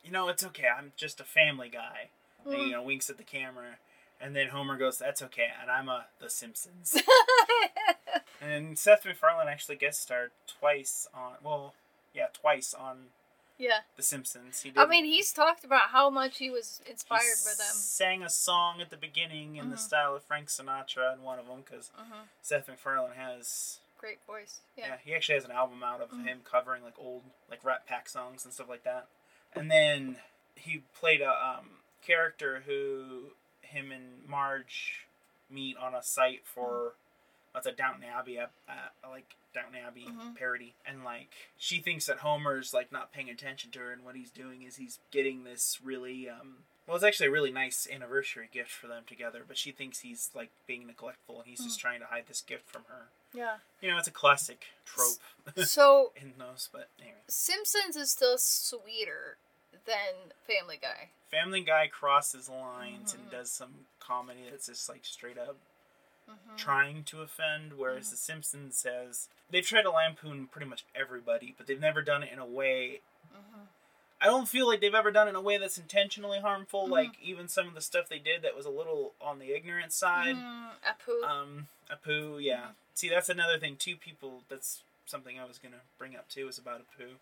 "You 0.04 0.12
know, 0.12 0.28
it's 0.30 0.46
okay. 0.46 0.68
I'm 0.68 0.92
just 0.98 1.20
a 1.22 1.24
Family 1.24 1.70
Guy," 1.70 2.10
and 2.46 2.54
Mm. 2.54 2.66
you 2.68 2.72
know, 2.74 2.82
winks 2.84 3.10
at 3.10 3.18
the 3.18 3.24
camera, 3.24 3.78
and 4.22 4.36
then 4.36 4.50
Homer 4.50 4.78
goes, 4.78 4.98
"That's 4.98 5.22
okay," 5.24 5.48
and 5.62 5.72
I'm 5.72 5.88
a 5.90 6.06
The 6.20 6.30
Simpsons. 6.30 6.96
and 8.58 8.78
Seth 8.80 9.06
MacFarlane 9.06 9.48
actually 9.48 9.76
guest 9.78 10.02
starred 10.02 10.32
twice 10.48 11.08
on, 11.14 11.34
well, 11.44 11.74
yeah, 12.14 12.28
twice 12.34 12.74
on 12.74 13.08
yeah. 13.60 13.80
The 13.96 14.04
Simpsons. 14.04 14.62
He 14.62 14.70
did. 14.70 14.78
I 14.80 14.86
mean, 14.86 15.06
he's 15.06 15.34
talked 15.34 15.64
about 15.64 15.90
how 15.90 16.10
much 16.12 16.38
he 16.38 16.50
was 16.52 16.80
He 16.86 16.92
inspired 16.92 17.38
by 17.44 17.52
them. 17.58 17.74
Sang 17.74 18.22
a 18.24 18.30
song 18.30 18.82
at 18.82 18.90
the 18.92 18.98
beginning 18.98 19.56
in 19.56 19.72
the 19.72 19.76
Mhm. 19.78 19.80
style 19.80 20.16
of 20.16 20.24
Frank 20.24 20.50
Sinatra 20.50 21.14
in 21.14 21.24
one 21.24 21.40
of 21.40 21.48
them 21.48 21.62
because 21.62 21.90
hmm 21.96 22.22
Seth 22.42 22.68
MacFarlane 22.68 23.16
has 23.16 23.80
Great 24.00 24.20
voice. 24.28 24.60
yeah. 24.76 24.90
Yeah. 24.90 24.98
he 25.04 25.16
actually 25.16 25.36
has 25.36 25.46
an 25.46 25.50
album 25.52 25.82
out 25.82 26.02
of 26.02 26.12
Mhm. 26.12 26.26
him 26.26 26.42
covering 26.44 26.84
like 26.84 27.00
old 27.00 27.24
like 27.50 27.64
Rat 27.64 27.88
Pack 27.88 28.10
songs 28.10 28.46
and 28.46 28.54
stuff 28.54 28.70
like 28.70 28.84
that. 28.84 29.08
And 29.54 29.72
then 29.72 30.22
he 30.54 30.84
played 30.94 31.22
a 31.22 31.32
um, 31.32 31.80
character 32.04 32.60
who 32.68 33.32
him 33.62 33.92
and 33.92 34.24
Marge 34.28 35.08
meet 35.50 35.76
on 35.78 35.96
a 35.96 36.04
site 36.04 36.46
for 36.46 36.94
that's 37.54 37.66
a 37.68 37.72
Downton 37.72 38.04
Abbey 38.04 38.40
uh, 38.40 38.48
uh, 38.70 39.10
like 39.10 39.36
Downton 39.54 39.76
Abbey 39.86 40.06
Mhm. 40.10 40.36
parody 40.36 40.74
and 40.86 41.04
like 41.04 41.30
she 41.58 41.80
thinks 41.80 42.06
that 42.06 42.20
Homer's 42.20 42.74
like 42.74 42.92
not 42.92 43.12
paying 43.12 43.30
attention 43.30 43.72
to 43.72 43.80
her 43.80 43.92
and 43.92 44.04
what 44.06 44.16
he's 44.16 44.30
doing 44.32 44.62
is 44.64 44.76
he's 44.78 45.00
getting 45.12 45.44
this 45.44 45.80
really 45.84 46.30
um 46.30 46.64
well 46.86 46.96
it's 46.96 47.04
actually 47.04 47.28
a 47.28 47.32
really 47.32 47.52
nice 47.52 47.88
anniversary 47.92 48.48
gift 48.54 48.70
for 48.72 48.88
them 48.88 49.04
together 49.08 49.44
but 49.48 49.58
she 49.58 49.72
thinks 49.72 50.00
he's 50.00 50.30
like 50.36 50.52
being 50.68 50.86
neglectful 50.88 51.40
and 51.40 51.48
he's 51.48 51.64
just 51.64 51.80
trying 51.80 52.00
to 52.00 52.06
hide 52.06 52.26
this 52.28 52.42
gift 52.42 52.70
from 52.70 52.84
her 52.88 53.08
Yeah. 53.34 53.58
you 53.82 53.90
know 53.90 53.98
it's 53.98 54.08
a 54.08 54.12
classic 54.12 54.66
trope 54.86 55.18
So 55.66 56.12
in 56.22 56.34
those 56.38 56.70
but 56.72 56.90
anyway 57.02 57.18
Simpsons 57.28 57.96
is 57.96 58.12
still 58.12 58.38
sweeter 58.38 59.38
than 59.86 60.32
Family 60.46 60.78
Guy. 60.82 61.10
Family 61.32 61.62
Guy 61.62 61.88
crosses 61.88 62.50
lines 62.50 63.14
and 63.14 63.28
Mhm. 63.28 63.32
does 63.32 63.52
some 63.52 63.86
comedy 64.00 64.42
that's 64.50 64.68
just 64.68 64.88
like 64.90 65.04
straight 65.06 65.38
up 65.38 65.58
hmm 66.28 66.34
trying 66.58 67.04
to 67.06 67.22
offend, 67.22 67.78
whereas 67.78 68.08
Mhm. 68.08 68.12
The 68.12 68.18
Simpsons 68.18 68.78
says 68.78 69.30
they've 69.50 69.66
tried 69.66 69.84
to 69.84 69.92
lampoon 69.92 70.48
pretty 70.48 70.66
much 70.68 70.84
everybody, 70.96 71.54
but 71.58 71.68
they've 71.68 71.80
never 71.80 72.02
done 72.02 72.24
it 72.24 72.32
in 72.34 72.40
a 72.40 72.46
way. 72.46 73.02
hmm 73.32 73.64
I 74.20 74.26
don't 74.26 74.48
feel 74.50 74.66
like 74.68 74.82
they've 74.82 74.96
ever 74.96 75.12
done 75.12 75.28
it 75.28 75.32
in 75.32 75.36
a 75.36 75.42
way 75.42 75.58
that's 75.60 75.78
intentionally 75.78 76.40
harmful. 76.40 76.88
Mhm. 76.88 76.92
Like 76.92 77.12
even 77.22 77.48
some 77.48 77.68
of 77.68 77.76
the 77.76 77.82
stuff 77.82 78.10
they 78.10 78.18
did 78.18 78.42
that 78.42 78.56
was 78.56 78.66
a 78.66 78.72
little 78.72 79.14
on 79.22 79.38
the 79.38 79.54
ignorant 79.54 79.94
side. 79.94 80.36
Mm, 80.36 80.72
Apu. 80.84 81.24
Um, 81.24 81.68
Apu, 81.92 82.42
yeah. 82.44 82.72
See, 82.96 83.10
that's 83.10 83.30
another 83.30 83.60
thing 83.60 83.76
too. 83.78 83.96
People, 83.96 84.42
that's 84.50 84.82
something 85.06 85.40
I 85.40 85.46
was 85.46 85.60
gonna 85.60 85.82
bring 86.00 86.16
up 86.16 86.28
too, 86.30 86.48
is 86.48 86.58
about 86.58 86.82
Apu. 86.82 87.18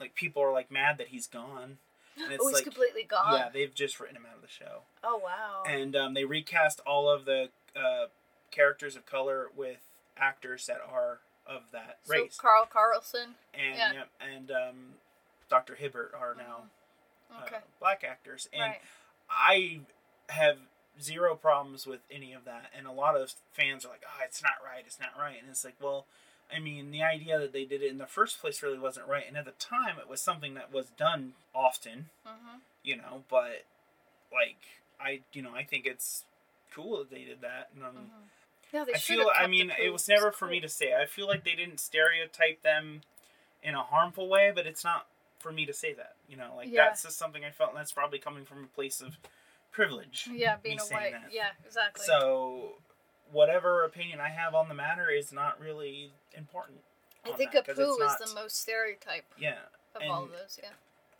Like 0.00 0.16
people 0.16 0.42
are 0.42 0.52
like 0.52 0.72
mad 0.72 0.98
that 0.98 1.08
he's 1.08 1.28
gone, 1.28 1.78
and 2.16 2.32
it's 2.32 2.42
oh, 2.42 2.48
he's 2.48 2.54
like 2.56 2.64
completely 2.64 3.04
gone. 3.04 3.32
yeah, 3.34 3.48
they've 3.48 3.72
just 3.74 4.00
written 4.00 4.16
him 4.16 4.26
out 4.26 4.34
of 4.34 4.42
the 4.42 4.48
show. 4.48 4.82
Oh 5.04 5.18
wow. 5.18 5.62
and 5.66 5.94
um, 5.94 6.14
they 6.14 6.24
recast 6.24 6.80
all 6.80 7.08
of 7.08 7.26
the 7.26 7.50
uh, 7.76 8.06
characters 8.50 8.96
of 8.96 9.06
color 9.06 9.48
with 9.56 9.78
actors 10.16 10.66
that 10.66 10.80
are 10.86 11.18
of 11.46 11.62
that 11.72 11.98
so 12.04 12.12
race. 12.14 12.36
Carl 12.40 12.66
Carlson. 12.70 13.34
and 13.54 13.76
yeah. 13.76 13.92
yep, 13.92 14.08
and 14.20 14.50
um, 14.50 14.76
Dr. 15.48 15.74
Hibbert 15.74 16.12
are 16.18 16.34
now 16.36 16.64
Okay. 17.46 17.56
uh, 17.56 17.60
black 17.78 18.02
actors, 18.04 18.48
and 18.52 18.60
right. 18.62 18.80
I 19.30 19.80
have 20.28 20.58
zero 21.00 21.36
problems 21.36 21.86
with 21.86 22.00
any 22.10 22.32
of 22.32 22.44
that. 22.44 22.70
And 22.76 22.86
a 22.88 22.92
lot 22.92 23.16
of 23.16 23.32
fans 23.52 23.84
are 23.84 23.88
like, 23.88 24.02
"Oh, 24.04 24.24
it's 24.24 24.42
not 24.42 24.54
right. 24.64 24.82
It's 24.84 24.98
not 24.98 25.10
right." 25.18 25.36
And 25.40 25.48
it's 25.50 25.64
like, 25.64 25.76
well. 25.80 26.06
I 26.52 26.58
mean, 26.58 26.90
the 26.90 27.00
idea 27.04 27.38
that 27.38 27.52
they 27.52 27.64
did 27.64 27.80
it 27.80 27.92
in 27.92 27.98
the 27.98 28.06
first 28.08 28.40
place 28.40 28.60
really 28.60 28.76
wasn't 28.76 29.06
right, 29.06 29.22
and 29.28 29.36
at 29.36 29.44
the 29.44 29.52
time, 29.52 29.98
it 30.00 30.08
was 30.08 30.20
something 30.20 30.54
that 30.54 30.72
was 30.72 30.86
done 30.98 31.34
often 31.54 32.06
hmm 32.26 32.56
you 32.82 32.96
know 32.96 33.22
but 33.28 33.64
like 34.32 34.56
i 35.00 35.20
you 35.32 35.42
know 35.42 35.54
i 35.54 35.62
think 35.62 35.84
it's 35.86 36.24
cool 36.74 36.98
that 36.98 37.10
they 37.10 37.24
did 37.24 37.40
that 37.42 37.68
and 37.74 37.84
um, 37.84 38.10
No, 38.72 38.84
they 38.84 38.92
i 38.94 38.98
feel 38.98 39.30
i 39.36 39.46
mean 39.46 39.72
it 39.82 39.90
was 39.92 40.08
never 40.08 40.30
for 40.32 40.46
me 40.46 40.60
to 40.60 40.68
say 40.68 40.94
i 40.94 41.04
feel 41.06 41.26
like 41.26 41.44
they 41.44 41.54
didn't 41.54 41.80
stereotype 41.80 42.62
them 42.62 43.00
in 43.62 43.74
a 43.74 43.82
harmful 43.82 44.28
way 44.28 44.52
but 44.54 44.66
it's 44.66 44.84
not 44.84 45.06
for 45.38 45.50
me 45.52 45.66
to 45.66 45.72
say 45.72 45.92
that 45.94 46.14
you 46.28 46.36
know 46.36 46.52
like 46.56 46.68
Yeah. 46.70 46.84
that's 46.86 47.02
just 47.02 47.18
something 47.18 47.44
i 47.44 47.50
felt 47.50 47.70
and 47.70 47.78
that's 47.78 47.92
probably 47.92 48.18
coming 48.18 48.44
from 48.44 48.64
a 48.64 48.66
place 48.68 49.00
of 49.00 49.16
privilege 49.72 50.28
Yeah, 50.32 50.56
being 50.62 50.78
a 50.80 50.84
white. 50.84 51.12
that. 51.12 51.30
Yeah, 51.32 51.50
exactly. 51.64 52.04
so 52.06 52.74
whatever 53.32 53.84
opinion 53.84 54.20
I 54.20 54.28
have 54.30 54.54
on 54.54 54.68
the 54.68 54.74
matter 54.74 55.08
is 55.08 55.32
not 55.32 55.60
really 55.60 56.12
important. 56.36 56.80
I 57.24 57.30
think 57.32 57.52
Apu 57.52 57.68
it's 57.68 57.78
is 57.78 58.28
the 58.30 58.34
most 58.34 58.60
stereotype 58.60 59.24
Yeah, 59.38 59.58
of 59.94 60.02
and- 60.02 60.10
all 60.10 60.24
of 60.24 60.30
those. 60.30 60.58
Yeah. 60.60 60.70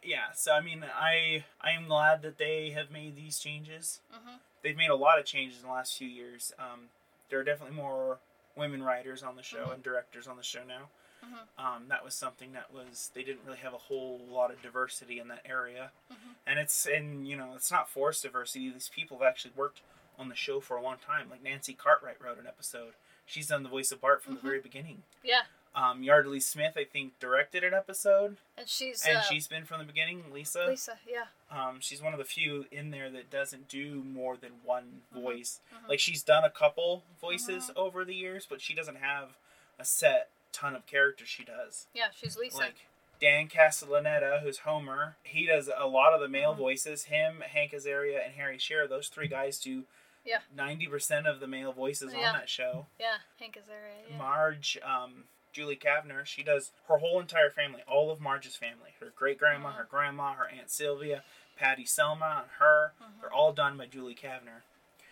yeah. 0.03 0.33
So 0.35 0.53
I 0.53 0.61
mean, 0.61 0.85
I 0.85 1.45
I 1.61 1.71
am 1.71 1.87
glad 1.87 2.23
that 2.23 2.39
they 2.39 2.71
have 2.71 2.91
made 2.91 3.15
these 3.17 3.39
changes. 3.39 4.01
hmm 4.11 4.37
They've 4.63 4.77
made 4.77 4.91
a 4.91 4.97
lot 4.97 5.19
of 5.21 5.25
changes 5.25 5.61
in 5.63 5.69
the 5.69 5.73
last 5.73 5.97
few 5.97 6.09
years. 6.09 6.53
Um, 6.59 6.89
there 7.31 7.41
are 7.41 7.45
definitely 7.45 7.77
more 7.77 8.19
women 8.57 8.83
writers 8.83 9.23
on 9.23 9.37
the 9.37 9.43
show 9.43 9.67
Mhm. 9.67 9.75
and 9.75 9.83
directors 9.83 10.27
on 10.27 10.37
the 10.37 10.43
show 10.43 10.65
now. 10.65 10.91
Mhm. 11.25 11.47
Um, 11.59 11.89
that 11.89 12.03
was 12.05 12.15
something 12.15 12.53
that 12.53 12.73
was 12.73 13.11
they 13.15 13.23
didn't 13.23 13.45
really 13.45 13.59
have 13.59 13.75
a 13.75 13.79
whole 13.79 14.19
lot 14.19 14.51
of 14.51 14.61
diversity 14.63 15.19
in 15.19 15.29
that 15.29 15.43
area, 15.45 15.93
Mhm. 16.11 16.35
and 16.47 16.59
it's 16.59 16.87
and 16.87 17.29
you 17.29 17.37
know 17.37 17.55
it's 17.55 17.71
not 17.71 17.89
forced 17.89 18.23
diversity. 18.23 18.71
These 18.71 18.89
people 18.89 19.19
have 19.19 19.27
actually 19.27 19.53
worked 19.53 19.81
on 20.19 20.29
the 20.29 20.35
show 20.35 20.61
for 20.61 20.77
a 20.77 20.83
long 20.83 20.99
time. 20.99 21.31
Like 21.31 21.43
Nancy 21.43 21.75
Cartwright 21.75 22.21
wrote 22.21 22.39
an 22.39 22.47
episode. 22.47 22.95
She's 23.27 23.47
done 23.49 23.63
the 23.63 23.69
voice 23.69 23.93
of 23.93 24.01
Bart 24.01 24.23
from 24.23 24.35
the 24.35 24.41
very 24.41 24.61
beginning. 24.61 25.05
Yeah. 25.23 25.45
Um, 25.75 26.03
Yeardley 26.03 26.41
Smith, 26.41 26.75
I 26.77 26.83
think, 26.85 27.19
directed 27.21 27.63
an 27.63 27.75
episode, 27.75 28.39
And 28.59 28.69
she's 28.69 29.05
and 29.07 29.19
uh, 29.19 29.23
she's 29.23 29.47
been 29.47 29.65
from 29.65 29.79
the 29.79 29.85
beginning. 29.85 30.25
Lisa, 30.33 30.67
Lisa. 30.69 30.99
Yeah. 31.07 31.27
um, 31.51 31.79
she's 31.81 32.03
one 32.03 32.13
of 32.13 32.19
the 32.19 32.25
few 32.25 32.67
in 32.73 32.91
there 32.91 33.09
that 33.11 33.31
doesn't 33.31 33.69
do 33.69 34.03
more 34.03 34.37
than 34.37 34.53
one 34.65 35.03
Mhm. 35.15 35.23
voice. 35.23 35.61
Mhm. 35.73 35.89
Like 35.89 36.01
she's 36.01 36.25
done 36.25 36.43
a 36.45 36.51
couple 36.51 37.05
voices 37.21 37.67
Mhm. 37.71 37.77
over 37.77 38.05
the 38.05 38.15
years, 38.17 38.47
but 38.51 38.61
she 38.61 38.75
doesn't 38.75 38.97
have 38.97 39.37
a 39.79 39.85
set 39.85 40.29
ton 40.51 40.75
of 40.75 40.87
characters 40.87 41.29
she 41.29 41.45
does. 41.45 41.87
Yeah. 41.95 42.09
She's 42.17 42.37
Lisa. 42.37 42.57
Like 42.59 42.87
Dan 43.21 43.49
Castellaneta, 43.49 44.41
who's 44.43 44.59
Homer, 44.61 45.17
he 45.23 45.47
does 45.47 45.71
a 45.75 45.87
lot 45.87 46.13
of 46.15 46.21
the 46.21 46.29
male 46.29 46.55
Mhm. 46.55 46.59
voices. 46.59 47.05
Him, 47.05 47.43
Hank 47.43 47.71
Azaria, 47.73 48.25
and 48.25 48.35
Harry 48.35 48.59
Shearer, 48.59 48.89
those 48.89 49.09
three 49.09 49.29
guys 49.29 49.61
do 49.61 49.87
Yeah. 50.25 50.41
ninety 50.53 50.89
percent 50.89 51.29
of 51.29 51.39
the 51.39 51.47
male 51.47 51.73
voices 51.73 52.13
Yeah. 52.13 52.29
on 52.33 52.39
that 52.39 52.49
show. 52.49 52.89
yeah. 52.99 53.19
Hank 53.39 53.57
Azaria. 53.57 54.11
Yeah. 54.11 54.17
Marge, 54.17 54.77
um, 54.83 55.29
Julie 55.53 55.77
Kavner, 55.77 56.25
she 56.25 56.43
does 56.43 56.73
her 56.89 56.99
whole 56.99 57.21
entire 57.21 57.51
family, 57.51 57.83
all 57.89 58.11
of 58.11 58.21
Marge's 58.21 58.57
family, 58.57 58.95
her 59.01 59.13
great 59.15 59.39
grandma, 59.39 59.73
her 59.73 59.87
grandma, 59.89 60.35
her 60.35 60.49
aunt 60.49 60.71
Sylvia, 60.71 61.25
Patty 61.57 61.85
Selma, 61.85 62.43
and 62.43 62.51
her. 62.59 62.93
Mhm. 63.03 63.21
They're 63.21 63.33
all 63.33 63.53
done 63.53 63.77
by 63.77 63.87
Julie 63.87 64.15
Kavner, 64.15 64.63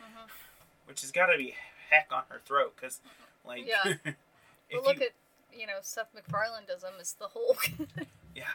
Mhm. 0.01 0.31
which 0.87 1.01
has 1.03 1.11
got 1.11 1.27
to 1.27 1.37
be 1.37 1.57
heck 1.91 2.13
on 2.13 2.25
her 2.29 2.41
throat 2.45 2.75
because, 2.77 3.01
like, 3.45 3.67
Yeah. 3.67 3.83
if 4.05 4.17
But 4.71 4.85
look 4.85 4.99
you, 5.01 5.07
at 5.07 5.13
you 5.53 5.67
know 5.67 5.79
Seth 5.83 6.13
MacFarlane 6.15 6.67
does 6.67 6.83
them 6.83 6.95
as 7.01 7.15
the 7.15 7.29
whole. 7.29 7.57
yeah, 8.35 8.53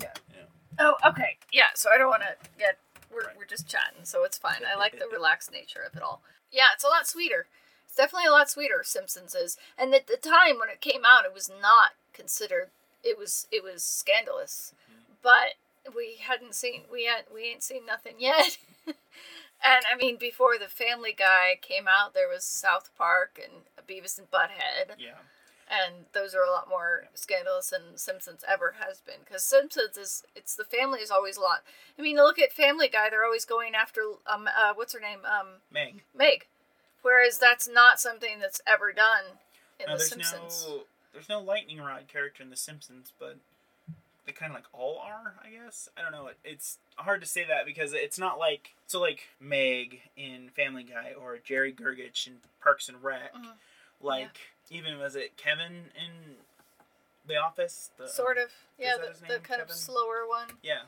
Yeah. 0.00 0.12
Yeah. 0.34 0.44
Oh, 0.78 0.96
okay. 1.06 1.38
Yeah. 1.52 1.72
So 1.74 1.90
I 1.90 1.98
don't 1.98 2.10
want 2.10 2.22
to 2.22 2.36
get. 2.58 2.78
We're 3.10 3.24
Right. 3.28 3.36
we're 3.36 3.44
just 3.46 3.68
chatting, 3.68 4.04
so 4.04 4.24
it's 4.24 4.36
fine. 4.36 4.64
I 4.66 4.74
like 4.74 4.98
the 4.98 5.06
relaxed 5.12 5.52
nature 5.52 5.80
of 5.80 5.94
it 5.96 6.02
all. 6.02 6.22
Yeah, 6.50 6.66
it's 6.74 6.82
a 6.84 6.88
lot 6.88 7.06
sweeter. 7.06 7.46
Definitely 7.96 8.26
a 8.28 8.32
lot 8.32 8.50
sweeter. 8.50 8.82
Simpsons 8.84 9.34
is, 9.34 9.56
and 9.78 9.94
at 9.94 10.06
the 10.06 10.16
time 10.16 10.58
when 10.58 10.68
it 10.68 10.80
came 10.80 11.02
out, 11.06 11.24
it 11.24 11.34
was 11.34 11.50
not 11.60 11.92
considered. 12.12 12.68
It 13.02 13.18
was 13.18 13.46
it 13.50 13.62
was 13.64 13.82
scandalous, 13.82 14.72
Mm-hmm. 14.90 15.12
but 15.22 15.94
we 15.94 16.16
hadn't 16.20 16.54
seen 16.54 16.82
we 16.92 17.04
had 17.06 17.24
we 17.32 17.42
ain't 17.44 17.62
seen 17.62 17.86
nothing 17.86 18.14
yet. 18.18 18.58
and 18.86 19.84
I 19.92 19.96
mean, 19.96 20.16
before 20.16 20.58
the 20.58 20.68
Family 20.68 21.14
Guy 21.16 21.58
came 21.60 21.86
out, 21.88 22.14
there 22.14 22.28
was 22.28 22.44
South 22.44 22.90
Park 22.98 23.40
and 23.42 23.62
Beavis 23.88 24.18
and 24.18 24.30
Butthead 24.30 24.96
yeah, 24.98 25.22
and 25.70 26.06
those 26.12 26.34
are 26.34 26.42
a 26.42 26.50
lot 26.50 26.68
more 26.68 27.04
scandalous 27.14 27.70
than 27.70 27.96
Simpsons 27.96 28.44
ever 28.48 28.74
has 28.80 29.00
been. 29.00 29.20
Because 29.24 29.44
Simpsons 29.44 29.96
is 29.96 30.24
it's 30.34 30.54
the 30.56 30.64
family 30.64 31.00
is 31.00 31.10
always 31.10 31.36
a 31.36 31.40
lot. 31.40 31.62
I 31.98 32.02
mean, 32.02 32.16
look 32.16 32.38
at 32.38 32.52
Family 32.52 32.88
Guy; 32.88 33.08
they're 33.10 33.24
always 33.24 33.44
going 33.44 33.74
after 33.74 34.00
um 34.26 34.48
uh, 34.48 34.72
what's 34.74 34.92
her 34.92 35.00
name 35.00 35.20
um 35.24 35.60
Meg. 35.70 36.02
Meg, 36.14 36.46
whereas 37.02 37.38
that's 37.38 37.68
not 37.68 38.00
something 38.00 38.38
that's 38.40 38.60
ever 38.66 38.92
done 38.92 39.24
in 39.78 39.86
Now, 39.86 39.92
the 39.94 39.98
there's 39.98 40.08
Simpsons. 40.10 40.64
no 40.68 40.80
there's 41.12 41.28
no 41.28 41.40
lightning 41.40 41.78
rod 41.78 42.08
character 42.08 42.42
in 42.42 42.50
the 42.50 42.56
Simpsons, 42.56 43.12
but 43.18 43.36
they 44.26 44.32
kind 44.32 44.50
of 44.50 44.56
like 44.56 44.66
all 44.72 44.98
are, 44.98 45.34
I 45.42 45.48
guess. 45.50 45.88
I 45.96 46.02
don't 46.02 46.12
know. 46.12 46.26
It, 46.26 46.36
it's 46.44 46.78
hard 46.96 47.20
to 47.22 47.26
say 47.26 47.44
that 47.44 47.64
because 47.64 47.92
it's 47.94 48.18
not 48.18 48.38
like 48.38 48.74
so 48.86 49.00
like 49.00 49.28
Meg 49.40 50.00
in 50.16 50.50
Family 50.54 50.82
Guy 50.82 51.12
or 51.18 51.38
Jerry 51.42 51.72
Gergich 51.72 52.26
in 52.26 52.34
Parks 52.62 52.88
and 52.88 53.02
Rec. 53.02 53.32
Mhm. 53.34 53.52
Like 54.02 54.36
even 54.70 54.98
was 54.98 55.16
it 55.16 55.36
Kevin 55.36 55.90
in 55.96 56.36
The 57.26 57.36
Office? 57.36 57.90
The, 57.98 58.08
Sort 58.08 58.36
of, 58.36 58.50
yeah, 58.78 58.96
the, 58.96 59.34
the 59.34 59.38
kind 59.40 59.62
of 59.62 59.70
slower 59.70 60.26
one. 60.28 60.48
Yeah. 60.62 60.82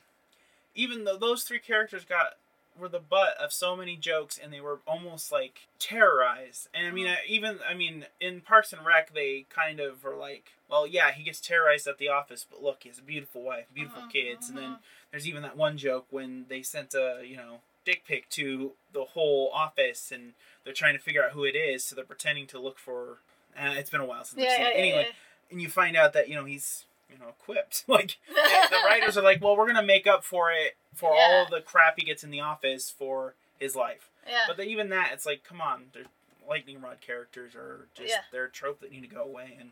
Even 0.75 1.05
though 1.05 1.17
those 1.17 1.45
three 1.45 1.59
characters 1.61 2.05
got 2.05 2.35
were 2.79 2.89
the 2.89 2.99
butt 3.01 3.37
of 3.39 3.53
so 3.53 3.77
many 3.77 3.97
jokes 3.97 4.39
and 4.43 4.53
they 4.53 4.61
were 4.61 4.81
almost 4.87 5.33
like 5.33 5.69
terrorized. 5.79 6.69
And 6.73 6.87
I 6.87 6.91
mean, 6.91 7.07
Mhm. 7.07 7.11
I, 7.11 7.17
even 7.29 7.59
I 7.69 7.75
mean, 7.75 8.07
in 8.21 8.41
Parks 8.41 8.73
and 8.73 8.85
Rec, 8.87 9.13
they 9.13 9.47
kind 9.51 9.81
of 9.81 10.05
were 10.05 10.17
like, 10.17 10.53
well, 10.69 10.87
yeah, 10.87 11.13
he 11.13 11.23
gets 11.25 11.41
terrorized 11.41 11.87
at 11.87 11.99
the 11.99 12.09
office, 12.09 12.47
but 12.49 12.63
look, 12.63 12.83
he 12.83 12.89
has 12.89 12.99
a 12.99 13.03
beautiful 13.03 13.43
wife, 13.43 13.67
beautiful 13.73 14.03
Mhm, 14.03 14.09
kids, 14.11 14.49
and 14.49 14.59
then 14.59 14.71
mhm. 14.73 14.79
there's 15.11 15.27
even 15.29 15.43
that 15.43 15.57
one 15.57 15.77
joke 15.79 16.07
when 16.11 16.47
they 16.49 16.63
sent 16.63 16.95
a 16.95 17.23
you 17.25 17.37
know 17.37 17.61
dick 17.85 18.05
pic 18.07 18.29
to 18.31 18.73
the 18.93 19.05
whole 19.05 19.51
office 19.55 20.13
and 20.13 20.35
they're 20.65 20.75
trying 20.75 20.95
to 20.95 21.01
figure 21.03 21.25
out 21.25 21.33
who 21.33 21.45
it 21.45 21.57
is, 21.57 21.85
so 21.85 21.95
they're 21.97 22.05
pretending 22.05 22.47
to 22.49 22.59
look 22.61 22.79
for. 22.79 23.19
Uh, 23.59 23.75
it's 23.77 23.91
been 23.91 24.01
a 24.01 24.05
while 24.07 24.25
since 24.25 24.41
I've 24.43 24.49
Yeah, 24.49 24.57
seen 24.57 24.65
yeah, 24.67 24.69
it. 24.69 24.77
Anyway, 24.77 25.07
yeah, 25.09 25.13
and 25.51 25.63
you 25.63 25.69
find 25.69 25.97
out 25.97 26.13
that 26.13 26.29
you 26.29 26.35
know 26.35 26.45
he's 26.45 26.85
you 27.11 27.19
know 27.19 27.29
equipped 27.29 27.85
like 27.89 28.17
the, 28.29 28.69
the 28.71 28.77
writers 28.87 29.17
are 29.17 29.23
like 29.23 29.43
well 29.43 29.57
we're 29.57 29.67
gonna 29.67 29.83
make 29.83 30.07
up 30.07 30.25
for 30.25 30.51
it 30.51 30.77
for 30.95 31.11
all 31.11 31.17
Yeah. 31.17 31.43
of 31.45 31.51
the 31.51 31.61
crap 31.61 31.95
he 31.97 32.05
gets 32.05 32.23
in 32.25 32.31
the 32.31 32.41
office 32.41 32.91
for 32.91 33.35
his 33.59 33.75
life 33.77 34.11
yeah. 34.29 34.45
but 34.47 34.57
then 34.57 34.69
even 34.69 34.89
that 34.91 35.11
it's 35.13 35.27
like 35.27 35.43
come 35.45 35.61
on 35.61 35.85
they're 35.95 36.05
lightning 36.49 36.81
rod 36.81 37.01
characters 37.01 37.55
are 37.55 37.87
just 37.95 38.11
Yeah. 38.11 38.21
they're 38.33 38.45
a 38.45 38.51
trope 38.51 38.81
that 38.81 38.91
need 38.93 39.03
to 39.03 39.07
go 39.15 39.23
away 39.23 39.57
and 39.59 39.71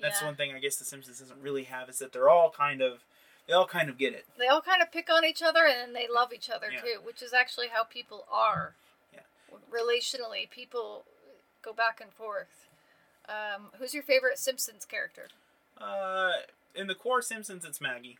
that's 0.00 0.20
yeah. 0.20 0.26
one 0.28 0.36
thing 0.36 0.52
i 0.54 0.58
guess 0.58 0.76
the 0.76 0.84
simpsons 0.84 1.18
doesn't 1.20 1.40
really 1.40 1.64
have 1.64 1.88
is 1.88 1.98
that 1.98 2.12
they're 2.12 2.28
all 2.28 2.50
kind 2.50 2.80
of 2.80 3.00
they 3.46 3.52
all 3.52 3.66
kind 3.66 3.88
of 3.88 3.96
get 3.96 4.12
it 4.12 4.24
They 4.38 4.48
all 4.48 4.60
kind 4.60 4.82
of 4.82 4.90
pick 4.90 5.08
on 5.08 5.24
each 5.24 5.40
other 5.40 5.60
and 5.66 5.76
then 5.80 5.92
they 5.92 6.08
love 6.12 6.32
each 6.32 6.50
other 6.50 6.66
Yeah. 6.72 6.80
too, 6.80 6.96
which 7.04 7.22
is 7.22 7.32
actually 7.32 7.68
how 7.68 7.84
people 7.84 8.24
are. 8.28 8.74
Yeah. 9.14 9.20
Relationally, 9.72 10.50
people 10.50 11.04
go 11.62 11.72
back 11.72 12.00
and 12.00 12.12
forth. 12.12 12.66
Um, 13.28 13.68
who's 13.78 13.94
your 13.94 14.02
favorite 14.02 14.38
Simpsons 14.40 14.84
character? 14.84 15.28
uh 15.80 16.32
in 16.76 16.86
the 16.86 16.94
core 16.94 17.22
simpsons 17.22 17.64
it's 17.64 17.80
maggie 17.80 18.18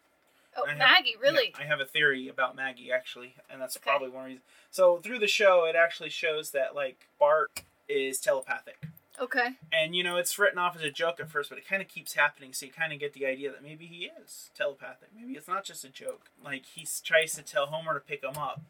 Oh, 0.59 0.65
I 0.65 0.71
have- 0.71 0.79
Maggie, 0.79 1.17
really? 1.21 1.51
Yeah, 1.55 1.61
I 1.63 1.67
have 1.67 1.81
a 1.81 1.85
theory 1.85 2.29
about 2.29 2.57
Maggie 2.57 2.91
actually, 2.91 3.35
and 3.51 3.61
that's 3.61 3.77
Okay. 3.77 3.91
probably 3.91 4.09
one 4.09 4.25
reason. 4.25 4.43
So 4.71 4.97
through 5.03 5.19
the 5.19 5.27
show, 5.29 5.67
it 5.67 5.77
actually 5.77 6.09
shows 6.09 6.53
that 6.53 6.75
like 6.75 7.07
Bart 7.19 7.61
is 7.89 8.19
telepathic. 8.19 8.79
Okay. 9.19 9.57
And 9.71 9.95
you 9.95 10.03
know, 10.03 10.17
it's 10.17 10.39
written 10.39 10.59
off 10.59 10.75
as 10.75 10.81
a 10.81 10.91
joke 10.91 11.21
at 11.21 11.29
first, 11.31 11.51
but 11.51 11.59
it 11.59 11.67
kind 11.69 11.83
of 11.83 11.89
keeps 11.89 12.15
happening. 12.15 12.55
So 12.55 12.65
you 12.65 12.73
kind 12.73 12.95
of 12.95 12.99
get 12.99 13.13
the 13.13 13.27
idea 13.27 13.51
that 13.51 13.63
maybe 13.63 13.85
he 13.85 14.07
is 14.07 14.49
telepathic. 14.57 15.11
Maybe 15.15 15.35
it's 15.35 15.47
not 15.47 15.63
just 15.63 15.85
a 15.85 15.91
joke. 15.91 16.31
Like 16.43 16.65
he 16.65 16.87
tries 17.05 17.35
to 17.35 17.43
tell 17.43 17.67
Homer 17.67 17.93
to 17.93 18.01
pick 18.01 18.25
him 18.25 18.39
up 18.39 18.63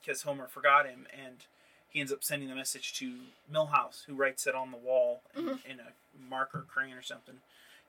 because 0.00 0.22
Homer 0.22 0.46
forgot 0.46 0.86
him, 0.86 1.08
and 1.12 1.46
he 1.88 1.98
ends 1.98 2.12
up 2.12 2.22
sending 2.22 2.48
the 2.48 2.54
message 2.54 2.92
to 2.94 3.22
Milhouse, 3.52 4.04
who 4.04 4.14
writes 4.14 4.46
it 4.46 4.54
on 4.54 4.70
the 4.70 4.76
wall 4.78 5.22
in, 5.34 5.46
Mhm. 5.46 5.64
in 5.66 5.80
a 5.80 5.92
marker 6.16 6.64
crane 6.68 6.94
or 6.94 7.02
something, 7.02 7.40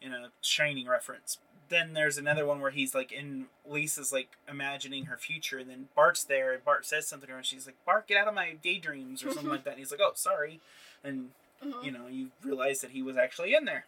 in 0.01 0.13
a 0.13 0.29
Shining 0.41 0.87
reference. 0.87 1.37
Then 1.69 1.93
there's 1.93 2.17
another 2.17 2.45
one 2.45 2.61
where 2.61 2.71
he's 2.71 2.95
like 2.95 3.11
in 3.11 3.45
Lisa's 3.67 4.11
like 4.11 4.29
imagining 4.49 5.05
her 5.05 5.17
future, 5.17 5.59
and 5.59 5.69
then 5.69 5.89
Bart's 5.95 6.23
there, 6.23 6.51
and 6.53 6.63
Bart 6.65 6.85
says 6.85 7.07
something 7.07 7.27
to 7.27 7.33
her, 7.33 7.37
and 7.37 7.45
she's 7.45 7.65
like, 7.67 7.75
"Bart, 7.85 8.07
get 8.07 8.17
out 8.17 8.27
of 8.27 8.33
my 8.33 8.53
daydreams" 8.63 9.23
or 9.23 9.31
something 9.31 9.49
like 9.49 9.63
that. 9.65 9.71
And 9.71 9.79
he's 9.79 9.91
like, 9.91 9.99
"Oh, 10.01 10.13
sorry," 10.15 10.59
and 11.03 11.31
Mhm. 11.63 11.83
you 11.83 11.91
know, 11.91 12.07
you 12.07 12.31
realize 12.41 12.81
that 12.81 12.91
he 12.91 13.01
was 13.03 13.17
actually 13.17 13.53
in 13.53 13.65
there. 13.65 13.85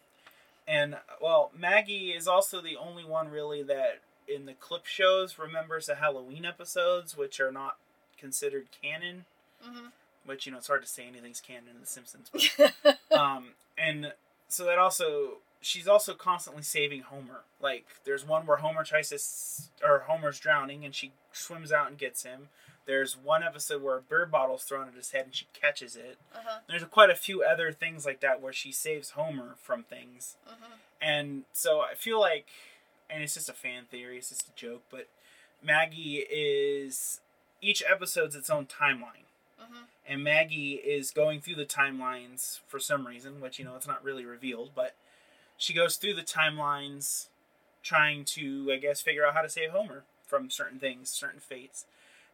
And 0.68 0.98
well, 1.20 1.50
Maggie 1.56 2.12
is 2.12 2.28
also 2.28 2.60
the 2.60 2.76
only 2.76 3.04
one 3.04 3.28
really 3.30 3.62
that 3.64 4.00
in 4.28 4.46
the 4.46 4.54
clip 4.54 4.86
shows 4.86 5.36
remembers 5.38 5.86
the 5.86 5.96
Halloween 5.96 6.44
episodes, 6.44 7.16
which 7.16 7.40
are 7.40 7.50
not 7.50 7.78
considered 8.16 8.68
canon. 8.80 9.24
Mhm. 9.64 9.90
Which 10.24 10.46
you 10.46 10.52
know, 10.52 10.58
it's 10.58 10.68
hard 10.68 10.82
to 10.82 10.88
say 10.88 11.04
anything's 11.08 11.40
canon 11.40 11.70
in 11.74 11.80
The 11.80 11.86
Simpsons. 11.86 12.28
But, 12.30 12.42
Mm-hmm. 12.42 13.12
um, 13.18 13.54
and 13.76 14.12
so 14.48 14.64
that 14.66 14.78
also 14.78 15.38
she's 15.62 15.88
also 15.88 16.12
constantly 16.14 16.62
saving 16.62 17.02
Homer. 17.02 17.40
Like 17.60 17.86
there's 18.04 18.26
one 18.26 18.46
where 18.46 18.58
Homer 18.58 18.84
tries 18.84 19.08
to, 19.10 19.14
s- 19.16 19.70
or 19.82 20.00
Homer's 20.00 20.38
drowning, 20.38 20.84
and 20.84 20.94
she 20.94 21.12
swims 21.32 21.72
out 21.72 21.88
and 21.88 21.96
gets 21.98 22.22
him. 22.24 22.48
There's 22.84 23.16
one 23.16 23.42
episode 23.44 23.80
where 23.82 23.96
a 23.96 24.02
beer 24.02 24.26
bottle's 24.26 24.64
thrown 24.64 24.88
at 24.88 24.94
his 24.94 25.12
head, 25.12 25.24
and 25.26 25.34
she 25.34 25.46
catches 25.58 25.94
it 25.94 26.18
uh-huh. 26.34 26.58
there's 26.68 26.82
quite 26.84 27.10
a 27.10 27.14
few 27.14 27.42
other 27.44 27.70
things 27.70 28.04
like 28.04 28.20
that 28.20 28.42
where 28.42 28.52
she 28.52 28.72
saves 28.72 29.10
Homer 29.10 29.54
from 29.62 29.84
things. 29.84 30.36
Mhm. 30.48 30.72
And 31.00 31.44
so 31.52 31.80
I 31.80 31.94
feel 31.94 32.18
like, 32.20 32.46
and 33.08 33.22
it's 33.22 33.34
just 33.34 33.48
a 33.48 33.52
fan 33.52 33.84
theory, 33.88 34.18
it's 34.18 34.30
just 34.30 34.48
a 34.48 34.52
joke, 34.56 34.82
but 34.90 35.06
Maggie 35.62 36.26
is, 36.28 37.20
each 37.60 37.82
episode's 37.88 38.34
its 38.34 38.50
own 38.50 38.66
timeline. 38.66 39.26
Mhm. 39.60 39.84
And 40.06 40.24
Maggie 40.24 40.74
is 40.74 41.12
going 41.12 41.40
through 41.40 41.54
the 41.54 41.64
timelines 41.66 42.60
for 42.66 42.80
some 42.80 43.06
reason, 43.06 43.40
which, 43.40 43.58
you 43.60 43.64
know, 43.64 43.76
it's 43.76 43.86
not 43.86 44.02
really 44.02 44.24
revealed, 44.24 44.72
but 44.74 44.96
she 45.62 45.72
goes 45.72 45.96
through 45.96 46.14
the 46.14 46.22
timelines 46.22 47.28
trying 47.84 48.24
to, 48.24 48.68
I 48.72 48.78
guess, 48.78 49.00
figure 49.00 49.24
out 49.24 49.34
how 49.34 49.42
to 49.42 49.48
save 49.48 49.70
Homer 49.70 50.02
from 50.26 50.50
certain 50.50 50.80
things, 50.80 51.08
certain 51.08 51.38
fates. 51.38 51.86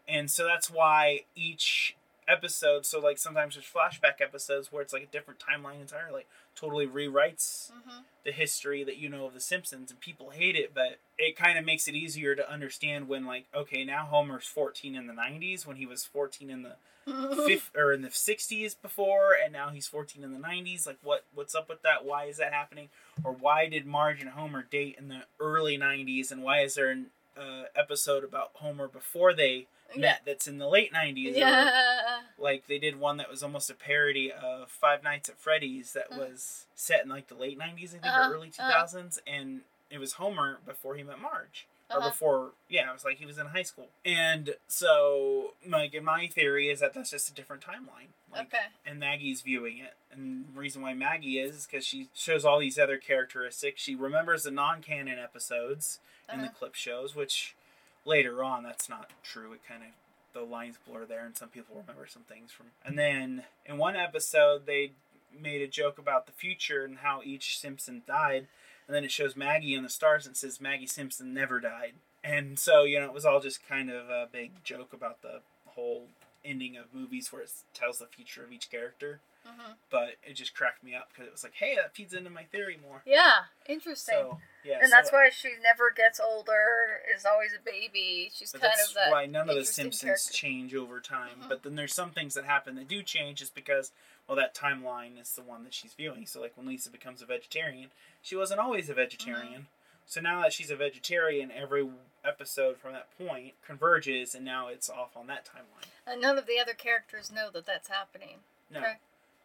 And 0.08 0.30
so 0.30 0.46
that's 0.46 0.70
why 0.70 1.24
each 1.34 1.94
episodes. 2.28 2.88
So 2.88 3.00
like 3.00 3.18
sometimes 3.18 3.54
there's 3.54 3.66
flashback 3.66 4.20
episodes 4.20 4.70
where 4.70 4.82
it's 4.82 4.92
like 4.92 5.02
a 5.04 5.06
different 5.06 5.40
timeline 5.40 5.80
entirely, 5.80 6.12
like 6.12 6.28
totally 6.54 6.86
rewrites 6.86 7.72
Mhm. 7.72 8.04
the 8.24 8.32
history 8.32 8.84
that 8.84 8.96
you 8.98 9.08
know 9.08 9.26
of 9.26 9.34
the 9.34 9.40
Simpsons, 9.40 9.90
and 9.90 10.00
people 10.00 10.30
hate 10.30 10.56
it, 10.56 10.74
but 10.74 10.98
it 11.18 11.36
kind 11.36 11.58
of 11.58 11.64
makes 11.64 11.88
it 11.88 11.94
easier 11.94 12.34
to 12.34 12.50
understand 12.50 13.08
when 13.08 13.24
like 13.26 13.46
okay 13.54 13.84
now 13.84 14.04
Homer's 14.04 14.46
14 14.46 14.94
in 14.94 15.06
the 15.06 15.12
90s 15.14 15.66
when 15.66 15.76
he 15.76 15.86
was 15.86 16.04
14 16.04 16.50
in 16.50 16.62
the 16.62 16.76
fifth 17.46 17.70
or 17.74 17.92
in 17.92 18.02
the 18.02 18.10
60s 18.10 18.74
before 18.74 19.32
and 19.32 19.50
now 19.52 19.70
he's 19.70 19.88
14 19.88 20.22
in 20.22 20.32
the 20.32 20.38
90s 20.38 20.86
like 20.86 20.98
what 21.02 21.24
what's 21.34 21.54
up 21.54 21.66
with 21.68 21.80
that 21.82 22.04
why 22.04 22.24
is 22.24 22.36
that 22.36 22.52
happening 22.52 22.90
or 23.24 23.32
why 23.32 23.66
did 23.66 23.86
marge 23.86 24.20
and 24.20 24.30
homer 24.30 24.62
date 24.62 24.94
in 24.98 25.08
the 25.08 25.22
early 25.40 25.78
90s 25.78 26.30
and 26.30 26.42
why 26.42 26.60
is 26.60 26.74
there 26.74 26.90
an 26.90 27.06
uh, 27.34 27.62
episode 27.74 28.24
about 28.24 28.50
homer 28.54 28.86
before 28.88 29.32
they 29.32 29.66
Yeah. 29.94 30.00
met 30.02 30.22
that's 30.26 30.46
in 30.46 30.58
the 30.58 30.68
late 30.68 30.92
90s 30.92 31.34
or, 31.34 31.38
Yeah. 31.38 32.20
like 32.38 32.66
they 32.66 32.78
did 32.78 32.98
one 33.00 33.16
that 33.16 33.30
was 33.30 33.42
almost 33.42 33.70
a 33.70 33.74
parody 33.74 34.30
of 34.30 34.70
five 34.70 35.02
nights 35.02 35.28
at 35.28 35.38
freddy's 35.38 35.92
that 35.94 36.12
Uh. 36.12 36.16
was 36.18 36.66
set 36.74 37.04
in 37.04 37.08
like 37.08 37.28
the 37.28 37.34
late 37.34 37.58
90s 37.58 37.94
i 37.94 37.98
think 37.98 38.04
Uh-huh, 38.04 38.30
or 38.30 38.34
early 38.34 38.52
uh-huh. 38.58 38.86
2000s 38.86 39.18
and 39.26 39.62
it 39.90 39.98
was 39.98 40.14
homer 40.14 40.58
before 40.66 40.94
he 40.96 41.02
met 41.02 41.18
marge 41.20 41.66
or 41.90 41.96
Uh-huh. 41.98 42.08
before 42.10 42.52
yeah 42.68 42.90
it 42.90 42.92
was 42.92 43.04
like 43.04 43.16
he 43.16 43.24
was 43.26 43.38
in 43.38 43.46
high 43.46 43.62
school 43.62 43.88
and 44.04 44.56
so 44.68 45.54
like 45.66 45.94
in 45.94 46.04
my 46.04 46.26
theory 46.26 46.68
is 46.68 46.80
that 46.80 46.92
that's 46.92 47.10
just 47.10 47.30
a 47.30 47.34
different 47.34 47.62
timeline 47.62 48.08
like 48.30 48.48
Okay. 48.48 48.66
and 48.84 49.00
Maggie's 49.00 49.40
viewing 49.40 49.78
it. 49.78 49.94
And 50.12 50.48
the 50.54 50.58
reason 50.60 50.82
why 50.82 50.92
Maggie 50.92 51.38
is 51.38 51.56
is 51.56 51.66
because 51.66 51.86
she 51.86 52.08
shows 52.12 52.44
all 52.44 52.58
these 52.58 52.78
other 52.78 52.98
characteristics. 52.98 53.80
She 53.80 53.94
remembers 53.94 54.42
the 54.42 54.50
non-canon 54.50 55.18
episodes 55.18 55.98
in 56.30 56.40
the 56.40 56.48
Uh-huh. 56.48 56.54
clip 56.58 56.74
shows, 56.74 57.14
which 57.14 57.54
later 58.08 58.42
on 58.42 58.64
that's 58.64 58.88
not 58.88 59.10
true. 59.22 59.52
It 59.52 59.60
kind 59.68 59.82
of 59.82 59.90
the 60.32 60.42
lines 60.42 60.76
blur 60.86 61.04
there, 61.04 61.24
and 61.24 61.36
some 61.36 61.48
people 61.48 61.76
remember 61.76 62.06
some 62.06 62.22
things 62.22 62.50
from. 62.50 62.66
And 62.84 62.98
then 62.98 63.44
in 63.66 63.78
one 63.78 63.96
episode, 63.96 64.66
they 64.66 64.92
made 65.38 65.62
a 65.62 65.68
joke 65.68 65.98
about 65.98 66.26
the 66.26 66.32
future 66.32 66.84
and 66.84 66.98
how 66.98 67.20
each 67.24 67.58
Simpson 67.58 68.02
died. 68.06 68.46
And 68.86 68.94
then 68.94 69.04
it 69.04 69.10
shows 69.10 69.36
Maggie 69.36 69.74
in 69.74 69.82
the 69.82 69.90
stars 69.90 70.26
and 70.26 70.36
says 70.36 70.60
Maggie 70.60 70.86
Simpson 70.86 71.34
never 71.34 71.60
died. 71.60 71.92
And 72.24 72.58
so 72.58 72.84
you 72.84 72.98
know 72.98 73.06
it 73.06 73.12
was 73.14 73.24
all 73.24 73.40
just 73.40 73.66
kind 73.68 73.90
of 73.90 74.08
a 74.08 74.28
big 74.30 74.64
joke 74.64 74.92
about 74.92 75.22
the 75.22 75.40
whole 75.66 76.06
ending 76.44 76.76
of 76.76 76.94
movies 76.94 77.32
where 77.32 77.42
it 77.42 77.52
tells 77.74 77.98
the 77.98 78.06
future 78.06 78.42
of 78.42 78.52
each 78.52 78.70
character 78.70 79.20
Mhm. 79.48 79.76
but 79.90 80.16
it 80.22 80.34
just 80.34 80.54
cracked 80.54 80.82
me 80.82 80.94
up 80.94 81.08
because 81.08 81.26
it 81.26 81.32
was 81.32 81.42
like, 81.42 81.54
hey, 81.54 81.74
that 81.76 81.94
feeds 81.94 82.12
into 82.12 82.28
my 82.30 82.44
theory 82.44 82.76
more. 82.76 83.02
Yeah. 83.06 83.44
Interesting. 83.66 84.14
So 84.14 84.40
yeah, 84.64 84.78
and 84.80 84.88
so 84.90 84.94
that's 84.96 85.10
why 85.12 85.30
she 85.30 85.54
never 85.62 85.90
gets 85.90 86.20
older. 86.20 87.02
Is 87.14 87.24
always 87.24 87.52
a 87.54 87.58
baby. 87.64 88.30
She's 88.34 88.52
kind 88.52 88.64
of 88.86 88.94
that. 88.94 89.10
why 89.10 89.26
none 89.26 89.48
of 89.48 89.56
the 89.56 89.64
Simpsons 89.64 90.02
character. 90.02 90.32
change 90.32 90.74
over 90.74 91.00
time. 91.00 91.42
Mhm. 91.42 91.48
But 91.48 91.62
then 91.62 91.74
there's 91.76 91.94
some 91.94 92.10
things 92.10 92.34
that 92.34 92.44
happen 92.44 92.74
that 92.76 92.88
do 92.88 93.02
change, 93.02 93.38
just 93.38 93.54
because 93.54 93.92
well, 94.26 94.36
that 94.36 94.54
timeline 94.54 95.18
is 95.18 95.34
the 95.34 95.42
one 95.42 95.64
that 95.64 95.72
she's 95.72 95.94
viewing. 95.94 96.26
So 96.26 96.40
like 96.40 96.54
when 96.56 96.66
Lisa 96.66 96.90
becomes 96.90 97.22
a 97.22 97.26
vegetarian, 97.26 97.90
she 98.20 98.36
wasn't 98.36 98.60
always 98.60 98.90
a 98.90 98.94
vegetarian. 98.94 99.62
Mm-hmm. 99.62 100.04
So 100.06 100.20
now 100.20 100.42
that 100.42 100.52
she's 100.52 100.70
a 100.70 100.76
vegetarian, 100.76 101.50
every 101.50 101.88
episode 102.24 102.78
from 102.78 102.92
that 102.92 103.08
point 103.18 103.54
converges, 103.62 104.34
and 104.34 104.44
now 104.44 104.68
it's 104.68 104.88
off 104.90 105.16
on 105.16 105.26
that 105.28 105.46
timeline. 105.46 105.88
And 106.06 106.20
none 106.20 106.38
of 106.38 106.46
the 106.46 106.58
other 106.58 106.72
characters 106.74 107.30
know 107.30 107.50
that 107.50 107.66
that's 107.66 107.88
happening. 107.88 108.40
No, 108.70 108.80
Okay. 108.80 108.96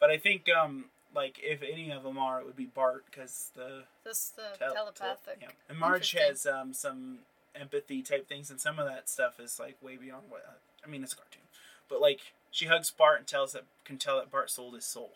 But 0.04 0.12
I 0.12 0.18
think 0.18 0.50
um 0.50 0.86
like 1.16 1.40
if 1.42 1.62
any 1.62 1.92
of 1.92 2.04
them 2.04 2.18
are, 2.18 2.40
it 2.42 2.46
would 2.46 2.58
be 2.58 2.66
Bart 2.66 3.06
because 3.10 3.52
the 3.56 3.84
This 4.04 4.30
the 4.36 4.58
tel- 4.60 4.74
telepathic. 4.74 5.40
tel- 5.40 5.50
yeah. 5.50 5.70
And 5.70 5.78
Marge 5.80 6.12
has 6.14 6.46
um, 6.46 6.74
some 6.74 7.20
empathy 7.56 8.02
type 8.02 8.28
things, 8.28 8.50
and 8.50 8.60
some 8.60 8.80
of 8.80 8.88
that 8.88 9.08
stuff 9.08 9.40
is 9.40 9.60
like 9.60 9.78
way 9.82 9.96
beyond 9.96 10.24
what 10.30 10.44
I 10.84 10.90
mean. 10.90 11.04
It's 11.04 11.14
a 11.14 11.16
cartoon, 11.18 11.44
but 11.88 12.02
like 12.02 12.20
she 12.52 12.66
hugs 12.66 12.92
Bart 12.92 13.20
and 13.20 13.28
tells 13.28 13.54
that 13.54 13.64
can 13.86 13.98
tell 13.98 14.18
that 14.18 14.30
Bart 14.32 14.50
sold 14.50 14.74
his 14.76 14.86
soul. 14.86 15.12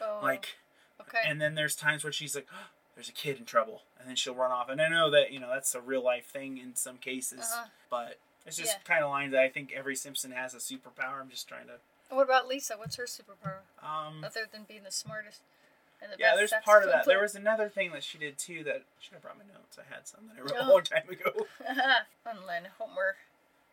Oh, 0.00 0.20
Like, 0.22 0.56
okay. 1.00 1.18
and 1.26 1.40
then 1.40 1.54
there's 1.54 1.74
times 1.74 2.04
where 2.04 2.12
she's 2.12 2.34
like, 2.34 2.46
"There's 2.94 3.08
a 3.08 3.12
kid 3.12 3.38
in 3.38 3.44
trouble," 3.46 3.82
and 3.98 4.06
then 4.08 4.16
she'll 4.16 4.34
run 4.34 4.50
off. 4.52 4.68
And 4.68 4.80
I 4.82 4.88
know 4.88 5.10
that 5.10 5.32
you 5.32 5.40
know 5.40 5.48
that's 5.48 5.74
a 5.74 5.80
real 5.80 6.04
life 6.04 6.26
thing 6.26 6.58
in 6.58 6.76
some 6.76 6.98
cases, 6.98 7.40
Uh-huh. 7.52 7.66
but 7.90 8.18
it's 8.46 8.56
just 8.58 8.72
Yeah. 8.72 8.78
kind 8.84 9.02
of 9.04 9.10
lines 9.10 9.32
that 9.32 9.42
I 9.42 9.48
think 9.48 9.72
every 9.72 9.96
Simpson 9.96 10.32
has 10.32 10.52
a 10.54 10.58
superpower. 10.58 11.20
I'm 11.22 11.30
just 11.30 11.48
trying 11.48 11.68
to. 11.68 11.78
What 12.12 12.24
about 12.24 12.46
Lisa? 12.48 12.74
What's 12.76 12.96
her 12.96 13.04
superpower 13.04 13.60
Um, 13.82 14.22
other 14.24 14.46
than 14.50 14.64
being 14.64 14.84
the 14.84 14.90
smartest? 14.90 15.40
And 16.00 16.12
the 16.12 16.16
yeah, 16.18 16.34
best 16.34 16.50
there's 16.50 16.64
part 16.64 16.82
of 16.82 16.90
that. 16.90 17.04
There 17.06 17.20
was 17.20 17.34
another 17.34 17.68
thing 17.68 17.92
that 17.92 18.02
she 18.02 18.18
did 18.18 18.36
too 18.36 18.64
that 18.64 18.82
should 19.00 19.12
have 19.14 19.22
brought 19.22 19.38
my 19.38 19.44
notes. 19.44 19.78
I 19.78 19.92
had 19.94 20.06
some 20.06 20.28
that 20.28 20.36
I 20.38 20.40
wrote 20.40 20.50
a 20.60 20.66
Oh. 20.66 20.72
long 20.74 20.82
time 20.82 21.08
ago. 21.08 21.46
and 21.66 22.38
then 22.48 22.68
Homer. 22.78 23.16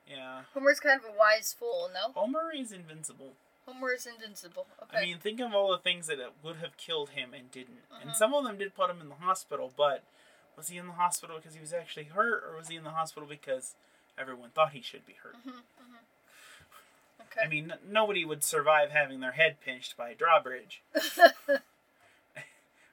Yeah. 0.07 0.41
Homer's 0.53 0.79
kind 0.79 0.99
of 0.99 1.05
a 1.05 1.17
wise 1.17 1.53
fool, 1.57 1.89
no? 1.93 2.11
Homer 2.13 2.51
is 2.55 2.71
invincible. 2.71 3.33
Homer 3.67 3.91
is 3.91 4.05
invincible. 4.07 4.67
Okay. 4.83 4.97
I 4.97 5.01
mean, 5.05 5.17
think 5.17 5.39
of 5.39 5.53
all 5.53 5.71
the 5.71 5.77
things 5.77 6.07
that 6.07 6.19
it 6.19 6.31
would 6.43 6.57
have 6.57 6.77
killed 6.77 7.11
him 7.11 7.33
and 7.33 7.51
didn't. 7.51 7.89
Mhm. 7.91 8.01
And 8.01 8.15
some 8.15 8.33
of 8.33 8.43
them 8.43 8.57
did 8.57 8.75
put 8.75 8.89
him 8.89 9.01
in 9.01 9.09
the 9.09 9.15
hospital, 9.15 9.73
but 9.75 10.03
was 10.55 10.69
he 10.69 10.77
in 10.77 10.87
the 10.87 10.93
hospital 10.93 11.37
because 11.37 11.53
he 11.55 11.59
was 11.59 11.73
actually 11.73 12.05
hurt, 12.05 12.43
or 12.43 12.55
was 12.57 12.67
he 12.69 12.75
in 12.75 12.83
the 12.83 12.91
hospital 12.91 13.27
because 13.27 13.75
everyone 14.17 14.49
thought 14.51 14.71
he 14.71 14.81
should 14.81 15.05
be 15.05 15.13
hurt? 15.23 15.35
hmm 15.43 15.49
hmm 15.49 15.95
Okay. 17.31 17.45
I 17.45 17.49
mean, 17.49 17.71
n- 17.71 17.77
nobody 17.89 18.25
would 18.25 18.43
survive 18.43 18.91
having 18.91 19.19
their 19.19 19.33
head 19.33 19.57
pinched 19.63 19.97
by 19.97 20.09
a 20.09 20.15
drawbridge. 20.15 20.81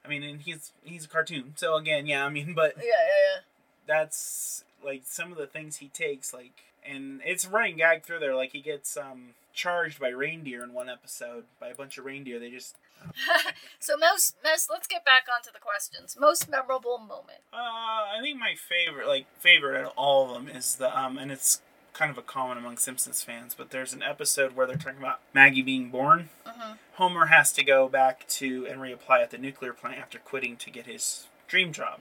I 0.04 0.08
mean, 0.08 0.22
and 0.22 0.40
he's 0.40 0.72
he's 0.84 1.04
a 1.04 1.08
cartoon, 1.08 1.54
so 1.56 1.76
again, 1.76 2.06
yeah. 2.06 2.24
I 2.24 2.28
mean, 2.28 2.54
but 2.54 2.74
yeah, 2.76 2.84
yeah, 2.84 3.34
yeah. 3.34 3.40
that's 3.86 4.64
like 4.84 5.02
some 5.04 5.32
of 5.32 5.38
the 5.38 5.48
things 5.48 5.78
he 5.78 5.88
takes, 5.88 6.32
like, 6.32 6.62
and 6.88 7.20
it's 7.24 7.44
running 7.46 7.76
gag 7.76 8.04
through 8.04 8.20
there. 8.20 8.36
Like 8.36 8.52
he 8.52 8.60
gets 8.60 8.96
um 8.96 9.30
charged 9.52 9.98
by 9.98 10.08
reindeer 10.08 10.62
in 10.62 10.72
one 10.72 10.88
episode 10.88 11.44
by 11.58 11.68
a 11.68 11.74
bunch 11.74 11.98
of 11.98 12.04
reindeer. 12.04 12.38
They 12.38 12.50
just 12.50 12.76
so 13.80 13.96
most, 13.96 14.36
most, 14.44 14.68
let's 14.70 14.86
get 14.86 15.04
back 15.04 15.26
onto 15.34 15.50
the 15.52 15.58
questions. 15.58 16.16
Most 16.18 16.48
memorable 16.48 16.98
moment. 16.98 17.40
Uh, 17.52 17.56
I 17.56 18.18
think 18.22 18.38
my 18.38 18.54
favorite, 18.54 19.06
like 19.06 19.26
favorite 19.38 19.78
out 19.80 19.86
of 19.86 19.92
all 19.96 20.28
of 20.28 20.34
them, 20.34 20.54
is 20.54 20.76
the 20.76 20.96
um, 20.98 21.18
and 21.18 21.30
it's 21.30 21.62
kind 21.96 22.10
of 22.10 22.18
a 22.18 22.22
common 22.22 22.58
among 22.58 22.76
Simpsons 22.76 23.22
fans. 23.22 23.54
But 23.56 23.70
there's 23.70 23.92
an 23.92 24.02
episode 24.02 24.54
where 24.54 24.66
they're 24.66 24.76
talking 24.76 24.98
about 25.00 25.20
Maggie 25.32 25.62
being 25.62 25.90
born. 25.90 26.28
hmm 26.46 26.72
Homer 26.94 27.26
has 27.26 27.52
to 27.52 27.62
go 27.64 27.88
back 27.88 28.26
to 28.28 28.66
and 28.66 28.80
reapply 28.80 29.22
at 29.22 29.30
the 29.30 29.36
nuclear 29.38 29.72
plant 29.74 29.98
after 29.98 30.18
quitting 30.18 30.56
to 30.56 30.70
get 30.70 30.86
his 30.86 31.26
dream 31.46 31.70
job, 31.72 32.00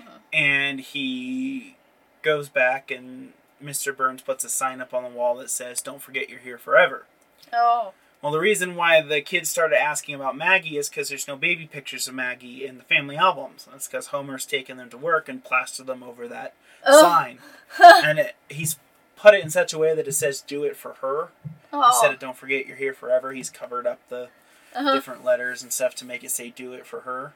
Mhm. 0.00 0.18
and 0.32 0.80
he 0.80 1.76
goes 2.22 2.48
back 2.48 2.90
and 2.90 3.32
Mr. 3.62 3.96
Burns 3.96 4.22
puts 4.22 4.44
a 4.44 4.48
sign 4.48 4.80
up 4.80 4.92
on 4.94 5.02
the 5.04 5.08
wall 5.08 5.36
that 5.36 5.50
says, 5.50 5.80
"Don't 5.80 6.02
forget 6.02 6.28
you're 6.28 6.38
here 6.40 6.58
forever." 6.58 7.06
Oh. 7.52 7.92
Well, 8.20 8.32
the 8.32 8.40
reason 8.40 8.74
why 8.74 9.00
the 9.00 9.20
kids 9.20 9.48
started 9.48 9.80
asking 9.80 10.16
about 10.16 10.36
Maggie 10.36 10.76
is 10.78 10.88
because 10.88 11.08
there's 11.08 11.28
no 11.28 11.36
baby 11.36 11.66
pictures 11.68 12.08
of 12.08 12.14
Maggie 12.14 12.66
in 12.66 12.76
the 12.78 12.84
family 12.84 13.16
albums. 13.16 13.68
That's 13.70 13.86
because 13.86 14.08
Homer's 14.08 14.44
taken 14.44 14.76
them 14.76 14.90
to 14.90 14.98
work 14.98 15.28
and 15.28 15.44
plastered 15.44 15.86
them 15.86 16.02
over 16.02 16.26
that 16.26 16.54
Oh. 16.84 17.00
sign. 17.00 17.38
and 18.04 18.18
it, 18.18 18.34
he's 18.48 18.76
put 19.18 19.34
it 19.34 19.42
in 19.42 19.50
such 19.50 19.72
a 19.72 19.78
way 19.78 19.94
that 19.94 20.06
it 20.08 20.12
says 20.12 20.40
"Do 20.40 20.64
it 20.64 20.76
for 20.76 20.94
her" 20.94 21.28
instead 21.72 22.10
Oh. 22.10 22.12
of 22.12 22.18
"Don't 22.18 22.36
forget 22.36 22.66
you're 22.66 22.76
here 22.76 22.94
forever." 22.94 23.32
He's 23.32 23.50
covered 23.50 23.86
up 23.86 23.98
the 24.08 24.28
Uh-huh. 24.74 24.94
different 24.94 25.24
letters 25.24 25.62
and 25.62 25.72
stuff 25.72 25.94
to 25.96 26.04
make 26.04 26.22
it 26.24 26.30
say 26.30 26.50
"Do 26.50 26.72
it 26.72 26.86
for 26.86 27.00
her." 27.00 27.32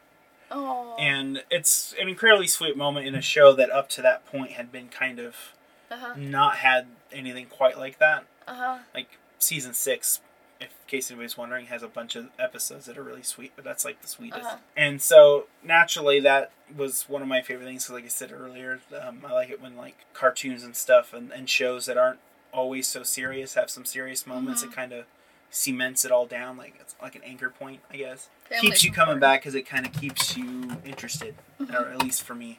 Oh. 0.51 0.97
And 0.99 1.45
it's 1.51 1.95
an 1.99 2.09
incredibly 2.09 2.47
sweet 2.47 2.77
moment 2.77 3.07
in 3.07 3.15
a 3.15 3.23
show 3.23 3.53
that 3.55 3.71
up 3.71 3.89
to 3.91 4.03
that 4.03 4.27
point 4.27 4.53
had 4.53 4.71
been 4.71 4.89
kind 4.89 5.19
of 5.19 5.37
Uh-huh. 5.91 6.15
not 6.17 6.57
had 6.59 6.87
anything 7.11 7.47
quite 7.47 7.79
like 7.79 7.99
that. 7.99 8.25
Uh-huh. 8.47 8.79
Like 8.95 9.19
season 9.39 9.73
six, 9.75 10.21
if 10.63 10.71
in 10.71 10.89
case 10.89 11.11
anybody's 11.11 11.37
wondering, 11.37 11.67
has 11.67 11.83
a 11.83 11.89
bunch 11.89 12.17
of 12.17 12.29
episodes 12.39 12.87
that 12.87 12.97
are 12.97 13.03
really 13.03 13.23
sweet, 13.23 13.53
but 13.57 13.65
that's 13.65 13.85
like 13.85 14.01
the 14.03 14.09
sweetest. 14.09 14.45
Uh-huh. 14.45 14.57
And 14.77 15.01
so 15.03 15.47
naturally, 15.63 16.21
that 16.21 16.51
was 16.75 17.09
one 17.09 17.23
of 17.23 17.29
my 17.29 17.43
favorite 17.43 17.67
things. 17.67 17.87
'cause 17.87 17.95
like 17.95 18.05
I 18.05 18.09
said 18.09 18.33
earlier, 18.33 18.81
um, 19.01 19.25
I 19.27 19.33
like 19.33 19.51
it 19.51 19.61
when 19.61 19.77
like 19.77 20.07
cartoons 20.15 20.63
and 20.63 20.75
stuff 20.77 21.13
and, 21.13 21.31
and 21.33 21.49
shows 21.51 21.87
that 21.87 21.99
aren't 21.99 22.21
always 22.53 22.87
so 22.87 23.03
serious 23.03 23.55
have 23.55 23.71
some 23.71 23.85
serious 23.85 24.27
moments. 24.27 24.63
Mhm. 24.63 24.69
It 24.69 24.75
kind 24.75 24.93
of 24.93 25.05
cements 25.51 26.05
it 26.05 26.11
all 26.11 26.25
down, 26.27 26.57
like 26.57 26.75
it's 26.81 26.95
like 27.03 27.15
an 27.15 27.23
anchor 27.25 27.51
point, 27.51 27.81
I 27.91 27.97
guess. 27.97 28.29
Family's 28.45 28.71
keeps 28.71 28.85
you 28.85 28.93
coming 28.93 29.19
back 29.19 29.41
because 29.43 29.55
it 29.55 29.63
kind 29.67 29.85
of 29.87 29.93
keeps 29.93 30.37
you 30.37 30.79
interested, 30.85 31.35
Mhm. 31.61 31.75
or 31.75 31.89
at 31.93 31.99
least 32.03 32.23
for 32.23 32.35
me. 32.35 32.59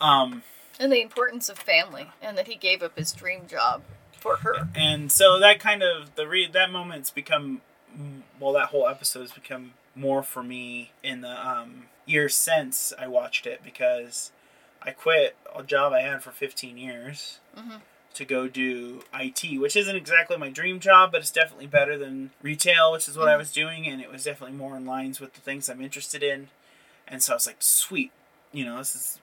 Um, 0.00 0.42
And 0.78 0.90
the 0.92 1.00
importance 1.02 1.48
of 1.50 1.58
family, 1.58 2.10
and 2.22 2.36
that 2.38 2.46
he 2.46 2.54
gave 2.56 2.82
up 2.82 2.96
his 2.96 3.12
dream 3.12 3.46
job 3.46 3.82
for 4.20 4.36
her. 4.36 4.68
and 4.74 5.10
so 5.10 5.38
that 5.40 5.58
kind 5.58 5.82
of 5.82 6.14
the 6.14 6.26
re- 6.28 6.46
that 6.50 6.70
moment's 6.70 7.10
become 7.10 7.60
mm, 7.98 8.20
well 8.38 8.52
that 8.52 8.66
whole 8.68 8.86
episode's 8.86 9.32
become 9.32 9.72
more 9.96 10.22
for 10.22 10.42
me 10.42 10.92
in 11.02 11.20
the 11.22 11.48
um, 11.48 11.84
years 12.06 12.34
since 12.34 12.92
I 12.98 13.08
watched 13.08 13.46
it 13.46 13.60
because 13.64 14.30
I 14.82 14.92
quit 14.92 15.36
a 15.54 15.62
job 15.62 15.92
I 15.92 16.00
had 16.00 16.22
for 16.22 16.30
15 16.30 16.78
years 16.78 17.38
hmm 17.56 17.76
to 18.12 18.24
go 18.24 18.48
do 18.48 19.02
IT, 19.14 19.60
which 19.60 19.76
isn't 19.76 19.94
exactly 19.94 20.36
my 20.36 20.50
dream 20.50 20.80
job, 20.80 21.12
but 21.12 21.20
it's 21.20 21.30
definitely 21.30 21.68
better 21.68 21.96
than 21.96 22.30
retail, 22.42 22.90
which 22.90 23.06
is 23.06 23.16
what 23.16 23.28
I 23.28 23.34
Mhm. 23.34 23.38
was 23.38 23.52
doing, 23.52 23.86
and 23.86 24.00
it 24.02 24.10
was 24.10 24.24
definitely 24.24 24.56
more 24.56 24.76
in 24.76 24.84
lines 24.84 25.20
with 25.20 25.34
the 25.34 25.40
things 25.40 25.68
I'm 25.68 25.80
interested 25.80 26.20
in. 26.20 26.48
And 27.06 27.22
so 27.22 27.34
I 27.34 27.36
was 27.36 27.46
like, 27.46 27.58
sweet, 27.62 28.10
you 28.52 28.64
know, 28.64 28.78
this 28.78 28.96
is 28.96 29.19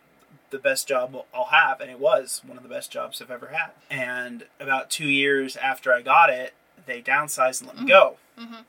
the 0.50 0.58
best 0.60 0.88
job 0.88 1.16
I'll 1.34 1.46
have, 1.46 1.82
and 1.82 1.92
it 1.92 2.00
was 2.00 2.42
one 2.46 2.58
of 2.58 2.64
the 2.64 2.70
best 2.70 2.92
jobs 2.92 3.22
I've 3.22 3.32
ever 3.32 3.48
had. 3.48 3.72
And 3.90 4.46
about 4.60 4.90
two 4.90 5.08
years 5.08 5.56
after 5.58 5.94
I 5.94 6.02
got 6.02 6.30
it, 6.30 6.54
they 6.86 7.02
downsized 7.02 7.62
and 7.62 7.68
let 7.70 7.80
me 7.80 7.88
go. 7.88 8.18
Mhm. 8.40 8.64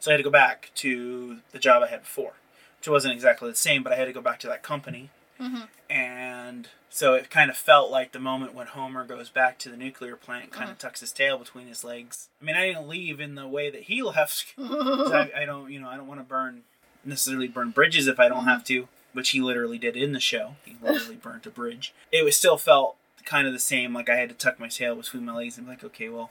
So 0.00 0.10
I 0.10 0.12
had 0.12 0.18
to 0.18 0.22
go 0.24 0.30
back 0.30 0.70
to 0.76 1.38
the 1.52 1.58
job 1.58 1.82
I 1.82 1.88
had 1.88 2.00
before, 2.02 2.34
which 2.78 2.88
wasn't 2.88 3.14
exactly 3.14 3.50
the 3.50 3.56
same, 3.56 3.82
but 3.82 3.92
I 3.92 3.96
had 3.96 4.06
to 4.06 4.12
go 4.12 4.20
back 4.20 4.38
to 4.40 4.46
that 4.46 4.62
company. 4.62 5.10
Mhm. 5.40 5.68
And 5.90 6.68
so 6.88 7.14
it 7.14 7.28
kind 7.30 7.50
of 7.50 7.56
felt 7.56 7.90
like 7.90 8.12
the 8.12 8.18
moment 8.18 8.54
when 8.54 8.68
Homer 8.68 9.04
goes 9.04 9.28
back 9.28 9.58
to 9.58 9.68
the 9.68 9.76
nuclear 9.76 10.16
plant, 10.16 10.50
kind 10.50 10.70
of 10.70 10.78
tucks 10.78 11.00
his 11.00 11.12
tail 11.12 11.36
between 11.38 11.66
his 11.66 11.84
legs. 11.84 12.28
I 12.40 12.44
mean, 12.44 12.56
I 12.56 12.66
didn't 12.68 12.88
leave 12.88 13.20
in 13.20 13.34
the 13.34 13.46
way 13.46 13.68
that 13.70 13.82
he 13.84 14.02
left. 14.02 14.54
I, 14.58 15.30
I 15.36 15.44
don't, 15.44 15.70
you 15.70 15.78
know, 15.80 15.88
I 15.88 15.96
don't 15.96 16.06
want 16.06 16.20
to 16.20 16.24
burn 16.24 16.62
necessarily 17.04 17.48
burn 17.48 17.70
bridges 17.70 18.06
if 18.08 18.18
I 18.18 18.28
don't 18.28 18.44
have 18.46 18.64
to, 18.64 18.88
which 19.16 19.30
he 19.30 19.40
literally 19.40 19.78
did 19.78 19.96
in 19.96 20.12
the 20.12 20.20
show. 20.20 20.56
He 20.66 20.76
literally 20.82 21.16
burnt 21.16 21.46
a 21.46 21.50
bridge. 21.50 21.94
It 22.12 22.22
was 22.22 22.36
still 22.36 22.58
felt 22.58 22.96
kind 23.24 23.46
of 23.46 23.54
the 23.54 23.58
same. 23.58 23.94
Like 23.94 24.10
I 24.10 24.16
had 24.16 24.28
to 24.28 24.34
tuck 24.34 24.60
my 24.60 24.68
tail 24.68 24.94
between 24.94 25.24
my 25.24 25.34
legs 25.34 25.56
and 25.56 25.66
be 25.66 25.70
like, 25.72 25.82
okay, 25.84 26.10
well, 26.10 26.30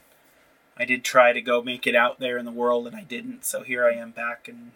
I 0.76 0.84
did 0.84 1.02
try 1.02 1.32
to 1.32 1.40
go 1.40 1.60
make 1.62 1.84
it 1.88 1.96
out 1.96 2.20
there 2.20 2.38
in 2.38 2.44
the 2.44 2.52
world, 2.52 2.86
and 2.86 2.94
I 2.94 3.02
didn't. 3.02 3.44
So 3.44 3.64
here 3.64 3.84
I 3.84 3.94
am 3.94 4.12
back, 4.12 4.46
and 4.46 4.70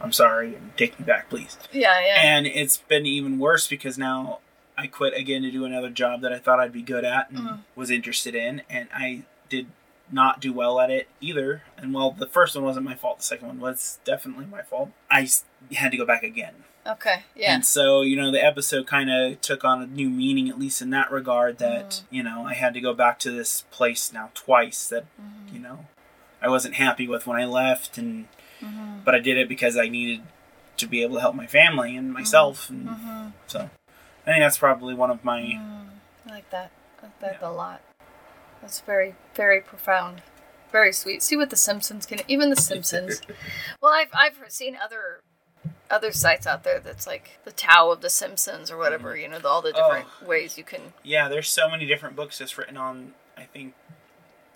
I'm 0.00 0.10
sorry, 0.12 0.56
and 0.56 0.76
take 0.76 0.98
me 0.98 1.04
back, 1.06 1.30
please. 1.30 1.56
Yeah, 1.72 2.00
yeah. 2.00 2.16
And 2.20 2.46
it's 2.46 2.78
been 2.78 3.06
even 3.06 3.38
worse 3.38 3.68
because 3.68 3.96
now 3.96 4.40
I 4.76 4.88
quit 4.88 5.14
again 5.14 5.42
to 5.42 5.50
do 5.52 5.64
another 5.64 5.90
job 5.90 6.22
that 6.22 6.32
I 6.32 6.38
thought 6.38 6.58
I'd 6.58 6.72
be 6.72 6.82
good 6.82 7.04
at 7.04 7.30
and 7.30 7.38
Mhm. 7.38 7.58
was 7.76 7.88
interested 7.90 8.34
in, 8.34 8.62
and 8.68 8.88
I 8.92 9.22
did 9.48 9.66
not 10.10 10.40
do 10.40 10.52
well 10.52 10.80
at 10.80 10.90
it 10.90 11.08
either. 11.20 11.62
And 11.76 11.92
while 11.92 12.10
the 12.12 12.26
first 12.26 12.54
one 12.54 12.64
wasn't 12.64 12.84
my 12.86 12.94
fault, 12.94 13.18
the 13.18 13.24
second 13.24 13.48
one 13.48 13.60
was 13.60 13.98
definitely 14.04 14.46
my 14.46 14.62
fault. 14.62 14.90
I 15.10 15.28
had 15.74 15.90
to 15.92 15.96
go 15.96 16.06
back 16.06 16.22
again. 16.22 16.54
okay, 16.86 17.24
yeah. 17.36 17.52
And 17.54 17.66
so, 17.66 18.00
you 18.00 18.16
know, 18.16 18.30
the 18.30 18.42
episode 18.42 18.86
kind 18.86 19.10
of 19.10 19.40
took 19.42 19.62
on 19.64 19.82
a 19.82 19.86
new 19.86 20.08
meaning, 20.08 20.48
at 20.48 20.58
least 20.58 20.80
in 20.80 20.88
that 20.90 21.10
regard, 21.12 21.58
that, 21.58 21.90
Mm. 21.90 22.02
you 22.10 22.22
know, 22.22 22.46
I 22.46 22.54
had 22.54 22.72
to 22.74 22.80
go 22.80 22.94
back 22.94 23.18
to 23.20 23.30
this 23.30 23.62
place 23.70 24.10
now 24.10 24.30
twice 24.32 24.86
that, 24.88 25.04
Mhm. 25.20 25.52
you 25.52 25.58
know, 25.60 25.84
I 26.40 26.48
wasn't 26.48 26.76
happy 26.76 27.06
with 27.06 27.26
when 27.26 27.38
I 27.38 27.44
left, 27.44 27.98
and 27.98 28.26
Mhm. 28.62 29.04
but 29.04 29.14
I 29.14 29.18
did 29.18 29.36
it 29.36 29.48
because 29.50 29.76
I 29.76 29.88
needed 29.88 30.22
to 30.78 30.86
be 30.86 31.02
able 31.02 31.16
to 31.16 31.20
help 31.20 31.34
my 31.34 31.46
family 31.46 31.94
and 31.94 32.10
myself. 32.12 32.70
And 32.70 32.88
Mhm. 32.88 33.32
so 33.48 33.68
I 34.26 34.30
think 34.30 34.40
that's 34.42 34.56
probably 34.58 34.94
one 34.94 35.10
of 35.10 35.22
my. 35.24 35.40
Mm, 35.42 35.88
I 36.26 36.30
like 36.30 36.48
that. 36.50 36.70
I 37.00 37.06
like 37.06 37.18
that 37.20 37.38
Yeah. 37.42 37.48
a 37.48 37.50
lot. 37.50 37.80
That's 38.60 38.80
very, 38.80 39.14
very 39.34 39.60
profound. 39.60 40.22
Very 40.72 40.92
sweet. 40.92 41.22
See 41.22 41.36
what 41.36 41.50
the 41.50 41.56
Simpsons 41.56 42.04
can. 42.06 42.20
Even 42.28 42.50
the 42.50 42.56
Simpsons. 42.56 43.22
well, 43.80 43.92
I've 43.92 44.10
I've 44.12 44.36
seen 44.50 44.76
other 44.82 45.20
other 45.90 46.12
sites 46.12 46.46
out 46.46 46.64
there 46.64 46.78
that's 46.80 47.06
like 47.06 47.38
the 47.44 47.52
Tao 47.52 47.90
of 47.90 48.02
the 48.02 48.10
Simpsons 48.10 48.70
or 48.70 48.76
whatever. 48.76 49.16
You 49.16 49.28
know, 49.28 49.38
the, 49.38 49.48
all 49.48 49.62
the 49.62 49.72
different 49.72 50.06
ways 50.26 50.58
you 50.58 50.64
can. 50.64 50.92
Yeah, 51.02 51.28
there's 51.28 51.48
so 51.48 51.68
many 51.70 51.86
different 51.86 52.16
books 52.16 52.38
just 52.38 52.58
written 52.58 52.76
on, 52.76 53.14
I 53.36 53.44
think, 53.44 53.74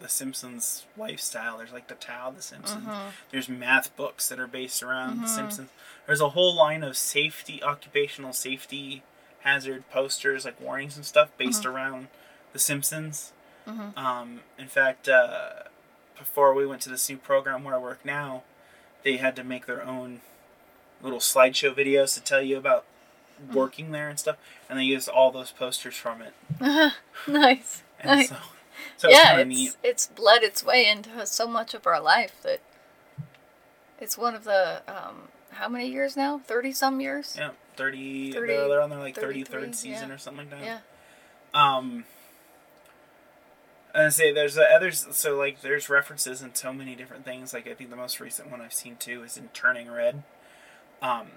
the 0.00 0.08
Simpsons 0.08 0.84
lifestyle. 0.98 1.56
There's 1.58 1.72
like 1.72 1.88
the 1.88 1.94
Tao 1.94 2.28
of 2.28 2.36
the 2.36 2.42
Simpsons. 2.42 2.84
Mhm. 2.84 3.12
There's 3.30 3.48
math 3.48 3.96
books 3.96 4.28
that 4.28 4.38
are 4.38 4.46
based 4.46 4.82
around 4.82 5.20
the 5.22 5.26
Mhm. 5.26 5.34
Simpsons. 5.34 5.70
There's 6.06 6.20
a 6.20 6.30
whole 6.30 6.54
line 6.54 6.82
of 6.82 6.96
safety, 6.98 7.62
occupational 7.62 8.32
safety 8.34 9.02
hazard 9.40 9.88
posters, 9.90 10.44
like 10.44 10.60
warnings 10.60 10.96
and 10.96 11.06
stuff, 11.06 11.30
based 11.38 11.64
around 11.64 12.08
the 12.52 12.58
Simpsons. 12.58 13.32
Mhm. 13.66 13.96
Um, 13.96 14.40
in 14.58 14.68
fact, 14.68 15.08
uh, 15.08 15.64
before 16.18 16.54
we 16.54 16.66
went 16.66 16.82
to 16.82 16.88
this 16.88 17.08
new 17.08 17.16
program 17.16 17.64
where 17.64 17.74
I 17.74 17.78
work 17.78 18.04
now, 18.04 18.42
they 19.02 19.16
had 19.16 19.34
to 19.36 19.44
make 19.44 19.66
their 19.66 19.82
own 19.84 20.20
little 21.02 21.18
slideshow 21.18 21.74
videos 21.74 22.14
to 22.14 22.20
tell 22.20 22.42
you 22.42 22.56
about 22.56 22.84
Mm-hmm. 23.42 23.54
working 23.54 23.90
there 23.90 24.08
and 24.08 24.18
stuff, 24.20 24.36
and 24.68 24.78
they 24.78 24.84
used 24.84 25.08
all 25.08 25.32
those 25.32 25.50
posters 25.50 25.96
from 25.96 26.22
it. 26.22 26.32
nice. 27.26 27.82
And 27.98 28.20
Nice. 28.20 28.28
so, 28.28 28.36
so 28.96 29.08
it's 29.08 29.16
yeah, 29.16 29.36
it's 29.38 29.48
neat. 29.48 29.76
it's 29.82 30.06
bled 30.06 30.42
its 30.44 30.62
way 30.62 30.86
into 30.88 31.26
so 31.26 31.48
much 31.48 31.74
of 31.74 31.84
our 31.86 32.00
life 32.00 32.40
that 32.42 32.60
it's 33.98 34.16
one 34.16 34.34
of 34.36 34.44
the 34.44 34.82
um, 34.86 35.28
how 35.52 35.68
many 35.68 35.88
years 35.88 36.16
now? 36.16 36.38
Thirty 36.46 36.72
some 36.72 37.00
years. 37.00 37.34
Yeah, 37.36 37.50
30, 37.76 38.32
30, 38.32 38.46
they're, 38.46 38.68
they're 38.68 38.80
on 38.82 38.90
their 38.90 38.98
like 39.00 39.16
33rd 39.16 39.74
season 39.74 40.08
yeah. 40.10 40.14
or 40.14 40.18
something 40.18 40.48
like 40.48 40.60
that. 40.62 40.64
Yeah. 40.64 40.78
Um, 41.76 42.04
I 43.94 44.08
say 44.08 44.32
there's 44.32 44.56
uh, 44.56 44.62
others. 44.74 45.06
So 45.12 45.36
like 45.36 45.60
there's 45.60 45.88
references 45.88 46.40
in 46.42 46.54
so 46.54 46.72
many 46.72 46.94
different 46.94 47.24
things. 47.24 47.52
Like 47.52 47.66
I 47.66 47.74
think 47.74 47.90
the 47.90 47.96
most 47.96 48.20
recent 48.20 48.50
one 48.50 48.60
I've 48.60 48.72
seen 48.72 48.96
too 48.96 49.22
is 49.22 49.36
in 49.36 49.48
Turning 49.48 49.90
Red. 49.90 50.22
Um, 51.00 51.28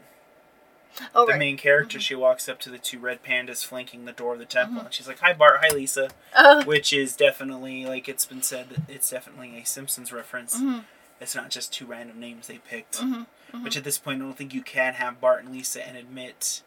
Oh 1.13 1.25
the 1.25 1.33
right. 1.33 1.39
main 1.39 1.57
character 1.57 1.99
she 1.99 2.15
walks 2.15 2.47
up 2.47 2.57
to 2.61 2.69
the 2.69 2.77
two 2.77 2.99
red 2.99 3.21
pandas 3.21 3.65
flanking 3.65 4.05
the 4.05 4.13
door 4.13 4.33
of 4.33 4.39
the 4.39 4.45
temple, 4.45 4.79
and 4.81 4.93
she's 4.93 5.09
like, 5.09 5.19
"Hi 5.19 5.33
Bart, 5.33 5.59
hi 5.61 5.67
Lisa," 5.75 6.09
Oh. 6.37 6.63
which 6.63 6.93
is 6.93 7.17
definitely 7.17 7.85
like 7.85 8.07
it's 8.07 8.25
been 8.25 8.41
said 8.41 8.69
that 8.69 8.79
it's 8.87 9.09
definitely 9.09 9.57
a 9.59 9.65
Simpsons 9.65 10.13
reference. 10.13 10.55
Mhm. 10.57 10.85
It's 11.19 11.35
not 11.35 11.49
just 11.49 11.73
two 11.73 11.85
random 11.85 12.17
names 12.19 12.47
they 12.47 12.59
picked. 12.59 12.99
Mhm. 12.99 13.25
Which 13.61 13.75
at 13.75 13.83
this 13.83 13.97
point, 13.97 14.21
I 14.21 14.25
don't 14.25 14.37
think 14.37 14.53
you 14.53 14.61
can 14.61 14.93
have 14.93 15.19
Bart 15.19 15.43
and 15.43 15.51
Lisa 15.53 15.85
and 15.85 15.97
admit 15.97 16.61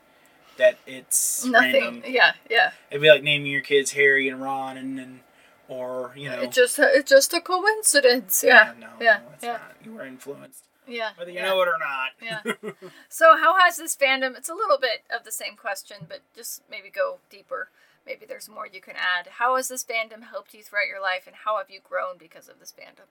that 0.59 0.77
it's 0.87 1.45
Nothing. 1.47 1.73
random. 1.83 2.03
Yeah. 2.07 2.33
Yeah. 2.51 2.73
It'd 2.91 3.01
be 3.03 3.09
like 3.11 3.23
naming 3.23 3.51
your 3.51 3.61
kids 3.63 3.93
Harry 3.93 4.29
and 4.29 4.43
Ron, 4.43 4.77
and, 4.77 4.99
and 5.01 5.21
or 5.69 6.13
you 6.17 6.29
know, 6.31 6.41
It's 6.41 6.57
just 6.57 6.79
it's 6.79 7.11
just 7.11 7.33
a 7.35 7.41
coincidence. 7.41 8.43
Yeah. 8.47 8.73
no, 8.79 8.89
yeah, 9.01 9.19
no, 9.25 9.33
it's 9.35 9.45
yeah. 9.45 9.53
not. 9.53 9.77
You 9.85 9.93
were 9.95 10.07
influenced, 10.07 10.65
Yeah. 10.87 11.11
whether 11.17 11.31
you 11.31 11.37
yeah. 11.39 11.47
know 11.47 11.63
it 11.63 11.69
or 11.69 11.79
not. 11.79 12.11
Yeah. 12.21 12.71
So 13.09 13.37
how 13.37 13.59
has 13.59 13.77
this 13.77 13.97
fandom? 13.97 14.37
It's 14.37 14.49
a 14.49 14.55
little 14.55 14.79
bit 14.79 15.03
of 15.15 15.25
the 15.25 15.33
same 15.33 15.57
question, 15.57 16.07
but 16.09 16.21
just 16.37 16.63
maybe 16.71 16.89
go 16.91 17.19
deeper. 17.31 17.69
Maybe 18.07 18.25
there's 18.27 18.49
more 18.49 18.67
you 18.67 18.81
can 18.81 18.95
add. 18.97 19.27
How 19.39 19.57
has 19.57 19.69
this 19.69 19.85
fandom 19.85 20.23
helped 20.31 20.55
you 20.55 20.63
throughout 20.63 20.87
your 20.89 21.01
life, 21.03 21.27
and 21.27 21.37
how 21.45 21.59
have 21.59 21.71
you 21.71 21.81
grown 21.87 22.17
because 22.19 22.49
of 22.49 22.59
this 22.61 22.73
fandom? 22.73 23.09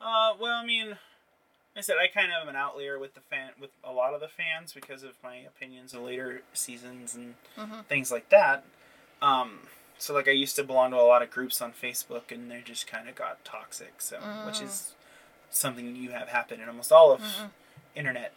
Uh, 0.00 0.34
well, 0.40 0.54
I 0.54 0.64
mean, 0.66 0.96
I 1.76 1.80
said 1.82 1.96
I 2.02 2.08
kind 2.12 2.32
of 2.32 2.42
am 2.42 2.48
an 2.48 2.56
outlier 2.56 2.98
with 2.98 3.14
the 3.14 3.20
fan 3.20 3.50
with 3.60 3.70
a 3.84 3.92
lot 3.92 4.12
of 4.14 4.20
the 4.20 4.28
fans 4.28 4.72
because 4.72 5.02
of 5.02 5.12
my 5.22 5.36
opinions 5.36 5.94
of 5.94 6.02
later 6.02 6.42
seasons 6.52 7.14
and 7.14 7.34
Mhm. 7.56 7.84
things 7.86 8.10
like 8.10 8.28
that. 8.30 8.64
Um, 9.22 9.68
so 9.98 10.14
like 10.14 10.28
I 10.28 10.32
used 10.32 10.56
to 10.56 10.64
belong 10.64 10.90
to 10.90 10.96
a 10.96 11.02
lot 11.02 11.22
of 11.22 11.30
groups 11.30 11.60
on 11.62 11.72
Facebook, 11.72 12.30
and 12.30 12.50
they 12.50 12.60
just 12.62 12.86
kind 12.86 13.08
of 13.08 13.14
got 13.14 13.44
toxic. 13.44 13.94
So 14.00 14.18
which 14.44 14.56
Mm. 14.60 14.62
is 14.62 14.92
something 15.50 15.96
you 15.96 16.10
have 16.10 16.28
happen 16.28 16.60
in 16.60 16.68
almost 16.68 16.92
all 16.92 17.12
of 17.12 17.20
Mhm. 17.20 17.50
internet. 17.94 18.32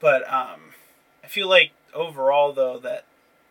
But 0.00 0.26
um, 0.32 0.74
I 1.22 1.26
feel 1.28 1.48
like 1.48 1.72
overall 1.92 2.52
though 2.52 2.78
that 2.78 3.04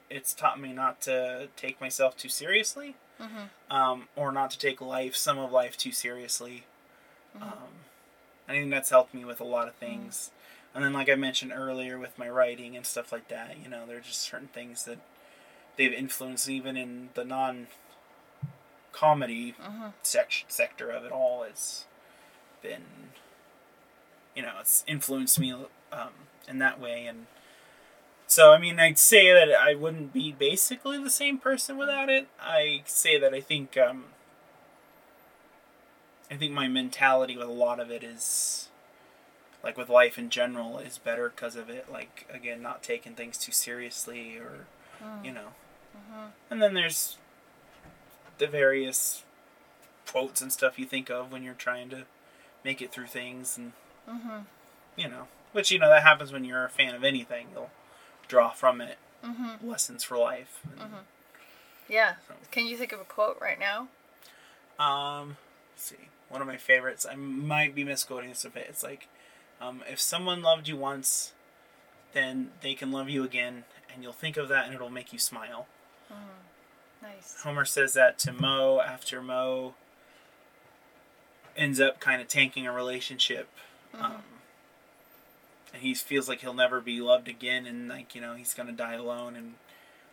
it's 0.09 0.33
taught 0.33 0.59
me 0.59 0.73
not 0.73 1.01
to 1.01 1.47
take 1.55 1.79
myself 1.81 2.15
too 2.17 2.29
seriously, 2.29 2.95
Mhm. 3.19 3.49
um, 3.71 4.09
or 4.15 4.31
not 4.31 4.51
to 4.51 4.59
take 4.59 4.79
life, 4.81 5.15
some 5.15 5.39
of 5.39 5.51
life, 5.51 5.75
too 5.77 5.91
seriously. 5.91 6.65
Mhm. 7.35 7.41
Um, 7.41 7.73
I 8.47 8.51
think 8.51 8.69
that's 8.71 8.89
helped 8.89 9.13
me 9.13 9.25
with 9.25 9.39
a 9.39 9.43
lot 9.45 9.67
of 9.67 9.75
things. 9.75 10.31
And 10.75 10.83
then, 10.83 10.93
like 10.93 11.09
I 11.09 11.15
mentioned 11.15 11.51
earlier, 11.53 11.97
with 11.97 12.17
my 12.19 12.27
writing 12.29 12.75
and 12.75 12.85
stuff 12.85 13.11
like 13.11 13.27
that, 13.29 13.57
you 13.57 13.69
know, 13.69 13.85
there 13.85 13.97
are 13.97 14.01
just 14.01 14.21
certain 14.21 14.49
things 14.49 14.85
that 14.85 14.99
they've 15.77 15.93
influenced, 15.93 16.47
even 16.49 16.75
in 16.77 17.09
the 17.15 17.23
non-comedy 18.91 19.53
Mhm. 19.61 19.93
sec- 20.03 20.45
sector 20.47 20.89
of 20.91 21.03
it 21.05 21.11
all. 21.11 21.43
It's 21.43 21.85
been, 22.61 23.11
you 24.35 24.41
know, 24.43 24.57
it's 24.59 24.83
influenced 24.87 25.39
me 25.39 25.53
um, 25.91 26.13
in 26.47 26.59
that 26.59 26.79
way, 26.79 27.05
and 27.05 27.27
so 28.27 28.51
I 28.53 28.57
mean, 28.57 28.79
I'd 28.79 28.97
say 28.97 29.31
that 29.33 29.51
I 29.53 29.75
wouldn't 29.75 30.11
be 30.13 30.31
basically 30.31 30.97
the 31.01 31.09
same 31.11 31.37
person 31.37 31.77
without 31.77 32.09
it. 32.09 32.27
I 32.39 32.81
say 32.85 33.19
that 33.19 33.33
I 33.33 33.41
think 33.41 33.77
um, 33.77 34.13
I 36.31 36.35
think 36.35 36.51
my 36.53 36.67
mentality 36.67 37.37
with 37.37 37.47
a 37.47 37.51
lot 37.51 37.79
of 37.79 37.91
it 37.91 38.03
is 38.03 38.69
like 39.63 39.77
with 39.77 39.87
life 39.89 40.17
in 40.17 40.29
general 40.29 40.79
is 40.79 40.97
better 40.97 41.29
because 41.29 41.55
of 41.55 41.69
it. 41.69 41.91
Like 41.91 42.25
again, 42.31 42.61
not 42.61 42.81
taking 42.81 43.13
things 43.15 43.37
too 43.37 43.51
seriously 43.51 44.37
or 44.37 44.65
Mm. 45.03 45.25
you 45.25 45.31
know. 45.31 45.53
Mhm. 45.95 46.31
And 46.49 46.61
then 46.61 46.73
there's 46.73 47.17
the 48.37 48.47
various 48.47 49.23
quotes 50.05 50.41
and 50.41 50.51
stuff 50.51 50.77
you 50.77 50.85
think 50.85 51.09
of 51.09 51.31
when 51.31 51.43
you're 51.43 51.53
trying 51.53 51.89
to 51.89 52.05
make 52.63 52.81
it 52.81 52.91
through 52.91 53.07
things 53.07 53.57
and 53.57 53.73
Mhm. 54.07 54.45
you 54.95 55.07
know, 55.07 55.27
which 55.51 55.71
you 55.71 55.79
know 55.79 55.89
that 55.89 56.03
happens 56.03 56.31
when 56.31 56.43
you're 56.43 56.65
a 56.65 56.69
fan 56.69 56.93
of 56.95 57.03
anything. 57.03 57.49
You'll 57.53 57.71
draw 58.27 58.49
from 58.51 58.81
it 58.81 58.97
Mhm. 59.23 59.63
lessons 59.63 60.03
for 60.03 60.17
life. 60.17 60.61
And. 60.79 61.05
Yeah. 61.87 62.15
So. 62.27 62.35
Can 62.51 62.67
you 62.67 62.77
think 62.77 62.91
of 62.91 62.99
a 62.99 63.05
quote 63.05 63.39
right 63.39 63.59
now? 63.59 63.87
Um, 64.79 65.37
let's 65.71 65.83
see, 65.83 66.09
one 66.29 66.41
of 66.41 66.47
my 66.47 66.57
favorites. 66.57 67.05
I 67.05 67.15
might 67.15 67.75
be 67.75 67.83
misquoting 67.83 68.29
this 68.29 68.43
a 68.45 68.49
bit. 68.49 68.67
It's 68.67 68.83
like, 68.83 69.07
um, 69.61 69.83
if 69.87 69.99
someone 69.99 70.41
loved 70.41 70.67
you 70.67 70.75
once, 70.77 71.33
then 72.13 72.51
they 72.61 72.73
can 72.75 72.91
love 72.91 73.09
you 73.09 73.23
again, 73.23 73.65
and 73.91 74.01
you'll 74.03 74.13
think 74.13 74.37
of 74.37 74.47
that, 74.49 74.65
and 74.65 74.73
it'll 74.73 74.89
make 74.89 75.13
you 75.13 75.19
smile. 75.19 75.67
Mm. 76.11 76.15
Nice. 77.01 77.41
Homer 77.43 77.65
says 77.65 77.93
that 77.93 78.17
to 78.19 78.31
Moe 78.31 78.79
after 78.79 79.21
Moe 79.21 79.75
ends 81.55 81.79
up 81.79 81.99
kind 81.99 82.21
of 82.21 82.27
tanking 82.27 82.65
a 82.65 82.71
relationship. 82.71 83.49
Um, 83.93 84.23
and 85.73 85.81
he 85.81 85.93
feels 85.93 86.27
like 86.27 86.41
he'll 86.41 86.53
never 86.53 86.81
be 86.81 86.99
loved 87.01 87.27
again, 87.27 87.65
and 87.65 87.87
like 87.89 88.15
you 88.15 88.21
know 88.21 88.33
he's 88.35 88.53
gonna 88.53 88.71
die 88.71 88.93
alone. 88.93 89.35
And 89.35 89.55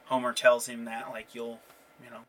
Homer 0.06 0.32
tells 0.32 0.66
him 0.66 0.84
that 0.86 1.10
like 1.10 1.34
you'll, 1.34 1.60
you 2.02 2.10
know, 2.10 2.20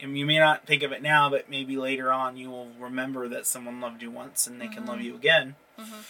and 0.00 0.16
you 0.18 0.26
may 0.26 0.38
not 0.38 0.66
think 0.66 0.82
of 0.82 0.92
it 0.92 1.02
now, 1.02 1.30
but 1.30 1.48
maybe 1.50 1.76
later 1.76 2.12
on 2.12 2.36
you 2.36 2.50
will 2.50 2.68
remember 2.78 3.28
that 3.28 3.46
someone 3.46 3.80
loved 3.80 4.02
you 4.02 4.10
once 4.10 4.46
and 4.46 4.60
they 4.60 4.68
can 4.68 4.86
love 4.86 5.00
you 5.00 5.14
again. 5.14 5.56
Mhm. 5.78 6.04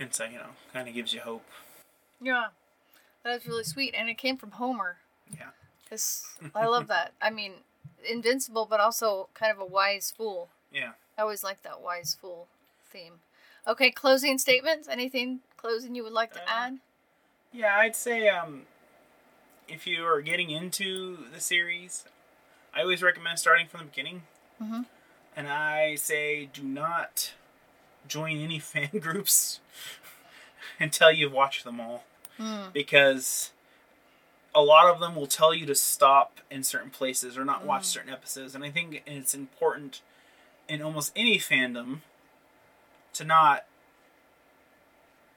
And 0.00 0.14
so, 0.14 0.24
you 0.24 0.38
know, 0.38 0.50
kind 0.72 0.88
of 0.88 0.94
gives 0.94 1.12
you 1.12 1.20
hope. 1.20 1.46
Yeah, 2.20 2.48
that's 3.22 3.46
really 3.46 3.64
sweet, 3.64 3.94
and 3.94 4.08
it 4.08 4.18
came 4.18 4.36
from 4.36 4.52
Homer. 4.52 4.98
Yeah. 5.32 5.50
This 5.90 6.24
I 6.54 6.66
love 6.66 6.86
that. 6.88 7.12
I 7.20 7.30
mean, 7.30 7.52
invincible, 8.08 8.66
but 8.68 8.80
also 8.80 9.28
kind 9.34 9.52
of 9.52 9.58
a 9.58 9.64
wise 9.66 10.12
fool. 10.16 10.48
Yeah. 10.72 10.92
I 11.16 11.22
always 11.22 11.44
like 11.44 11.62
that 11.62 11.80
wise 11.80 12.16
fool 12.20 12.48
theme. 12.90 13.20
Okay, 13.66 13.90
closing 13.90 14.38
statements. 14.38 14.88
Anything 14.88 15.40
closing 15.56 15.94
you 15.94 16.02
would 16.04 16.12
like 16.12 16.32
to 16.34 16.40
Uh, 16.40 16.46
add? 16.48 16.78
Yeah, 17.52 17.76
I'd 17.78 17.94
say 17.96 18.28
um, 18.28 18.66
if 19.68 19.86
you 19.86 20.04
are 20.04 20.20
getting 20.20 20.50
into 20.50 21.16
the 21.32 21.40
series, 21.40 22.04
I 22.74 22.80
always 22.82 23.02
recommend 23.02 23.38
starting 23.38 23.66
from 23.68 23.80
the 23.80 23.86
beginning. 23.86 24.22
Mhm. 24.60 24.86
And 25.36 25.48
I 25.48 25.94
say 25.96 26.46
do 26.46 26.62
not 26.62 27.32
join 28.08 28.38
any 28.38 28.58
fan 28.72 28.98
groups 28.98 29.60
until 30.80 31.10
you've 31.12 31.32
watched 31.32 31.64
them 31.64 31.80
all. 31.80 32.04
Mm. 32.38 32.72
Because 32.72 33.52
a 34.54 34.62
lot 34.62 34.86
of 34.92 35.00
them 35.00 35.16
will 35.16 35.26
tell 35.26 35.52
you 35.52 35.66
to 35.66 35.74
stop 35.74 36.40
in 36.50 36.62
certain 36.62 36.90
places 36.90 37.36
or 37.36 37.44
not 37.44 37.64
watch 37.64 37.82
Mm. 37.82 37.86
certain 37.86 38.12
episodes. 38.12 38.54
And 38.54 38.62
I 38.64 38.70
think 38.70 39.02
it's 39.06 39.34
important 39.34 40.00
in 40.68 40.80
almost 40.82 41.12
any 41.16 41.38
fandom 41.38 42.00
to 43.14 43.24
not 43.24 43.64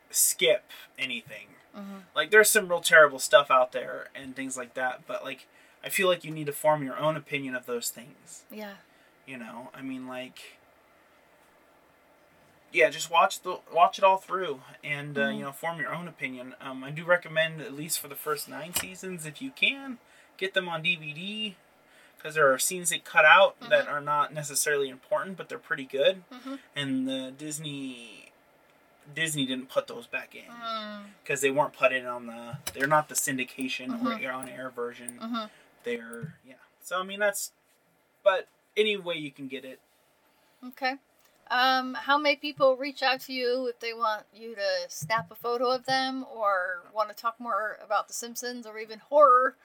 skip 0.09 0.71
anything. 0.97 1.47
Mhm. 1.75 2.03
Like 2.15 2.31
there's 2.31 2.49
some 2.49 2.69
real 2.69 2.81
terrible 2.81 3.19
stuff 3.19 3.51
out 3.51 3.71
there 3.71 4.09
and 4.15 4.35
things 4.35 4.57
like 4.57 4.73
that, 4.75 5.05
but 5.05 5.23
like 5.23 5.47
I 5.83 5.89
feel 5.89 6.07
like 6.07 6.23
you 6.23 6.31
need 6.31 6.47
to 6.47 6.53
form 6.53 6.83
your 6.83 6.97
own 6.97 7.15
opinion 7.15 7.55
of 7.55 7.65
those 7.65 7.89
things. 7.89 8.43
Yeah. 8.49 8.75
You 9.25 9.37
know, 9.37 9.69
I 9.73 9.81
mean 9.81 10.07
like 10.07 10.56
yeah, 12.73 12.89
just 12.89 13.09
watch 13.09 13.41
the 13.41 13.59
watch 13.73 13.97
it 13.97 14.03
all 14.03 14.17
through 14.17 14.61
and 14.83 15.17
uh, 15.17 15.21
Mhm. 15.27 15.37
you 15.37 15.41
know 15.43 15.51
form 15.51 15.79
your 15.79 15.93
own 15.93 16.07
opinion. 16.07 16.55
Um, 16.61 16.83
I 16.83 16.91
do 16.91 17.03
recommend 17.03 17.61
at 17.61 17.73
least 17.73 17.99
for 17.99 18.07
the 18.07 18.15
first 18.15 18.47
nine 18.49 18.73
seasons 18.75 19.25
if 19.25 19.41
you 19.41 19.51
can 19.51 19.99
get 20.37 20.53
them 20.53 20.67
on 20.69 20.83
DVD 20.83 21.55
because 22.17 22.35
there 22.35 22.51
are 22.51 22.57
scenes 22.59 22.89
they 22.89 22.99
cut 22.99 23.25
out 23.25 23.59
that 23.69 23.87
are 23.87 24.01
not 24.01 24.33
necessarily 24.33 24.89
important, 24.89 25.37
but 25.37 25.49
they're 25.49 25.57
pretty 25.59 25.85
good. 25.85 26.23
Mhm. 26.31 26.59
And 26.75 27.07
the 27.07 27.31
Disney 27.31 28.31
Disney 29.15 29.45
didn't 29.45 29.69
put 29.69 29.87
those 29.87 30.05
back 30.05 30.35
in 30.35 30.51
Mm. 30.51 31.05
because 31.23 31.39
they 31.39 31.49
weren't 31.49 31.71
put 31.73 31.93
in 31.93 32.05
on 32.05 32.27
the 32.27 32.57
they're 32.73 32.87
not 32.87 33.07
the 33.07 33.15
syndication 33.15 33.87
Mhm. 34.01 34.25
or 34.27 34.31
on 34.31 34.49
air 34.49 34.69
version 34.69 35.17
Mhm. 35.19 35.49
they're 35.83 36.33
yeah 36.45 36.55
so 36.83 36.99
i 36.99 37.03
mean 37.03 37.19
that's 37.19 37.53
but 38.21 38.49
any 38.75 38.97
way 38.97 39.15
you 39.15 39.31
can 39.31 39.47
get 39.47 39.63
it 39.63 39.79
Okay. 40.61 40.97
Um, 41.51 41.93
how 41.95 42.17
may 42.17 42.35
people 42.35 42.75
reach 42.77 43.01
out 43.03 43.21
to 43.21 43.33
you 43.33 43.67
if 43.67 43.79
they 43.79 43.93
want 43.93 44.23
you 44.33 44.55
to 44.55 44.61
snap 44.89 45.31
a 45.31 45.35
photo 45.35 45.69
of 45.71 45.85
them 45.85 46.25
or 46.33 46.83
want 46.93 47.09
to 47.09 47.15
talk 47.15 47.39
more 47.39 47.77
about 47.83 48.07
The 48.07 48.13
Simpsons 48.13 48.65
or 48.65 48.77
even 48.79 48.99
horror 48.99 49.55